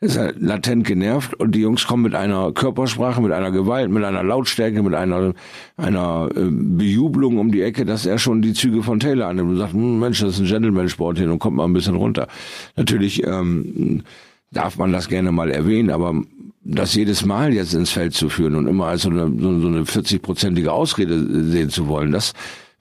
Er 0.00 0.06
ist 0.06 0.16
halt 0.16 0.40
latent 0.40 0.86
genervt 0.86 1.34
und 1.34 1.56
die 1.56 1.60
Jungs 1.60 1.88
kommen 1.88 2.04
mit 2.04 2.14
einer 2.14 2.52
Körpersprache, 2.52 3.20
mit 3.20 3.32
einer 3.32 3.50
Gewalt, 3.50 3.90
mit 3.90 4.04
einer 4.04 4.22
Lautstärke, 4.22 4.80
mit 4.84 4.94
einer, 4.94 5.34
einer 5.76 6.28
äh, 6.36 6.46
Bejubelung 6.50 7.38
um 7.38 7.50
die 7.50 7.62
Ecke, 7.62 7.84
dass 7.84 8.06
er 8.06 8.18
schon 8.18 8.40
die 8.40 8.52
Züge 8.52 8.84
von 8.84 9.00
Taylor 9.00 9.26
annimmt 9.26 9.50
und 9.50 9.56
sagt, 9.56 9.72
hm, 9.72 9.98
Mensch, 9.98 10.20
das 10.20 10.34
ist 10.34 10.40
ein 10.40 10.46
Gentleman-Sport 10.46 11.18
hin 11.18 11.30
und 11.30 11.40
kommt 11.40 11.56
mal 11.56 11.64
ein 11.64 11.72
bisschen 11.72 11.96
runter. 11.96 12.28
Natürlich 12.76 13.26
ähm, 13.26 14.04
darf 14.52 14.78
man 14.78 14.92
das 14.92 15.08
gerne 15.08 15.32
mal 15.32 15.50
erwähnen, 15.50 15.90
aber 15.90 16.14
das 16.62 16.94
jedes 16.94 17.24
Mal 17.24 17.52
jetzt 17.52 17.74
ins 17.74 17.90
Feld 17.90 18.14
zu 18.14 18.28
führen 18.28 18.54
und 18.54 18.68
immer 18.68 18.86
als 18.86 19.02
so 19.02 19.10
eine, 19.10 19.26
so 19.36 19.48
eine 19.48 19.82
40-prozentige 19.82 20.68
Ausrede 20.68 21.44
sehen 21.50 21.70
zu 21.70 21.88
wollen, 21.88 22.12
das 22.12 22.34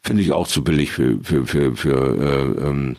finde 0.03 0.21
ich 0.21 0.31
auch 0.31 0.47
zu 0.47 0.63
billig 0.63 0.91
für, 0.91 1.19
für, 1.23 1.45
für, 1.45 1.75
für, 1.75 2.17
äh, 2.17 2.67
ähm, 2.67 2.97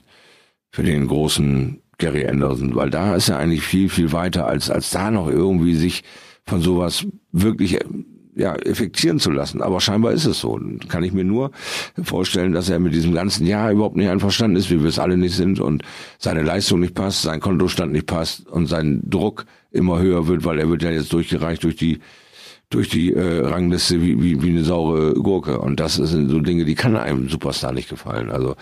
für 0.70 0.82
den 0.82 1.06
großen 1.06 1.80
Gary 1.98 2.26
Anderson, 2.26 2.74
weil 2.76 2.90
da 2.90 3.16
ist 3.16 3.28
er 3.28 3.38
eigentlich 3.38 3.62
viel, 3.62 3.88
viel 3.88 4.12
weiter, 4.12 4.46
als, 4.46 4.70
als 4.70 4.90
da 4.90 5.10
noch 5.10 5.28
irgendwie 5.28 5.74
sich 5.74 6.04
von 6.46 6.60
sowas 6.60 7.06
wirklich 7.32 7.78
ja, 8.38 8.54
effektieren 8.54 9.18
zu 9.18 9.30
lassen. 9.30 9.60
Aber 9.60 9.80
scheinbar 9.80 10.12
ist 10.12 10.24
es 10.24 10.40
so. 10.40 10.60
Kann 10.88 11.02
ich 11.02 11.12
mir 11.12 11.24
nur 11.24 11.50
vorstellen, 12.04 12.52
dass 12.52 12.70
er 12.70 12.78
mit 12.78 12.94
diesem 12.94 13.12
ganzen 13.12 13.46
Jahr 13.46 13.72
überhaupt 13.72 13.96
nicht 13.96 14.08
einverstanden 14.08 14.56
ist, 14.56 14.70
wie 14.70 14.80
wir 14.80 14.88
es 14.88 15.00
alle 15.00 15.16
nicht 15.16 15.34
sind 15.34 15.58
und 15.58 15.82
seine 16.18 16.42
Leistung 16.42 16.80
nicht 16.80 16.94
passt, 16.94 17.22
sein 17.22 17.40
Kontostand 17.40 17.92
nicht 17.92 18.06
passt 18.06 18.46
und 18.46 18.66
sein 18.66 19.02
Druck 19.04 19.44
immer 19.72 19.98
höher 19.98 20.28
wird, 20.28 20.44
weil 20.44 20.60
er 20.60 20.68
wird 20.68 20.82
ja 20.82 20.90
jetzt 20.90 21.12
durchgereicht 21.12 21.64
durch 21.64 21.76
die 21.76 21.98
durch 22.70 22.88
die 22.88 23.12
äh, 23.12 23.46
Rangliste 23.46 24.02
wie, 24.02 24.22
wie, 24.22 24.42
wie 24.42 24.50
eine 24.50 24.64
saure 24.64 25.14
Gurke. 25.14 25.58
Und 25.58 25.80
das 25.80 25.94
sind 25.94 26.28
so 26.28 26.40
Dinge, 26.40 26.64
die 26.64 26.74
kann 26.74 26.96
einem 26.96 27.28
Superstar 27.28 27.72
nicht 27.72 27.88
gefallen. 27.88 28.30
Also 28.30 28.56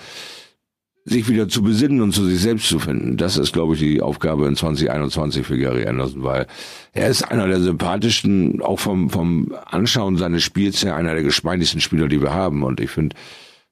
sich 1.04 1.28
wieder 1.28 1.48
zu 1.48 1.62
besinnen 1.62 2.00
und 2.00 2.12
zu 2.12 2.24
sich 2.24 2.40
selbst 2.40 2.68
zu 2.68 2.80
finden. 2.80 3.16
Das 3.16 3.36
ist, 3.36 3.52
glaube 3.52 3.74
ich, 3.74 3.80
die 3.80 4.02
Aufgabe 4.02 4.46
in 4.46 4.56
2021 4.56 5.46
für 5.46 5.56
Gary 5.56 5.86
Anderson, 5.86 6.24
weil 6.24 6.46
er 6.92 7.08
ist 7.08 7.22
einer 7.22 7.46
der 7.46 7.60
sympathischsten, 7.60 8.60
auch 8.60 8.80
vom, 8.80 9.08
vom 9.08 9.54
Anschauen 9.66 10.16
seines 10.16 10.42
Spiels 10.42 10.84
her, 10.84 10.96
einer 10.96 11.14
der 11.14 11.22
geschmeidigsten 11.22 11.80
Spieler, 11.80 12.08
die 12.08 12.20
wir 12.20 12.34
haben. 12.34 12.64
Und 12.64 12.80
ich 12.80 12.90
finde, 12.90 13.14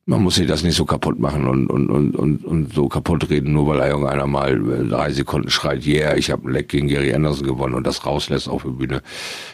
man 0.07 0.23
muss 0.23 0.35
sich 0.35 0.47
das 0.47 0.63
nicht 0.63 0.77
so 0.77 0.85
kaputt 0.85 1.19
machen 1.19 1.47
und, 1.47 1.69
und, 1.69 1.89
und, 1.89 2.15
und, 2.15 2.45
und 2.45 2.75
so 2.75 2.89
kaputt 2.89 3.31
reden, 3.31 3.55
nur 3.55 3.67
weil 3.67 3.79
irgendeiner 3.89 4.27
mal 4.27 4.53
äh, 4.53 4.85
drei 4.87 5.11
Sekunden 5.13 5.49
schreit, 5.49 5.87
yeah, 5.87 6.15
ich 6.15 6.31
habe 6.31 6.45
einen 6.45 6.53
Leck 6.53 6.69
gegen 6.69 6.89
Gary 6.89 7.15
Anderson 7.15 7.47
gewonnen 7.47 7.73
und 7.75 7.87
das 7.87 8.05
rauslässt 8.05 8.47
auf 8.49 8.65
der 8.65 8.71
Bühne. 8.71 9.01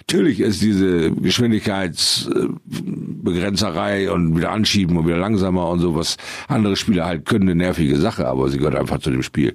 Natürlich 0.00 0.40
ist 0.40 0.60
diese 0.60 1.12
Geschwindigkeitsbegrenzerei 1.12 4.10
und 4.10 4.36
wieder 4.36 4.50
anschieben 4.50 4.96
und 4.96 5.06
wieder 5.06 5.18
langsamer 5.18 5.68
und 5.68 5.78
so, 5.78 5.94
was 5.94 6.16
andere 6.48 6.74
Spieler 6.74 7.06
halt 7.06 7.26
können, 7.26 7.48
eine 7.48 7.54
nervige 7.54 7.96
Sache, 7.96 8.26
aber 8.26 8.48
sie 8.48 8.58
gehört 8.58 8.74
einfach 8.74 8.98
zu 8.98 9.10
dem 9.10 9.22
Spiel 9.22 9.54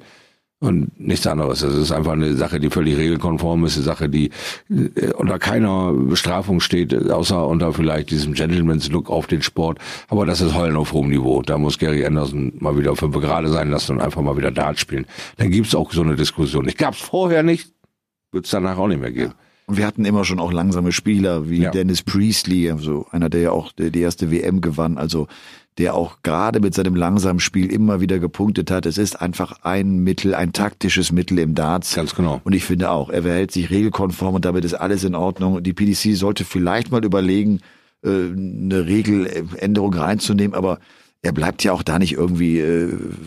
und 0.59 0.99
nichts 0.99 1.27
anderes. 1.27 1.61
Es 1.61 1.75
ist 1.75 1.91
einfach 1.91 2.13
eine 2.13 2.35
Sache, 2.35 2.59
die 2.59 2.69
völlig 2.69 2.97
regelkonform 2.97 3.65
ist, 3.65 3.75
eine 3.75 3.83
Sache, 3.83 4.09
die 4.09 4.31
äh, 4.69 5.11
unter 5.13 5.37
keiner 5.37 5.91
Bestrafung 5.93 6.59
steht, 6.59 6.93
außer 6.93 7.45
unter 7.45 7.73
vielleicht 7.73 8.11
diesem 8.11 8.33
Gentleman's 8.33 8.89
Look 8.89 9.09
auf 9.09 9.27
den 9.27 9.41
Sport. 9.41 9.79
Aber 10.07 10.25
das 10.25 10.41
ist 10.41 10.55
Heulen 10.55 10.77
auf 10.77 10.93
hohem 10.93 11.09
Niveau. 11.09 11.41
Da 11.41 11.57
muss 11.57 11.77
Gary 11.77 12.05
Anderson 12.05 12.53
mal 12.59 12.77
wieder 12.77 12.95
fünf 12.95 13.15
gerade 13.15 13.49
sein 13.49 13.69
lassen 13.69 13.93
und 13.93 14.01
einfach 14.01 14.21
mal 14.21 14.37
wieder 14.37 14.51
Dart 14.51 14.79
spielen. 14.79 15.05
Dann 15.37 15.51
gibt's 15.51 15.75
auch 15.75 15.91
so 15.91 16.01
eine 16.01 16.15
Diskussion. 16.15 16.67
Ich 16.67 16.77
gab's 16.77 16.99
vorher 16.99 17.43
nicht, 17.43 17.71
wird's 18.31 18.49
danach 18.49 18.77
auch 18.77 18.87
nicht 18.87 19.01
mehr 19.01 19.11
geben. 19.11 19.33
Und 19.67 19.77
wir 19.77 19.87
hatten 19.87 20.05
immer 20.05 20.25
schon 20.25 20.39
auch 20.39 20.51
langsame 20.51 20.91
Spieler 20.91 21.49
wie 21.49 21.63
ja. 21.63 21.71
Dennis 21.71 22.03
Priestley, 22.03 22.69
also 22.69 23.07
einer, 23.11 23.29
der 23.29 23.41
ja 23.41 23.51
auch 23.51 23.71
die 23.71 23.99
erste 23.99 24.31
WM 24.31 24.61
gewann. 24.61 24.97
Also 24.97 25.27
der 25.77 25.93
auch 25.93 26.17
gerade 26.23 26.59
mit 26.59 26.73
seinem 26.73 26.95
langsamen 26.95 27.39
Spiel 27.39 27.71
immer 27.71 27.99
wieder 27.99 28.19
gepunktet 28.19 28.71
hat. 28.71 28.85
Es 28.85 28.97
ist 28.97 29.21
einfach 29.21 29.63
ein 29.63 29.99
Mittel, 29.99 30.33
ein 30.33 30.53
taktisches 30.53 31.11
Mittel 31.11 31.39
im 31.39 31.53
Darts. 31.53 31.95
Ganz 31.95 32.15
genau. 32.15 32.41
Und 32.43 32.53
ich 32.53 32.63
finde 32.63 32.91
auch, 32.91 33.09
er 33.09 33.23
verhält 33.23 33.51
sich 33.51 33.69
regelkonform 33.69 34.35
und 34.35 34.45
damit 34.45 34.63
ist 34.63 34.73
alles 34.73 35.03
in 35.03 35.15
Ordnung. 35.15 35.61
Die 35.63 35.73
PDC 35.73 36.15
sollte 36.15 36.45
vielleicht 36.45 36.91
mal 36.91 37.03
überlegen, 37.03 37.59
äh, 38.03 38.09
eine 38.09 38.85
Regeländerung 38.85 39.93
reinzunehmen, 39.93 40.55
aber 40.55 40.79
er 41.21 41.33
bleibt 41.33 41.63
ja 41.63 41.73
auch 41.73 41.83
da 41.83 41.99
nicht 41.99 42.13
irgendwie 42.13 42.61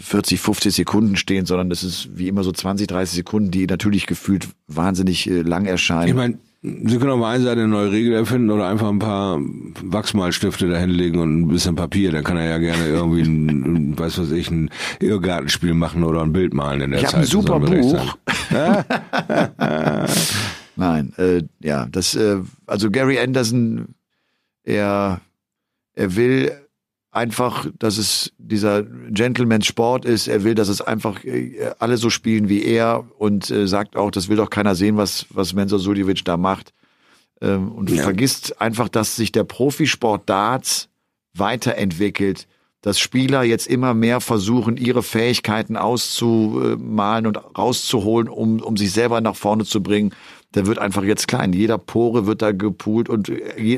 40, 0.01 0.39
äh, 0.39 0.43
50 0.43 0.75
Sekunden 0.75 1.17
stehen, 1.17 1.47
sondern 1.47 1.69
das 1.69 1.83
ist 1.83 2.17
wie 2.17 2.29
immer 2.29 2.45
so 2.45 2.53
20, 2.53 2.87
30 2.87 3.17
Sekunden, 3.17 3.51
die 3.51 3.67
natürlich 3.67 4.07
gefühlt 4.07 4.49
wahnsinnig 4.69 5.29
äh, 5.29 5.43
lang 5.43 5.67
erscheinen. 5.67 6.09
Ich 6.09 6.15
meine, 6.15 6.39
Sie 6.61 6.99
können 6.99 7.13
auf 7.13 7.21
der 7.21 7.29
einen 7.29 7.45
Seite 7.45 7.61
eine 7.61 7.69
neue 7.69 7.93
Regel 7.93 8.15
erfinden 8.15 8.51
oder 8.51 8.69
einfach 8.69 8.89
ein 8.89 8.99
paar 8.99 9.39
Wachsmalstifte 9.41 10.69
dahinlegen 10.69 11.21
und 11.21 11.43
ein 11.43 11.49
bisschen 11.49 11.77
Papier. 11.77 12.11
Dann 12.11 12.25
kann 12.25 12.37
er 12.37 12.49
ja 12.49 12.59
gerne 12.59 12.89
irgendwie 12.89 13.23
ein, 13.23 13.97
weiß 13.97 14.19
was 14.19 14.33
ich, 14.33 14.51
ein 14.51 14.69
Irrgartenspiel 14.99 15.75
machen 15.75 16.03
oder 16.03 16.21
ein 16.21 16.33
Bild 16.33 16.55
malen 16.55 16.81
in 16.81 16.91
der 16.91 17.03
ich 17.03 17.07
Zeit. 17.07 17.21
Ein 17.21 17.27
super 17.27 17.61
Buch. 17.61 18.19
Nein, 20.77 21.13
äh, 21.17 21.43
ja, 21.61 21.87
das, 21.87 22.17
äh, 22.17 22.39
also 22.67 22.91
Gary 22.91 23.21
Anderson, 23.21 23.95
er, 24.65 25.21
er 25.95 26.17
will 26.17 26.51
einfach, 27.19 27.67
dass 27.79 27.99
es 27.99 28.33
dieser 28.39 28.85
Gentleman's 29.11 29.67
Sport 29.67 30.05
ist. 30.05 30.29
Er 30.29 30.45
will, 30.45 30.55
dass 30.55 30.69
es 30.69 30.81
einfach 30.81 31.25
äh, 31.25 31.73
alle 31.79 31.97
so 31.97 32.09
spielen 32.09 32.49
wie 32.49 32.63
er 32.63 33.05
und 33.19 33.51
äh, 33.51 33.67
sagt 33.67 33.97
auch, 33.97 34.11
das 34.11 34.29
will 34.29 34.37
doch 34.37 34.51
keiner 34.51 34.75
sehen, 34.75 34.97
was, 34.97 35.27
was 35.31 35.53
Mensur 35.53 35.79
Suljovic 35.79 36.25
da 36.25 36.37
macht. 36.37 36.73
Ähm, 37.43 37.73
und 37.73 37.91
ja. 37.91 38.03
vergisst 38.03 38.61
einfach, 38.61 38.89
dass 38.89 39.17
sich 39.17 39.33
der 39.33 39.45
Profisport 39.45 40.29
Darts 40.29 40.89
weiterentwickelt, 41.35 42.47
dass 42.81 43.01
Spieler 43.01 43.43
jetzt 43.43 43.67
immer 43.67 43.93
mehr 43.93 44.21
versuchen, 44.21 44.77
ihre 44.77 45.03
Fähigkeiten 45.03 45.77
auszumalen 45.77 47.27
und 47.27 47.37
rauszuholen, 47.59 48.29
um, 48.29 48.61
um 48.61 48.77
sich 48.77 48.93
selber 48.93 49.21
nach 49.21 49.37
vorne 49.37 49.65
zu 49.65 49.83
bringen 49.83 50.15
der 50.55 50.67
wird 50.67 50.79
einfach 50.79 51.05
jetzt 51.05 51.29
klein. 51.29 51.53
Jeder 51.53 51.79
Pore 51.79 52.27
wird 52.27 52.43
da 52.43 52.53
gepoolt 52.53 53.09
und 53.09 53.31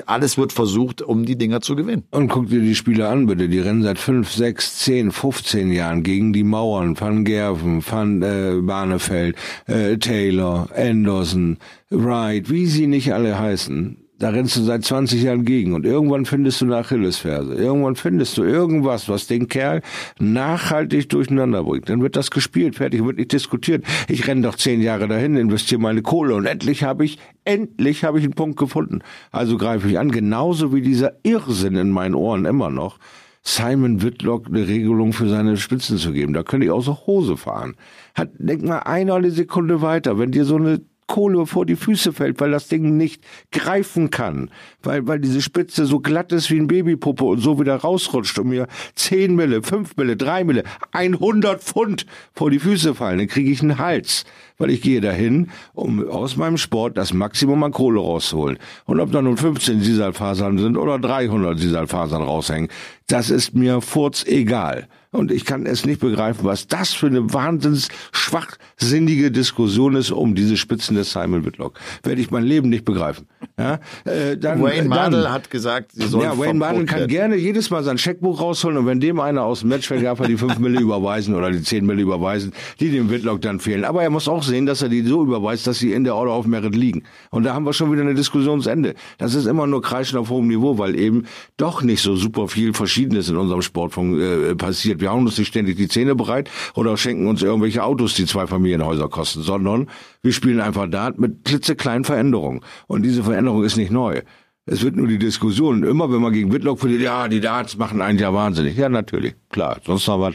alles 0.07 0.39
wird 0.39 0.53
versucht, 0.53 1.03
um 1.03 1.25
die 1.25 1.37
Dinger 1.37 1.61
zu 1.61 1.75
gewinnen. 1.75 2.05
Und 2.11 2.29
guck 2.29 2.49
dir 2.49 2.61
die 2.61 2.75
Spieler 2.75 3.11
an, 3.11 3.27
bitte. 3.27 3.49
Die 3.49 3.59
rennen 3.59 3.83
seit 3.83 3.99
5, 3.99 4.31
6, 4.31 4.79
10, 4.79 5.11
15 5.13 5.73
Jahren 5.73 6.03
gegen 6.03 6.33
die 6.33 6.45
Mauern. 6.45 6.99
Van 6.99 7.25
Gerven, 7.25 7.83
Van 7.85 8.23
äh, 8.23 8.61
Barnefeld, 8.63 9.37
äh, 9.67 9.97
Taylor, 9.97 10.69
Anderson, 10.77 11.59
Wright, 11.91 12.51
wie 12.51 12.67
sie 12.67 12.87
nicht 12.87 13.13
alle 13.13 13.39
heißen 13.39 13.97
da 14.21 14.29
rennst 14.29 14.55
du 14.57 14.63
seit 14.63 14.85
20 14.85 15.23
Jahren 15.23 15.47
gegen 15.47 15.73
und 15.73 15.87
irgendwann 15.87 16.27
findest 16.27 16.61
du 16.61 16.67
eine 16.67 16.77
Achillesferse. 16.77 17.55
Irgendwann 17.55 17.97
findest 17.97 18.37
du 18.37 18.43
irgendwas, 18.43 19.09
was 19.09 19.27
den 19.27 19.49
Kerl 19.49 19.81
nachhaltig 20.19 21.09
durcheinander 21.09 21.65
bringt. 21.65 21.89
Dann 21.89 22.03
wird 22.03 22.17
das 22.17 22.31
gespielt, 22.31 22.77
fertig, 22.77 23.03
wird 23.03 23.17
nicht 23.17 23.33
diskutiert. 23.33 23.83
Ich 24.09 24.29
renne 24.29 24.43
doch 24.43 24.57
zehn 24.57 24.83
Jahre 24.83 25.09
dahin, 25.09 25.37
investiere 25.37 25.81
meine 25.81 26.03
Kohle 26.03 26.35
und 26.35 26.45
endlich 26.45 26.83
habe 26.85 27.07
ich, 27.07 27.19
endlich 27.45 28.05
habe 28.05 28.19
ich 28.19 28.25
einen 28.25 28.35
Punkt 28.35 28.59
gefunden. 28.59 29.01
Also 29.33 29.57
greife 29.57 29.89
ich 29.89 29.99
an, 29.99 30.11
genauso 30.11 30.75
wie 30.75 30.83
dieser 30.83 31.15
Irrsinn 31.23 31.77
in 31.77 31.91
meinen 31.91 32.15
Ohren 32.15 32.45
immer 32.45 32.69
noch. 32.69 32.99
Simon 33.43 34.03
Whitlock 34.03 34.49
eine 34.49 34.69
Regelung 34.69 35.15
für 35.15 35.31
seine 35.31 35.57
Spitzen 35.57 35.97
zu 35.97 36.13
geben. 36.13 36.35
Da 36.35 36.43
könnte 36.43 36.67
ich 36.67 36.73
außer 36.73 37.07
Hose 37.07 37.39
fahren. 37.39 37.75
Hat, 38.15 38.33
denk 38.39 38.63
mal 38.63 38.81
eine 38.81 39.31
Sekunde 39.31 39.81
weiter. 39.81 40.19
Wenn 40.19 40.31
dir 40.31 40.45
so 40.45 40.57
eine 40.57 40.83
Kohle 41.11 41.44
vor 41.44 41.66
die 41.66 41.75
Füße 41.75 42.12
fällt, 42.12 42.40
weil 42.40 42.53
das 42.53 42.68
Ding 42.68 42.96
nicht 42.96 43.20
greifen 43.51 44.11
kann, 44.11 44.49
weil, 44.81 45.09
weil 45.09 45.18
diese 45.18 45.42
Spitze 45.42 45.85
so 45.85 45.99
glatt 45.99 46.31
ist 46.31 46.53
wie 46.53 46.57
ein 46.57 46.68
Babypuppe 46.68 47.25
und 47.25 47.40
so 47.40 47.59
wieder 47.59 47.75
rausrutscht 47.75 48.38
und 48.38 48.49
mir 48.49 48.68
10 48.94 49.35
Mille, 49.35 49.61
5 49.61 49.96
Mille, 49.96 50.16
3 50.16 50.44
Mille, 50.44 50.62
100 50.92 51.61
Pfund 51.61 52.07
vor 52.33 52.53
die 52.53 52.61
Füße 52.61 52.94
fallen, 52.94 53.18
dann 53.18 53.27
kriege 53.27 53.51
ich 53.51 53.61
einen 53.61 53.79
Hals, 53.79 54.25
weil 54.59 54.70
ich 54.70 54.83
gehe 54.83 55.01
dahin, 55.01 55.49
um 55.75 56.09
aus 56.09 56.37
meinem 56.37 56.59
Sport 56.59 56.96
das 56.96 57.12
Maximum 57.12 57.64
an 57.64 57.73
Kohle 57.73 57.99
rauszuholen. 57.99 58.59
Und 58.85 59.01
ob 59.01 59.11
da 59.11 59.20
nun 59.20 59.37
15 59.37 59.81
Sisalfasern 59.81 60.59
sind 60.59 60.77
oder 60.77 61.01
300 61.01 61.59
Sisalfasern 61.59 62.23
raushängen, 62.23 62.68
das 63.09 63.31
ist 63.31 63.53
mir 63.53 63.81
furz 63.81 64.25
egal. 64.29 64.87
Und 65.12 65.33
ich 65.33 65.44
kann 65.44 65.66
es 65.66 65.85
nicht 65.85 66.01
begreifen, 66.01 66.44
was 66.44 66.68
das 66.68 66.92
für 66.92 67.07
eine 67.07 67.33
wahnsinns 67.33 67.88
schwachsinnige 68.12 69.33
Diskussion 69.33 69.96
ist 69.96 70.12
um 70.12 70.37
diese 70.37 70.57
Spitzen 70.57 70.94
des 70.94 71.11
Simon 71.11 71.44
Whitlock. 71.44 71.79
Werde 72.05 72.20
ich 72.20 72.31
mein 72.31 72.44
Leben 72.44 72.68
nicht 72.68 72.85
begreifen. 72.85 73.27
Ja, 73.61 73.79
äh, 74.11 74.38
dann, 74.38 74.62
Wayne 74.62 74.88
Mardell 74.88 75.29
hat 75.29 75.51
gesagt, 75.51 75.92
sie 75.92 76.07
sollen 76.07 76.25
Ja, 76.25 76.38
Wayne 76.38 76.59
Mardell 76.59 76.87
kann 76.87 77.07
gerne 77.09 77.37
jedes 77.37 77.70
Mal 77.70 77.83
sein 77.83 77.99
Scheckbuch 77.99 78.40
rausholen 78.40 78.79
und 78.79 78.87
wenn 78.87 79.01
dem 79.01 79.20
einer 79.20 79.42
aus 79.42 79.61
dem 79.61 79.68
Match 79.68 79.90
einfach 79.90 80.27
die 80.27 80.37
5 80.37 80.59
Mille 80.59 80.81
überweisen 80.81 81.35
oder 81.35 81.51
die 81.51 81.62
10 81.62 81.85
Mille 81.85 82.01
überweisen, 82.01 82.53
die 82.79 82.90
dem 82.90 83.11
Whitlock 83.11 83.42
dann 83.42 83.61
fehlen. 83.61 83.85
Aber 83.85 84.03
er 84.03 84.11
muss 84.11 84.29
auch 84.29 84.42
sehen, 84.42 84.66
dass 84.66 84.83
er 84.83 84.88
die 84.88 85.03
so 85.03 85.23
überweist, 85.23 85.66
dass 85.66 85.79
sie 85.79 85.92
in 85.92 86.05
der 86.05 86.14
Order 86.14 86.38
of 86.38 86.46
Merit 86.46 86.75
liegen. 86.75 87.03
Und 87.31 87.44
da 87.44 87.53
haben 87.53 87.64
wir 87.64 87.73
schon 87.73 87.92
wieder 87.92 88.03
eine 88.03 88.14
Diskussionsende. 88.14 88.94
Das 89.18 89.35
ist 89.35 89.46
immer 89.46 89.66
nur 89.66 89.83
Kreischen 89.83 90.18
auf 90.18 90.31
hohem 90.31 90.49
Niveau, 90.49 90.79
weil 90.79 90.99
eben 90.99 91.27
doch 91.57 91.83
nicht 91.83 92.03
so 92.03 92.16
super 92.16 92.49
viel 92.49 92.73
Verschiedenes 92.73 93.29
in 93.29 93.37
unserem 93.37 93.62
Sport 93.62 93.96
äh, 93.96 94.55
passiert 94.55 95.01
wir 95.01 95.11
hauen 95.11 95.27
uns 95.27 95.38
nicht 95.38 95.49
ständig 95.49 95.77
die 95.77 95.88
Zähne 95.88 96.14
bereit 96.14 96.51
oder 96.75 96.96
schenken 96.96 97.27
uns 97.27 97.42
irgendwelche 97.42 97.83
Autos, 97.83 98.14
die 98.14 98.27
zwei 98.27 98.46
Familienhäuser 98.46 99.09
kosten, 99.09 99.42
sondern 99.42 99.88
wir 100.23 100.33
spielen 100.33 100.61
einfach 100.61 100.88
Dart 100.88 101.18
mit 101.18 101.44
klitzekleinen 101.44 102.05
Veränderungen. 102.05 102.61
Und 102.87 103.03
diese 103.03 103.23
Veränderung 103.51 103.65
ist 103.65 103.77
nicht 103.77 103.91
neu. 103.91 104.23
Es 104.67 104.83
wird 104.83 104.97
nur 104.97 105.09
die 105.09 105.19
Diskussion, 105.19 105.83
immer 105.83 106.13
wenn 106.13 106.21
man 106.21 106.33
gegen 106.33 106.53
Whitlock 106.53 106.79
verliert, 106.79 107.03
ja, 107.03 107.29
die 107.29 107.41
Darts 107.41 107.77
machen 107.77 108.01
einen 108.01 108.19
ja 108.19 108.33
wahnsinnig. 108.33 108.77
Ja, 108.77 108.89
natürlich, 108.89 109.35
klar. 109.49 109.81
Sonst 109.85 110.07
noch 110.07 110.21
was. 110.21 110.35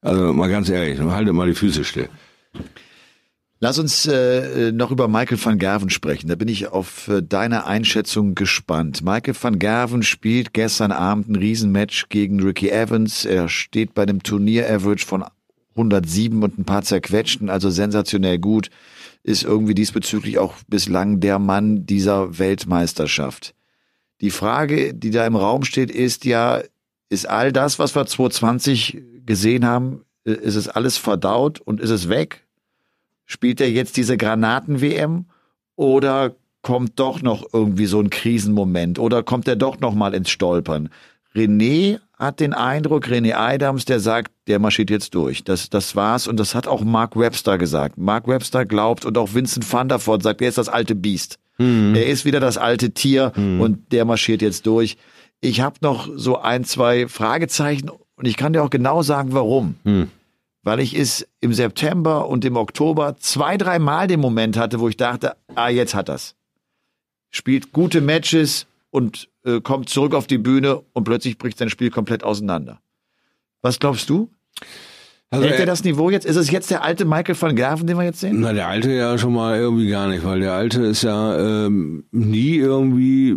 Also 0.00 0.32
mal 0.32 0.50
ganz 0.50 0.68
ehrlich, 0.68 1.00
haltet 1.00 1.34
mal 1.34 1.48
die 1.48 1.54
Füße 1.54 1.82
still. 1.82 2.08
Lass 3.58 3.78
uns 3.78 4.06
äh, 4.06 4.72
noch 4.72 4.90
über 4.90 5.08
Michael 5.08 5.42
van 5.42 5.58
Gerven 5.58 5.88
sprechen. 5.88 6.28
Da 6.28 6.34
bin 6.34 6.48
ich 6.48 6.68
auf 6.68 7.08
äh, 7.08 7.22
deine 7.22 7.66
Einschätzung 7.66 8.34
gespannt. 8.34 9.02
Michael 9.02 9.34
van 9.40 9.58
Gerven 9.58 10.02
spielt 10.02 10.52
gestern 10.52 10.92
Abend 10.92 11.30
ein 11.30 11.36
Riesenmatch 11.36 12.10
gegen 12.10 12.42
Ricky 12.42 12.68
Evans. 12.68 13.24
Er 13.24 13.48
steht 13.48 13.94
bei 13.94 14.02
einem 14.02 14.22
Turnier-Average 14.22 15.06
von 15.06 15.24
107 15.76 16.42
und 16.42 16.58
ein 16.58 16.64
paar 16.64 16.82
zerquetschten, 16.82 17.48
also 17.48 17.70
sensationell 17.70 18.38
gut. 18.38 18.68
Ist 19.24 19.42
irgendwie 19.42 19.74
diesbezüglich 19.74 20.38
auch 20.38 20.54
bislang 20.68 21.18
der 21.18 21.40
Mann 21.40 21.86
dieser 21.86 22.38
Weltmeisterschaft. 22.38 23.54
Die 24.20 24.30
Frage, 24.30 24.94
die 24.94 25.10
da 25.10 25.26
im 25.26 25.34
Raum 25.34 25.64
steht, 25.64 25.90
ist 25.90 26.24
ja, 26.24 26.62
ist 27.08 27.28
all 27.28 27.52
das, 27.52 27.78
was 27.78 27.96
wir 27.96 28.06
2020 28.06 29.02
gesehen 29.26 29.64
haben, 29.66 30.04
äh, 30.24 30.32
ist 30.32 30.54
es 30.54 30.68
alles 30.68 30.96
verdaut 30.96 31.60
und 31.60 31.80
ist 31.80 31.90
es 31.90 32.08
weg? 32.08 32.46
Spielt 33.24 33.60
er 33.60 33.70
jetzt 33.70 33.96
diese 33.96 34.16
Granaten-WM 34.16 35.26
oder 35.76 36.36
kommt 36.62 36.98
doch 36.98 37.22
noch 37.22 37.46
irgendwie 37.52 37.86
so 37.86 38.00
ein 38.00 38.10
Krisenmoment 38.10 38.98
oder 38.98 39.22
kommt 39.22 39.48
er 39.48 39.56
doch 39.56 39.80
noch 39.80 39.94
mal 39.94 40.14
ins 40.14 40.30
Stolpern? 40.30 40.90
René 41.34 41.98
hat 42.16 42.40
den 42.40 42.54
Eindruck, 42.54 43.06
René 43.06 43.34
Adams, 43.34 43.84
der 43.84 44.00
sagt, 44.00 44.32
der 44.46 44.58
marschiert 44.58 44.90
jetzt 44.90 45.14
durch. 45.14 45.42
Das, 45.42 45.68
das 45.68 45.96
war's 45.96 46.28
und 46.28 46.38
das 46.38 46.54
hat 46.54 46.66
auch 46.66 46.82
Mark 46.82 47.16
Webster 47.16 47.58
gesagt. 47.58 47.98
Mark 47.98 48.28
Webster 48.28 48.64
glaubt 48.64 49.04
und 49.04 49.18
auch 49.18 49.34
Vincent 49.34 49.70
van 49.70 49.88
der 49.88 50.04
Voort 50.04 50.22
sagt, 50.22 50.40
er 50.40 50.48
ist 50.48 50.58
das 50.58 50.68
alte 50.68 50.94
Biest. 50.94 51.38
Mhm. 51.58 51.94
Er 51.94 52.06
ist 52.06 52.24
wieder 52.24 52.40
das 52.40 52.56
alte 52.56 52.90
Tier 52.90 53.32
mhm. 53.34 53.60
und 53.60 53.92
der 53.92 54.04
marschiert 54.04 54.42
jetzt 54.42 54.66
durch. 54.66 54.96
Ich 55.40 55.60
habe 55.60 55.76
noch 55.80 56.08
so 56.14 56.38
ein, 56.38 56.64
zwei 56.64 57.08
Fragezeichen 57.08 57.90
und 58.16 58.26
ich 58.26 58.36
kann 58.36 58.52
dir 58.52 58.62
auch 58.62 58.70
genau 58.70 59.02
sagen, 59.02 59.32
warum. 59.32 59.76
Mhm. 59.84 60.10
Weil 60.62 60.80
ich 60.80 60.98
es 60.98 61.28
im 61.40 61.52
September 61.52 62.28
und 62.28 62.44
im 62.44 62.56
Oktober 62.56 63.16
zwei, 63.18 63.58
drei 63.58 63.78
Mal 63.78 64.06
den 64.06 64.20
Moment 64.20 64.56
hatte, 64.56 64.80
wo 64.80 64.88
ich 64.88 64.96
dachte, 64.96 65.36
ah, 65.54 65.68
jetzt 65.68 65.94
hat 65.94 66.08
das. 66.08 66.36
Spielt 67.30 67.72
gute 67.72 68.00
Matches 68.00 68.66
und 68.90 69.28
äh, 69.44 69.60
kommt 69.60 69.88
zurück 69.88 70.14
auf 70.14 70.26
die 70.26 70.38
Bühne 70.38 70.82
und 70.92 71.04
plötzlich 71.04 71.38
bricht 71.38 71.58
sein 71.58 71.70
Spiel 71.70 71.90
komplett 71.90 72.24
auseinander. 72.24 72.80
Was 73.62 73.78
glaubst 73.78 74.10
du? 74.10 74.30
Also 75.30 75.46
Hält 75.46 75.58
er 75.58 75.66
das 75.66 75.82
Niveau 75.82 76.10
jetzt? 76.10 76.26
Ist 76.26 76.36
es 76.36 76.50
jetzt 76.50 76.70
der 76.70 76.82
alte 76.82 77.04
Michael 77.04 77.40
van 77.40 77.56
Gerven, 77.56 77.86
den 77.86 77.96
wir 77.96 78.04
jetzt 78.04 78.20
sehen? 78.20 78.40
Na, 78.40 78.52
der 78.52 78.68
alte 78.68 78.92
ja 78.92 79.18
schon 79.18 79.32
mal 79.32 79.58
irgendwie 79.58 79.88
gar 79.88 80.08
nicht, 80.08 80.24
weil 80.24 80.40
der 80.40 80.52
alte 80.52 80.82
ist 80.82 81.02
ja 81.02 81.66
ähm, 81.66 82.04
nie 82.12 82.56
irgendwie 82.56 83.36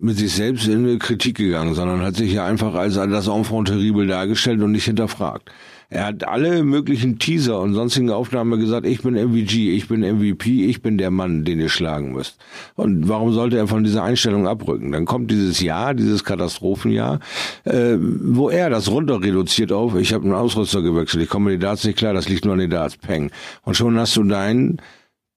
mit 0.00 0.16
sich 0.16 0.32
selbst 0.32 0.68
in 0.68 0.84
eine 0.84 0.98
Kritik 0.98 1.38
gegangen, 1.38 1.74
sondern 1.74 2.02
hat 2.02 2.16
sich 2.16 2.32
ja 2.32 2.44
einfach 2.44 2.74
als 2.74 2.94
das 2.94 3.26
Enfant 3.26 3.68
terrible 3.68 4.06
dargestellt 4.06 4.60
und 4.62 4.72
nicht 4.72 4.84
hinterfragt. 4.84 5.50
Er 5.90 6.04
hat 6.04 6.28
alle 6.28 6.64
möglichen 6.64 7.18
Teaser 7.18 7.60
und 7.60 7.72
sonstigen 7.72 8.10
Aufnahmen 8.10 8.60
gesagt, 8.60 8.84
ich 8.84 9.00
bin 9.00 9.14
MVG, 9.14 9.74
ich 9.74 9.88
bin 9.88 10.00
MVP, 10.00 10.66
ich 10.66 10.82
bin 10.82 10.98
der 10.98 11.10
Mann, 11.10 11.46
den 11.46 11.60
ihr 11.60 11.70
schlagen 11.70 12.12
müsst. 12.12 12.36
Und 12.74 13.08
warum 13.08 13.32
sollte 13.32 13.56
er 13.56 13.66
von 13.68 13.84
dieser 13.84 14.02
Einstellung 14.02 14.46
abrücken? 14.46 14.92
Dann 14.92 15.06
kommt 15.06 15.30
dieses 15.30 15.62
Jahr, 15.62 15.94
dieses 15.94 16.24
Katastrophenjahr, 16.24 17.20
äh, 17.64 17.96
wo 17.98 18.50
er 18.50 18.68
das 18.68 18.90
runter 18.90 19.22
reduziert 19.22 19.72
auf, 19.72 19.94
ich 19.96 20.12
habe 20.12 20.24
einen 20.24 20.34
Ausrüster 20.34 20.82
gewechselt, 20.82 21.22
ich 21.22 21.30
komme 21.30 21.46
mit 21.46 21.54
den 21.54 21.66
Darts 21.66 21.84
nicht 21.84 21.96
klar, 21.96 22.12
das 22.12 22.28
liegt 22.28 22.44
nur 22.44 22.52
an 22.52 22.60
den 22.60 22.70
Darts, 22.70 22.98
peng. 22.98 23.30
Und 23.62 23.74
schon 23.74 23.98
hast 23.98 24.14
du 24.14 24.24
deinen 24.24 24.82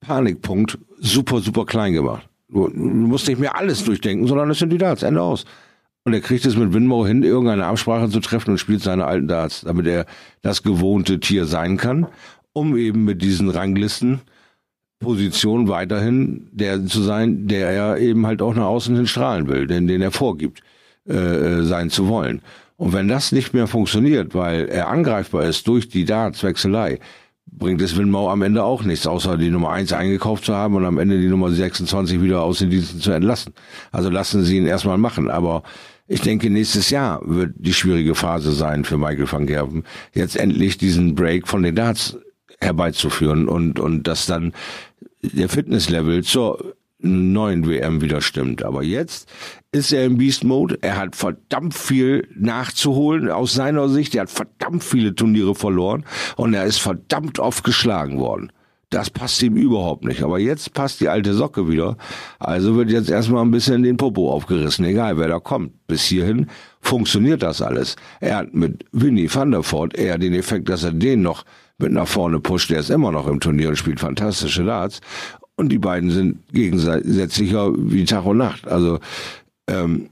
Panikpunkt 0.02 0.78
super, 0.99 1.39
super 1.39 1.66
klein 1.66 1.93
gemacht. 1.93 2.28
Du, 2.49 2.68
du 2.68 2.78
musst 2.78 3.30
nicht 3.30 3.39
mehr 3.39 3.56
alles 3.56 3.86
durchdenken, 3.86 4.28
sondern 4.28 4.49
es 4.49 4.60
sind 4.60 4.70
die 4.70 4.78
Darts, 4.78 5.04
Ende 5.04 5.22
aus. 5.22 5.45
Und 6.04 6.14
er 6.14 6.22
kriegt 6.22 6.45
es 6.45 6.56
mit 6.58 6.74
Winmo 6.74 7.06
hin, 7.06 7.24
irgendeine 7.24 7.66
Absprache 7.66 8.10
zu 8.10 8.20
treffen 8.20 8.52
und 8.52 8.58
spielt 8.58 8.82
seine 8.82 9.06
alten 9.06 9.28
Darts, 9.28 9.62
damit 9.62 9.86
er 9.86 10.06
das 10.41 10.64
gewohnte 10.64 11.20
Tier 11.20 11.45
sein 11.45 11.78
kann, 11.78 12.08
um 12.54 12.76
eben 12.76 13.06
mit 13.06 13.22
diesen 13.22 13.49
Ranglisten 13.49 14.22
Position 15.02 15.68
weiterhin 15.68 16.47
der 16.52 16.86
zu 16.86 17.02
sein, 17.02 17.47
der 17.47 17.70
er 17.70 17.97
eben 17.97 18.26
halt 18.26 18.41
auch 18.41 18.54
nach 18.54 18.66
außen 18.66 18.95
hin 18.95 19.08
strahlen 19.08 19.47
will, 19.47 19.68
den, 19.68 19.88
den 19.88 20.02
er 20.02 20.12
vorgibt, 20.12 20.62
äh, 21.10 21.14
äh, 21.14 21.64
sein 21.64 21.89
zu 21.89 22.08
wollen. 22.08 22.41
Und 22.78 22.93
wenn 22.93 23.08
das 23.08 23.32
nicht 23.32 23.54
mehr 23.54 23.68
funktioniert, 23.68 24.34
weil 24.34 24.70
er 24.70 24.88
angreifbar 24.88 25.43
ist 25.43 25.68
durch 25.68 25.89
die 25.89 26.06
Darts-Wechselei, 26.06 26.99
bringt 27.52 27.82
es 27.82 27.97
Winmau 27.97 28.30
am 28.30 28.41
Ende 28.43 28.64
auch 28.64 28.84
nichts, 28.84 29.06
außer 29.06 29.38
die 29.38 29.49
Nummer 29.49 29.72
eins 29.72 29.91
eingekauft 29.91 30.45
zu 30.45 30.56
haben 30.56 30.76
und 30.76 30.86
am 30.86 30.97
Ende 30.97 31.20
die 31.20 31.28
Nummer 31.28 31.52
26 31.52 32.22
wieder 32.22 32.41
aus 32.41 32.60
den 32.60 32.70
Diensten 32.70 32.99
zu 32.99 33.12
entlassen. 33.12 33.54
Also 33.91 34.10
lassen 34.10 34.43
Sie 34.43 34.58
ihn 34.58 34.68
erstmal 34.68 34.97
machen. 34.97 35.30
Aber 35.30 35.64
ich 36.12 36.22
denke, 36.22 36.49
nächstes 36.49 36.89
Jahr 36.89 37.22
wird 37.24 37.53
die 37.55 37.74
schwierige 37.74 38.16
Phase 38.16 38.51
sein 38.51 38.84
für 38.84 38.97
Michael 38.97 39.32
van 39.32 39.47
Gerven, 39.47 39.86
jetzt 40.14 40.36
endlich 40.36 40.78
diesen 40.78 41.16
Break 41.16 41.47
von 41.47 41.64
den 41.64 41.76
Darts 41.76 42.18
herbeizuführen 42.59 43.47
und, 43.47 43.80
und 43.80 44.07
dass 44.07 44.26
dann 44.26 44.51
der 45.22 45.47
Fitnesslevel 45.47 46.24
zur 46.24 46.76
neuen 46.99 47.66
WM 47.66 48.01
wieder 48.01 48.20
stimmt. 48.20 48.62
Aber 48.64 48.84
jetzt 48.84 49.30
ist 49.72 49.93
er 49.93 50.05
im 50.05 50.18
Beast 50.18 50.43
Mode. 50.43 50.80
Er 50.82 50.97
hat 50.97 51.16
verdammt 51.16 51.74
viel 51.74 52.28
nachzuholen 52.36 53.30
aus 53.30 53.53
seiner 53.53 53.88
Sicht. 53.88 54.14
Er 54.14 54.24
hat 54.24 54.32
verdammt 54.32 54.84
viele 54.84 55.16
Turniere 55.16 55.55
verloren 55.55 56.03
und 56.36 56.53
er 56.53 56.66
ist 56.66 56.80
verdammt 56.80 57.39
oft 57.39 57.64
geschlagen 57.64 58.20
worden. 58.20 58.51
Das 58.92 59.10
passt 59.10 59.42
ihm 59.42 59.56
überhaupt 59.56 60.04
nicht. 60.04 60.22
Aber 60.22 60.38
jetzt 60.38 60.74
passt 60.74 61.00
die 61.00 61.08
alte 61.08 61.34
Socke 61.34 61.70
wieder. 61.70 61.98
Also 62.39 62.76
wird 62.76 62.92
jetzt 62.92 63.10
erstmal 63.10 63.44
ein 63.44 63.50
bisschen 63.50 63.84
den 63.84 63.98
Popo 63.98 64.32
aufgerissen, 64.32 64.86
egal 64.86 65.18
wer 65.18 65.30
da 65.30 65.39
kommt. 65.39 65.88
Bis 65.88 66.04
hierhin 66.04 66.48
funktioniert 66.82 67.42
das 67.42 67.62
alles. 67.62 67.96
Er 68.20 68.36
hat 68.36 68.54
mit 68.54 68.86
Winnie 68.92 69.34
van 69.34 69.52
der 69.52 69.64
Voort 69.64 69.98
eher 69.98 70.18
den 70.18 70.34
Effekt, 70.34 70.68
dass 70.68 70.84
er 70.84 70.92
den 70.92 71.22
noch 71.22 71.46
mit 71.78 71.94
nach 71.94 72.08
vorne 72.08 72.42
pusht. 72.42 72.70
Der 72.70 72.82
ist 72.82 72.89
immer 72.89 73.14
noch 73.14 73.28
im 73.28 73.39
Turnier 73.39 73.70
und 73.70 73.78
spielt 73.78 74.02
fantastische 74.02 74.66
Darts. 74.66 75.00
Und 75.56 75.70
die 75.70 75.80
beiden 75.80 76.12
sind 76.12 76.39
gegensätzlicher 76.52 77.72
wie 77.78 78.04
Tag 78.04 78.26
und 78.26 78.38
Nacht. 78.38 78.68
Also 78.68 79.00
ähm, 79.68 80.10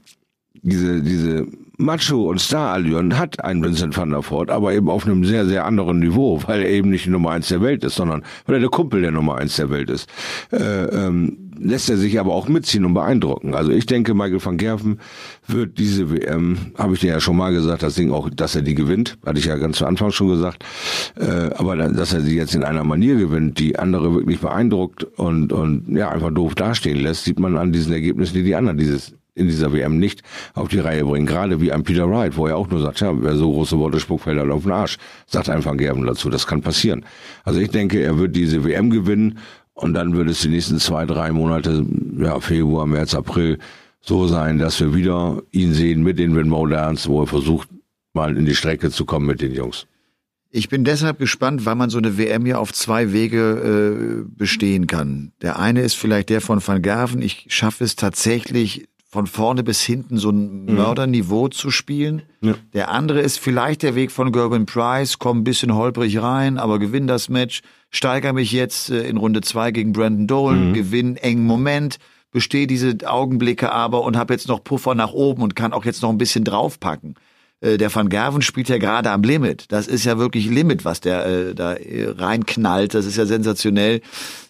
diese, 0.62 1.02
diese 1.02 1.46
Macho- 1.80 2.28
und 2.28 2.40
Star-Allüren 2.40 3.18
hat 3.18 3.42
ein 3.42 3.62
Vincent 3.62 3.96
van 3.96 4.10
der 4.10 4.22
Voort, 4.22 4.50
aber 4.50 4.72
eben 4.74 4.88
auf 4.88 5.06
einem 5.06 5.24
sehr, 5.24 5.46
sehr 5.46 5.64
anderen 5.64 5.98
Niveau, 5.98 6.42
weil 6.46 6.62
er 6.62 6.68
eben 6.68 6.90
nicht 6.90 7.06
die 7.06 7.10
Nummer 7.10 7.30
eins 7.30 7.48
der 7.48 7.62
Welt 7.62 7.82
ist, 7.84 7.96
sondern 7.96 8.22
weil 8.46 8.56
er 8.56 8.60
der 8.60 8.68
Kumpel 8.68 9.00
der 9.00 9.10
Nummer 9.10 9.36
eins 9.36 9.56
der 9.56 9.70
Welt 9.70 9.90
ist. 9.90 10.08
Äh, 10.52 10.84
ähm, 10.84 11.50
lässt 11.58 11.90
er 11.90 11.96
sich 11.96 12.18
aber 12.18 12.34
auch 12.34 12.48
mitziehen 12.48 12.84
und 12.84 12.94
beeindrucken. 12.94 13.54
Also 13.54 13.70
ich 13.70 13.86
denke, 13.86 14.14
Michael 14.14 14.44
van 14.44 14.56
Gerven 14.56 14.98
wird 15.46 15.78
diese 15.78 16.10
WM, 16.10 16.56
habe 16.78 16.94
ich 16.94 17.00
dir 17.00 17.12
ja 17.12 17.20
schon 17.20 17.36
mal 17.36 17.52
gesagt, 17.52 17.82
das 17.82 17.94
Ding 17.94 18.12
auch, 18.12 18.30
dass 18.30 18.56
er 18.56 18.62
die 18.62 18.74
gewinnt, 18.74 19.18
hatte 19.24 19.38
ich 19.38 19.46
ja 19.46 19.56
ganz 19.56 19.78
zu 19.78 19.86
Anfang 19.86 20.10
schon 20.10 20.28
gesagt, 20.28 20.64
äh, 21.16 21.50
aber 21.56 21.76
dass 21.76 22.12
er 22.12 22.22
sie 22.22 22.36
jetzt 22.36 22.54
in 22.54 22.64
einer 22.64 22.84
Manier 22.84 23.16
gewinnt, 23.16 23.58
die 23.58 23.78
andere 23.78 24.14
wirklich 24.14 24.40
beeindruckt 24.40 25.04
und, 25.04 25.52
und 25.52 25.96
ja, 25.96 26.10
einfach 26.10 26.30
doof 26.30 26.54
dastehen 26.54 27.00
lässt, 27.00 27.24
sieht 27.24 27.38
man 27.38 27.56
an 27.56 27.72
diesen 27.72 27.92
Ergebnissen, 27.92 28.34
die 28.34 28.42
die 28.42 28.54
anderen 28.54 28.78
dieses 28.78 29.14
in 29.34 29.46
dieser 29.46 29.72
WM 29.72 29.98
nicht 29.98 30.22
auf 30.54 30.68
die 30.68 30.78
Reihe 30.78 31.04
bringen. 31.04 31.26
Gerade 31.26 31.60
wie 31.60 31.72
ein 31.72 31.82
Peter 31.84 32.10
Wright, 32.10 32.36
wo 32.36 32.46
er 32.46 32.56
auch 32.56 32.68
nur 32.68 32.80
sagt, 32.80 33.00
ja, 33.00 33.12
wer 33.20 33.36
so 33.36 33.50
große 33.52 33.78
Worte 33.78 34.00
spuckt, 34.00 34.24
fällt 34.24 34.38
halt 34.38 34.50
auf 34.50 34.62
den 34.62 34.72
Arsch. 34.72 34.98
Sagt 35.26 35.48
einfach 35.48 35.76
Gerben 35.76 36.06
dazu. 36.06 36.30
Das 36.30 36.46
kann 36.46 36.62
passieren. 36.62 37.04
Also 37.44 37.60
ich 37.60 37.70
denke, 37.70 38.00
er 38.00 38.18
wird 38.18 38.36
diese 38.36 38.64
WM 38.64 38.90
gewinnen 38.90 39.38
und 39.74 39.94
dann 39.94 40.14
wird 40.16 40.28
es 40.28 40.40
die 40.40 40.48
nächsten 40.48 40.78
zwei, 40.78 41.06
drei 41.06 41.32
Monate, 41.32 41.84
ja, 42.18 42.38
Februar, 42.40 42.86
März, 42.86 43.14
April, 43.14 43.58
so 44.00 44.26
sein, 44.26 44.58
dass 44.58 44.80
wir 44.80 44.94
wieder 44.94 45.42
ihn 45.50 45.72
sehen 45.72 46.02
mit 46.02 46.18
den 46.18 46.34
Win 46.34 46.50
Dance, 46.70 47.08
wo 47.08 47.22
er 47.22 47.26
versucht, 47.26 47.68
mal 48.12 48.36
in 48.36 48.44
die 48.44 48.54
Strecke 48.54 48.90
zu 48.90 49.04
kommen 49.04 49.26
mit 49.26 49.40
den 49.40 49.54
Jungs. 49.54 49.86
Ich 50.52 50.68
bin 50.68 50.82
deshalb 50.82 51.18
gespannt, 51.18 51.64
weil 51.64 51.76
man 51.76 51.90
so 51.90 51.98
eine 51.98 52.18
WM 52.18 52.44
ja 52.44 52.58
auf 52.58 52.72
zwei 52.72 53.12
Wege 53.12 54.24
äh, 54.24 54.28
bestehen 54.36 54.88
kann. 54.88 55.30
Der 55.42 55.60
eine 55.60 55.82
ist 55.82 55.94
vielleicht 55.94 56.28
der 56.28 56.40
von 56.40 56.66
Van 56.66 56.82
Gerven. 56.82 57.22
Ich 57.22 57.46
schaffe 57.48 57.84
es 57.84 57.94
tatsächlich, 57.94 58.88
von 59.10 59.26
vorne 59.26 59.64
bis 59.64 59.80
hinten 59.82 60.18
so 60.18 60.30
ein 60.30 60.66
mhm. 60.66 60.76
Mörderniveau 60.76 61.48
zu 61.48 61.70
spielen. 61.72 62.22
Ja. 62.42 62.54
Der 62.72 62.90
andere 62.90 63.20
ist 63.20 63.40
vielleicht 63.40 63.82
der 63.82 63.96
Weg 63.96 64.12
von 64.12 64.30
Gerben 64.30 64.66
Price, 64.66 65.18
komm 65.18 65.38
ein 65.38 65.44
bisschen 65.44 65.74
holprig 65.74 66.22
rein, 66.22 66.58
aber 66.58 66.78
gewinn 66.78 67.08
das 67.08 67.28
Match, 67.28 67.62
steigere 67.90 68.32
mich 68.32 68.52
jetzt 68.52 68.88
äh, 68.88 69.02
in 69.02 69.16
Runde 69.16 69.40
zwei 69.40 69.72
gegen 69.72 69.92
Brandon 69.92 70.28
Dolan, 70.28 70.68
mhm. 70.68 70.74
gewinn 70.74 71.16
engen 71.16 71.44
Moment, 71.44 71.98
bestehe 72.30 72.68
diese 72.68 72.96
Augenblicke 73.04 73.72
aber 73.72 74.02
und 74.04 74.16
habe 74.16 74.32
jetzt 74.32 74.46
noch 74.46 74.62
Puffer 74.62 74.94
nach 74.94 75.12
oben 75.12 75.42
und 75.42 75.56
kann 75.56 75.72
auch 75.72 75.84
jetzt 75.84 76.02
noch 76.02 76.10
ein 76.10 76.18
bisschen 76.18 76.44
draufpacken. 76.44 77.16
Äh, 77.60 77.78
der 77.78 77.94
Van 77.94 78.08
Gerven 78.08 78.42
spielt 78.42 78.68
ja 78.68 78.78
gerade 78.78 79.10
am 79.10 79.22
Limit. 79.22 79.66
Das 79.68 79.86
ist 79.86 80.04
ja 80.04 80.18
wirklich 80.18 80.46
Limit, 80.46 80.84
was 80.84 81.00
der 81.00 81.26
äh, 81.26 81.54
da 81.54 81.74
äh, 81.74 82.08
reinknallt. 82.08 82.94
Das 82.94 83.06
ist 83.06 83.16
ja 83.16 83.26
sensationell. 83.26 84.00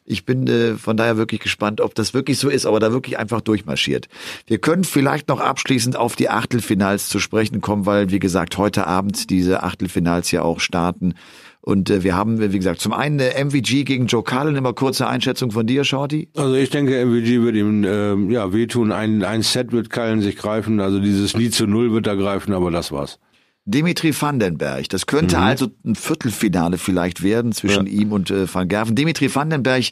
Ich 0.04 0.24
bin 0.24 0.46
äh, 0.46 0.76
von 0.76 0.96
daher 0.96 1.16
wirklich 1.16 1.40
gespannt, 1.40 1.80
ob 1.80 1.94
das 1.94 2.14
wirklich 2.14 2.38
so 2.38 2.48
ist, 2.48 2.66
aber 2.66 2.80
da 2.80 2.92
wirklich 2.92 3.18
einfach 3.18 3.40
durchmarschiert. 3.40 4.08
Wir 4.46 4.58
können 4.58 4.84
vielleicht 4.84 5.28
noch 5.28 5.40
abschließend 5.40 5.96
auf 5.96 6.16
die 6.16 6.28
Achtelfinals 6.28 7.08
zu 7.08 7.18
sprechen 7.18 7.60
kommen, 7.60 7.86
weil, 7.86 8.10
wie 8.10 8.18
gesagt, 8.18 8.58
heute 8.58 8.86
Abend 8.86 9.30
diese 9.30 9.62
Achtelfinals 9.62 10.30
ja 10.30 10.42
auch 10.42 10.60
starten. 10.60 11.14
Und 11.62 11.90
äh, 11.90 12.02
wir 12.02 12.16
haben, 12.16 12.40
wie 12.40 12.56
gesagt, 12.56 12.80
zum 12.80 12.92
einen 12.92 13.18
äh, 13.20 13.44
MVG 13.44 13.84
gegen 13.84 14.06
Joe 14.06 14.22
Cullen. 14.22 14.56
Immer 14.56 14.72
kurze 14.72 15.06
Einschätzung 15.06 15.50
von 15.50 15.66
dir, 15.66 15.84
Shorty. 15.84 16.28
Also 16.36 16.54
ich 16.54 16.70
denke, 16.70 17.04
MVG 17.04 17.42
wird 17.42 17.56
ihm 17.56 17.84
ähm, 17.84 18.30
ja 18.30 18.52
wehtun. 18.52 18.92
Ein, 18.92 19.22
ein 19.24 19.42
Set 19.42 19.72
wird 19.72 19.90
Cullen 19.90 20.22
sich 20.22 20.36
greifen. 20.36 20.80
Also 20.80 21.00
dieses 21.00 21.36
Nie 21.36 21.50
zu 21.50 21.66
Null 21.66 21.92
wird 21.92 22.06
er 22.06 22.16
greifen, 22.16 22.54
aber 22.54 22.70
das 22.70 22.92
war's. 22.92 23.18
Dimitri 23.66 24.18
Vandenberg. 24.18 24.88
Das 24.88 25.06
könnte 25.06 25.36
mhm. 25.36 25.42
also 25.42 25.68
ein 25.84 25.94
Viertelfinale 25.94 26.78
vielleicht 26.78 27.22
werden 27.22 27.52
zwischen 27.52 27.86
ja. 27.86 27.92
ihm 27.92 28.12
und 28.12 28.30
äh, 28.30 28.52
Van 28.52 28.68
Gerven. 28.68 28.96
Dimitri 28.96 29.32
Vandenberg 29.34 29.84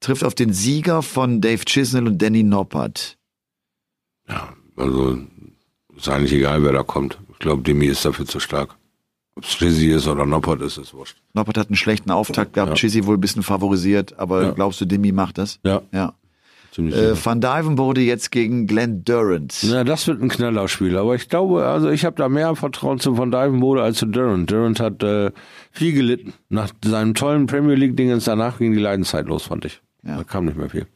trifft 0.00 0.24
auf 0.24 0.34
den 0.34 0.52
Sieger 0.52 1.02
von 1.02 1.40
Dave 1.40 1.64
Chisnell 1.64 2.06
und 2.06 2.20
Danny 2.20 2.42
Noppert. 2.42 3.16
Ja, 4.28 4.52
also 4.76 5.18
ist 5.96 6.08
eigentlich 6.08 6.32
egal, 6.32 6.62
wer 6.62 6.72
da 6.72 6.82
kommt. 6.82 7.18
Ich 7.32 7.38
glaube, 7.38 7.62
Demi 7.62 7.86
ist 7.86 8.04
dafür 8.04 8.26
zu 8.26 8.40
stark. 8.40 8.76
Ob 9.36 9.44
es 9.44 9.50
Chizzy 9.50 9.90
ist 9.90 10.06
oder 10.06 10.26
Noppert 10.26 10.62
ist, 10.62 10.78
ist 10.78 10.94
wurscht. 10.94 11.16
Noppert 11.32 11.58
hat 11.58 11.68
einen 11.68 11.76
schlechten 11.76 12.10
Auftakt 12.10 12.52
gehabt, 12.52 12.70
ja. 12.70 12.74
Chizzy 12.76 13.04
wohl 13.04 13.16
ein 13.16 13.20
bisschen 13.20 13.42
favorisiert, 13.42 14.18
aber 14.18 14.42
ja. 14.42 14.50
glaubst 14.52 14.80
du, 14.80 14.84
Demi 14.84 15.12
macht 15.12 15.38
das? 15.38 15.58
Ja. 15.64 15.82
Ja. 15.92 16.14
Äh, 16.78 17.14
Van 17.14 17.40
Dyven 17.40 17.78
wurde 17.78 18.00
jetzt 18.00 18.30
gegen 18.30 18.66
Glenn 18.66 19.04
Durant. 19.04 19.62
Ja, 19.62 19.84
das 19.84 20.06
wird 20.06 20.20
ein 20.20 20.28
Knallerspiel. 20.28 20.96
Aber 20.96 21.14
ich 21.14 21.28
glaube, 21.28 21.66
also 21.66 21.88
ich 21.88 22.04
habe 22.04 22.16
da 22.16 22.28
mehr 22.28 22.56
Vertrauen 22.56 22.98
zu 22.98 23.16
Van 23.16 23.30
Dyven 23.30 23.60
wurde 23.60 23.82
als 23.82 23.98
zu 23.98 24.06
Durant. 24.06 24.50
Durant 24.50 24.80
hat 24.80 25.02
äh, 25.02 25.30
viel 25.70 25.92
gelitten. 25.92 26.32
Nach 26.48 26.70
seinem 26.84 27.14
tollen 27.14 27.46
Premier 27.46 27.76
League-Dingens 27.76 28.24
danach 28.24 28.58
ging 28.58 28.72
die 28.72 28.80
Leidenszeit 28.80 29.26
los, 29.26 29.44
fand 29.44 29.64
ich. 29.64 29.82
Ja. 30.02 30.16
Da 30.16 30.24
kam 30.24 30.46
nicht 30.46 30.56
mehr 30.56 30.70
viel. 30.70 30.86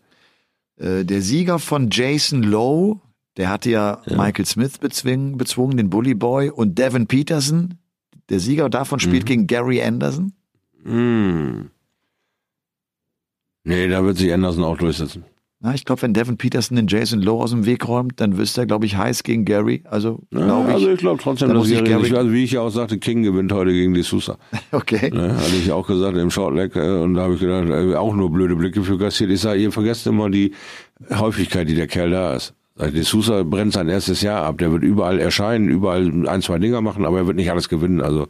Äh, 0.78 1.04
der 1.04 1.22
Sieger 1.22 1.58
von 1.58 1.90
Jason 1.90 2.42
Lowe, 2.42 3.00
der 3.36 3.50
hatte 3.50 3.70
ja, 3.70 4.02
Ja. 4.06 4.16
Michael 4.16 4.46
Smith 4.46 4.78
bezwingen, 4.78 5.38
bezwungen, 5.38 5.76
den 5.76 5.90
Bully 5.90 6.14
Boy, 6.14 6.50
und 6.50 6.78
Devin 6.78 7.06
Peterson. 7.06 7.74
Der 8.30 8.40
Sieger 8.40 8.68
davon 8.68 9.00
spielt 9.00 9.22
Mhm. 9.24 9.26
gegen 9.26 9.46
Gary 9.46 9.82
Anderson. 9.82 10.32
Hm. 10.84 11.70
Nee, 13.64 13.88
da 13.88 14.04
wird 14.04 14.16
sich 14.18 14.32
Anderson 14.32 14.64
auch 14.64 14.78
durchsetzen. 14.78 15.24
Na, 15.60 15.74
ich 15.74 15.84
glaube, 15.84 16.02
wenn 16.02 16.14
Devin 16.14 16.36
Peterson 16.36 16.76
den 16.76 16.86
Jason 16.86 17.20
Lowe 17.20 17.42
aus 17.42 17.50
dem 17.50 17.66
Weg 17.66 17.88
räumt, 17.88 18.20
dann 18.20 18.38
wirst 18.38 18.56
er, 18.58 18.66
glaube 18.66 18.86
ich, 18.86 18.96
heiß 18.96 19.24
gegen 19.24 19.44
Gary. 19.44 19.82
Also, 19.90 20.20
Ja, 20.32 20.44
glaube 20.44 20.68
ich. 20.68 20.74
also 20.74 20.90
ich 20.90 20.98
glaube 20.98 21.20
trotzdem, 21.20 21.48
Da 21.48 21.54
dass 21.54 21.62
muss 21.64 21.70
ich 21.72 21.82
Gary, 21.84 22.02
nicht, 22.02 22.14
also 22.14 22.32
wie 22.32 22.44
ich 22.44 22.52
ja 22.52 22.60
auch 22.60 22.70
sagte, 22.70 22.98
King 22.98 23.24
gewinnt 23.24 23.50
heute 23.50 23.72
gegen 23.72 23.92
die 23.92 24.02
Sousa. 24.02 24.38
Okay. 24.70 25.10
Ne, 25.12 25.34
hatte 25.36 25.56
ich 25.56 25.72
auch 25.72 25.84
gesagt 25.86 26.16
im 26.16 26.30
Shortleg 26.30 26.76
äh, 26.76 27.00
und 27.00 27.14
da 27.14 27.22
habe 27.22 27.34
ich 27.34 27.40
gedacht, 27.40 27.68
äh, 27.70 27.94
auch 27.96 28.14
nur 28.14 28.30
blöde 28.30 28.54
Blicke 28.54 28.84
für 28.84 28.98
kassiert. 28.98 29.30
Ich 29.30 29.40
sage, 29.40 29.60
ihr 29.60 29.72
vergesst 29.72 30.06
immer 30.06 30.30
die 30.30 30.54
Häufigkeit, 31.10 31.68
die 31.68 31.74
der 31.74 31.88
Kerl 31.88 32.10
da 32.10 32.34
ist. 32.34 32.54
Ich, 32.80 32.92
De 32.92 33.02
Sousa 33.02 33.42
brennt 33.42 33.72
sein 33.72 33.88
erstes 33.88 34.22
Jahr 34.22 34.44
ab. 34.44 34.58
Der 34.58 34.72
wird 34.72 34.82
überall 34.82 35.18
erscheinen, 35.18 35.68
überall 35.68 36.28
ein, 36.28 36.42
zwei 36.42 36.58
Dinger 36.58 36.80
machen, 36.80 37.04
aber 37.04 37.18
er 37.18 37.26
wird 37.26 37.36
nicht 37.36 37.50
alles 37.50 37.68
gewinnen. 37.68 38.00
Also 38.00 38.28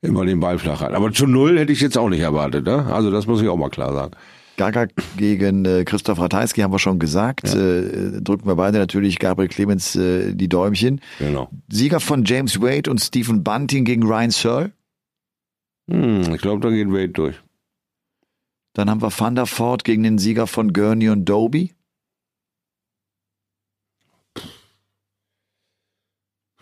immer 0.00 0.24
den 0.24 0.40
Ball 0.40 0.58
flach 0.58 0.80
halten. 0.80 0.94
Aber 0.94 1.12
zu 1.12 1.26
null 1.26 1.58
hätte 1.58 1.72
ich 1.72 1.80
jetzt 1.80 1.96
auch 1.96 2.08
nicht 2.08 2.20
erwartet. 2.20 2.66
Ne? 2.66 2.86
Also 2.92 3.10
das 3.10 3.26
muss 3.26 3.40
ich 3.40 3.48
auch 3.48 3.56
mal 3.56 3.70
klar 3.70 3.92
sagen. 3.92 4.12
Gaga 4.56 4.86
gegen 5.16 5.64
äh, 5.64 5.84
Christoph 5.84 6.20
Ratajski 6.20 6.60
haben 6.60 6.72
wir 6.72 6.78
schon 6.78 6.98
gesagt. 6.98 7.54
Äh, 7.54 8.20
drücken 8.20 8.46
wir 8.46 8.56
beide 8.56 8.78
natürlich 8.78 9.18
Gabriel 9.18 9.48
Clemens 9.48 9.96
äh, 9.96 10.34
die 10.34 10.48
Däumchen. 10.48 11.00
Genau. 11.18 11.48
Sieger 11.70 12.00
von 12.00 12.24
James 12.24 12.60
Wade 12.60 12.90
und 12.90 13.00
Stephen 13.00 13.42
Bunting 13.42 13.84
gegen 13.84 14.02
Ryan 14.02 14.30
Searle. 14.30 14.72
Hm, 15.90 16.34
ich 16.34 16.40
glaube, 16.40 16.60
da 16.60 16.70
geht 16.70 16.88
Wade 16.88 17.08
durch. 17.08 17.36
Dann 18.74 18.88
haben 18.90 19.02
wir 19.02 19.10
Van 19.16 19.34
der 19.34 19.46
Voort 19.46 19.84
gegen 19.84 20.02
den 20.02 20.18
Sieger 20.18 20.46
von 20.46 20.72
Gurney 20.72 21.08
und 21.08 21.24
Doby. 21.24 21.72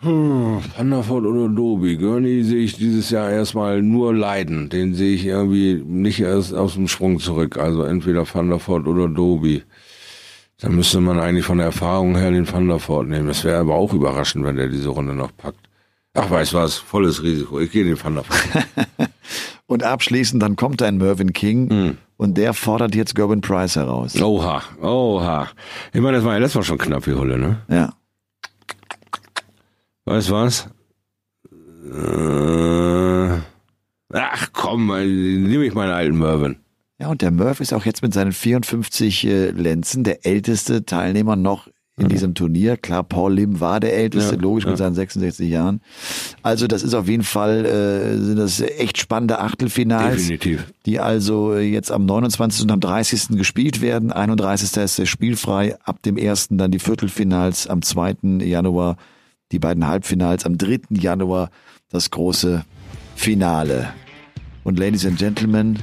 Hm, 0.01 0.59
Thunderford 0.75 1.25
oder 1.25 1.47
Doby. 1.47 1.95
Gurney 1.97 2.43
sehe 2.43 2.63
ich 2.63 2.75
dieses 2.75 3.09
Jahr 3.11 3.29
erstmal 3.29 3.81
nur 3.83 4.13
leiden. 4.15 4.69
Den 4.69 4.93
sehe 4.95 5.13
ich 5.13 5.25
irgendwie 5.25 5.75
nicht 5.85 6.19
erst 6.19 6.53
aus 6.53 6.73
dem 6.73 6.87
Sprung 6.87 7.19
zurück. 7.19 7.57
Also 7.57 7.83
entweder 7.83 8.25
Thunderford 8.25 8.87
oder 8.87 9.07
Doby. 9.07 9.63
Da 10.59 10.69
müsste 10.69 11.01
man 11.01 11.19
eigentlich 11.19 11.45
von 11.45 11.57
der 11.57 11.67
Erfahrung 11.67 12.15
her 12.15 12.31
den 12.31 12.45
Thunderford 12.45 13.07
nehmen. 13.07 13.27
Das 13.27 13.43
wäre 13.43 13.59
aber 13.59 13.75
auch 13.75 13.93
überraschend, 13.93 14.43
wenn 14.45 14.55
der 14.55 14.69
diese 14.69 14.89
Runde 14.89 15.13
noch 15.13 15.35
packt. 15.37 15.59
Ach, 16.13 16.29
weiß 16.29 16.53
was, 16.55 16.75
volles 16.75 17.23
Risiko. 17.23 17.59
Ich 17.59 17.71
gehe 17.71 17.83
den 17.85 17.95
Thunderford. 17.97 18.65
Und 19.67 19.83
abschließend 19.83 20.41
dann 20.43 20.57
kommt 20.57 20.81
ein 20.81 20.97
Mervyn 20.97 21.31
King 21.31 21.69
Hm. 21.69 21.97
und 22.17 22.37
der 22.37 22.53
fordert 22.53 22.93
jetzt 22.93 23.15
Gerben 23.15 23.39
Price 23.39 23.77
heraus. 23.77 24.21
Oha, 24.21 24.61
oha. 24.81 25.47
Ich 25.93 26.01
meine, 26.01 26.17
das 26.17 26.25
war 26.25 26.33
ja 26.33 26.39
letztes 26.39 26.55
Mal 26.55 26.63
schon 26.63 26.77
knapp, 26.77 27.05
die 27.05 27.13
Hulle, 27.13 27.37
ne? 27.37 27.61
Ja. 27.69 27.93
Weißt 30.05 30.31
was? 30.31 30.67
Äh, 31.83 33.37
ach 34.13 34.47
komm, 34.53 34.87
nehme 34.87 35.65
ich 35.65 35.73
meinen 35.73 35.91
alten 35.91 36.17
Mervyn. 36.17 36.57
Ja, 36.99 37.07
und 37.09 37.21
der 37.21 37.31
Murph 37.31 37.59
ist 37.61 37.73
auch 37.73 37.85
jetzt 37.85 38.03
mit 38.03 38.13
seinen 38.13 38.31
54 38.31 39.25
äh, 39.25 39.49
Lenzen 39.51 40.03
der 40.03 40.25
älteste 40.25 40.85
Teilnehmer 40.85 41.35
noch 41.35 41.67
in 41.97 42.09
diesem 42.09 42.33
Turnier. 42.33 42.77
Klar, 42.77 43.03
Paul 43.03 43.33
Lim 43.33 43.59
war 43.59 43.79
der 43.79 43.95
älteste, 43.95 44.35
Ja, 44.35 44.41
logisch 44.41 44.65
mit 44.65 44.73
ja. 44.73 44.77
seinen 44.77 44.95
66 44.95 45.49
Jahren. 45.49 45.81
Also 46.41 46.67
das 46.67 46.83
ist 46.83 46.93
auf 46.93 47.07
jeden 47.07 47.23
Fall, 47.23 47.65
äh, 47.65 48.17
sind 48.17 48.37
das 48.37 48.59
echt 48.61 48.97
spannende 48.97 49.39
Achtelfinals, 49.39 50.17
Definitiv. 50.17 50.73
die 50.85 50.99
also 50.99 51.53
äh, 51.53 51.61
jetzt 51.61 51.91
am 51.91 52.05
29. 52.05 52.63
und 52.63 52.71
am 52.71 52.79
30. 52.79 53.29
gespielt 53.37 53.81
werden. 53.81 54.11
31. 54.11 54.77
ist 54.77 54.97
der 54.97 55.05
spielfrei, 55.05 55.77
ab 55.83 56.01
dem 56.01 56.17
1. 56.17 56.47
dann 56.51 56.71
die 56.71 56.79
Viertelfinals, 56.79 57.67
am 57.67 57.81
2. 57.81 58.15
Januar 58.43 58.97
die 59.51 59.59
beiden 59.59 59.87
Halbfinals, 59.87 60.45
am 60.45 60.57
3. 60.57 60.79
Januar 60.91 61.49
das 61.89 62.09
große 62.11 62.63
Finale. 63.15 63.89
Und 64.63 64.79
Ladies 64.79 65.05
and 65.05 65.17
Gentlemen, 65.17 65.79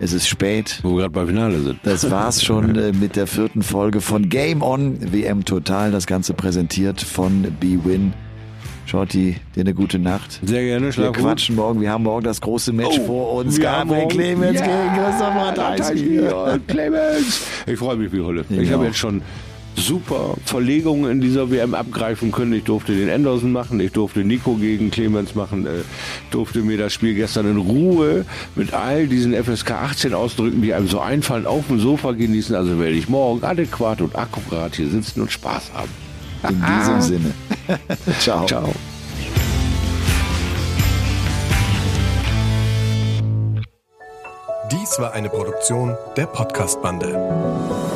es 0.00 0.12
ist 0.12 0.28
spät. 0.28 0.80
Wo 0.82 0.90
wir 0.92 0.98
gerade 1.02 1.10
beim 1.12 1.26
Finale 1.28 1.60
sind. 1.60 1.80
Das 1.82 2.10
war's 2.10 2.42
schon 2.44 2.76
äh, 2.76 2.92
mit 2.92 3.16
der 3.16 3.26
vierten 3.26 3.62
Folge 3.62 4.00
von 4.00 4.28
Game 4.28 4.62
On 4.62 4.96
WM 5.12 5.44
Total. 5.44 5.90
Das 5.90 6.06
Ganze 6.06 6.34
präsentiert 6.34 7.00
von 7.00 7.42
B-Win. 7.60 8.12
Shorty, 8.86 9.36
dir 9.54 9.60
eine 9.60 9.74
gute 9.74 9.98
Nacht. 9.98 10.40
Sehr 10.42 10.62
gerne, 10.64 10.86
Wir 10.86 10.92
schlaf 10.92 11.08
gut. 11.14 11.18
quatschen 11.24 11.56
morgen. 11.56 11.80
Wir 11.80 11.90
haben 11.90 12.04
morgen 12.04 12.24
das 12.24 12.40
große 12.40 12.72
Match 12.72 12.98
Oh, 13.00 13.06
vor 13.06 13.32
uns. 13.34 13.56
wir 13.58 13.64
Gabriel 13.64 14.08
Clemens 14.08 14.58
Ja, 14.60 14.66
gegen 14.66 15.04
Christoph 15.04 15.34
Ratajski. 15.34 16.18
Ratajski, 16.20 16.60
Clemens. 16.68 17.42
Ich 17.66 17.78
freue 17.78 17.96
mich 17.96 18.12
wie 18.12 18.20
Hulle. 18.20 18.42
Ich 18.48 18.56
Genau. 18.56 18.72
habe 18.78 18.86
jetzt 18.86 18.96
schon 18.98 19.20
super 19.78 20.34
Verlegungen 20.44 21.10
in 21.10 21.20
dieser 21.20 21.50
WM 21.50 21.74
abgreifen 21.74 22.32
können. 22.32 22.52
Ich 22.52 22.64
durfte 22.64 22.94
den 22.94 23.10
Anderson 23.10 23.52
machen, 23.52 23.80
ich 23.80 23.92
durfte 23.92 24.20
Nico 24.20 24.54
gegen 24.54 24.90
Clemens 24.90 25.34
machen, 25.34 25.66
äh, 25.66 25.82
durfte 26.30 26.60
mir 26.60 26.78
das 26.78 26.92
Spiel 26.92 27.14
gestern 27.14 27.50
in 27.50 27.56
Ruhe 27.56 28.24
mit 28.54 28.74
all 28.74 29.06
diesen 29.06 29.34
FSK 29.34 29.70
18 29.70 30.14
Ausdrücken, 30.14 30.62
die 30.62 30.74
einem 30.74 30.88
so 30.88 31.00
einfallen, 31.00 31.46
auf 31.46 31.66
dem 31.68 31.80
Sofa 31.80 32.12
genießen. 32.12 32.54
Also 32.54 32.78
werde 32.78 32.96
ich 32.96 33.08
morgen 33.08 33.42
adäquat 33.44 34.00
und 34.00 34.16
akkurat 34.16 34.74
hier 34.74 34.88
sitzen 34.88 35.22
und 35.22 35.32
Spaß 35.32 35.72
haben. 35.74 35.90
In 36.48 36.64
diesem 36.78 37.00
Sinne. 37.00 37.34
Ciao. 38.20 38.46
Ciao. 38.46 38.74
Dies 44.70 44.98
war 44.98 45.12
eine 45.12 45.30
Produktion 45.30 45.96
der 46.16 46.26
Podcast-Bande. 46.26 47.87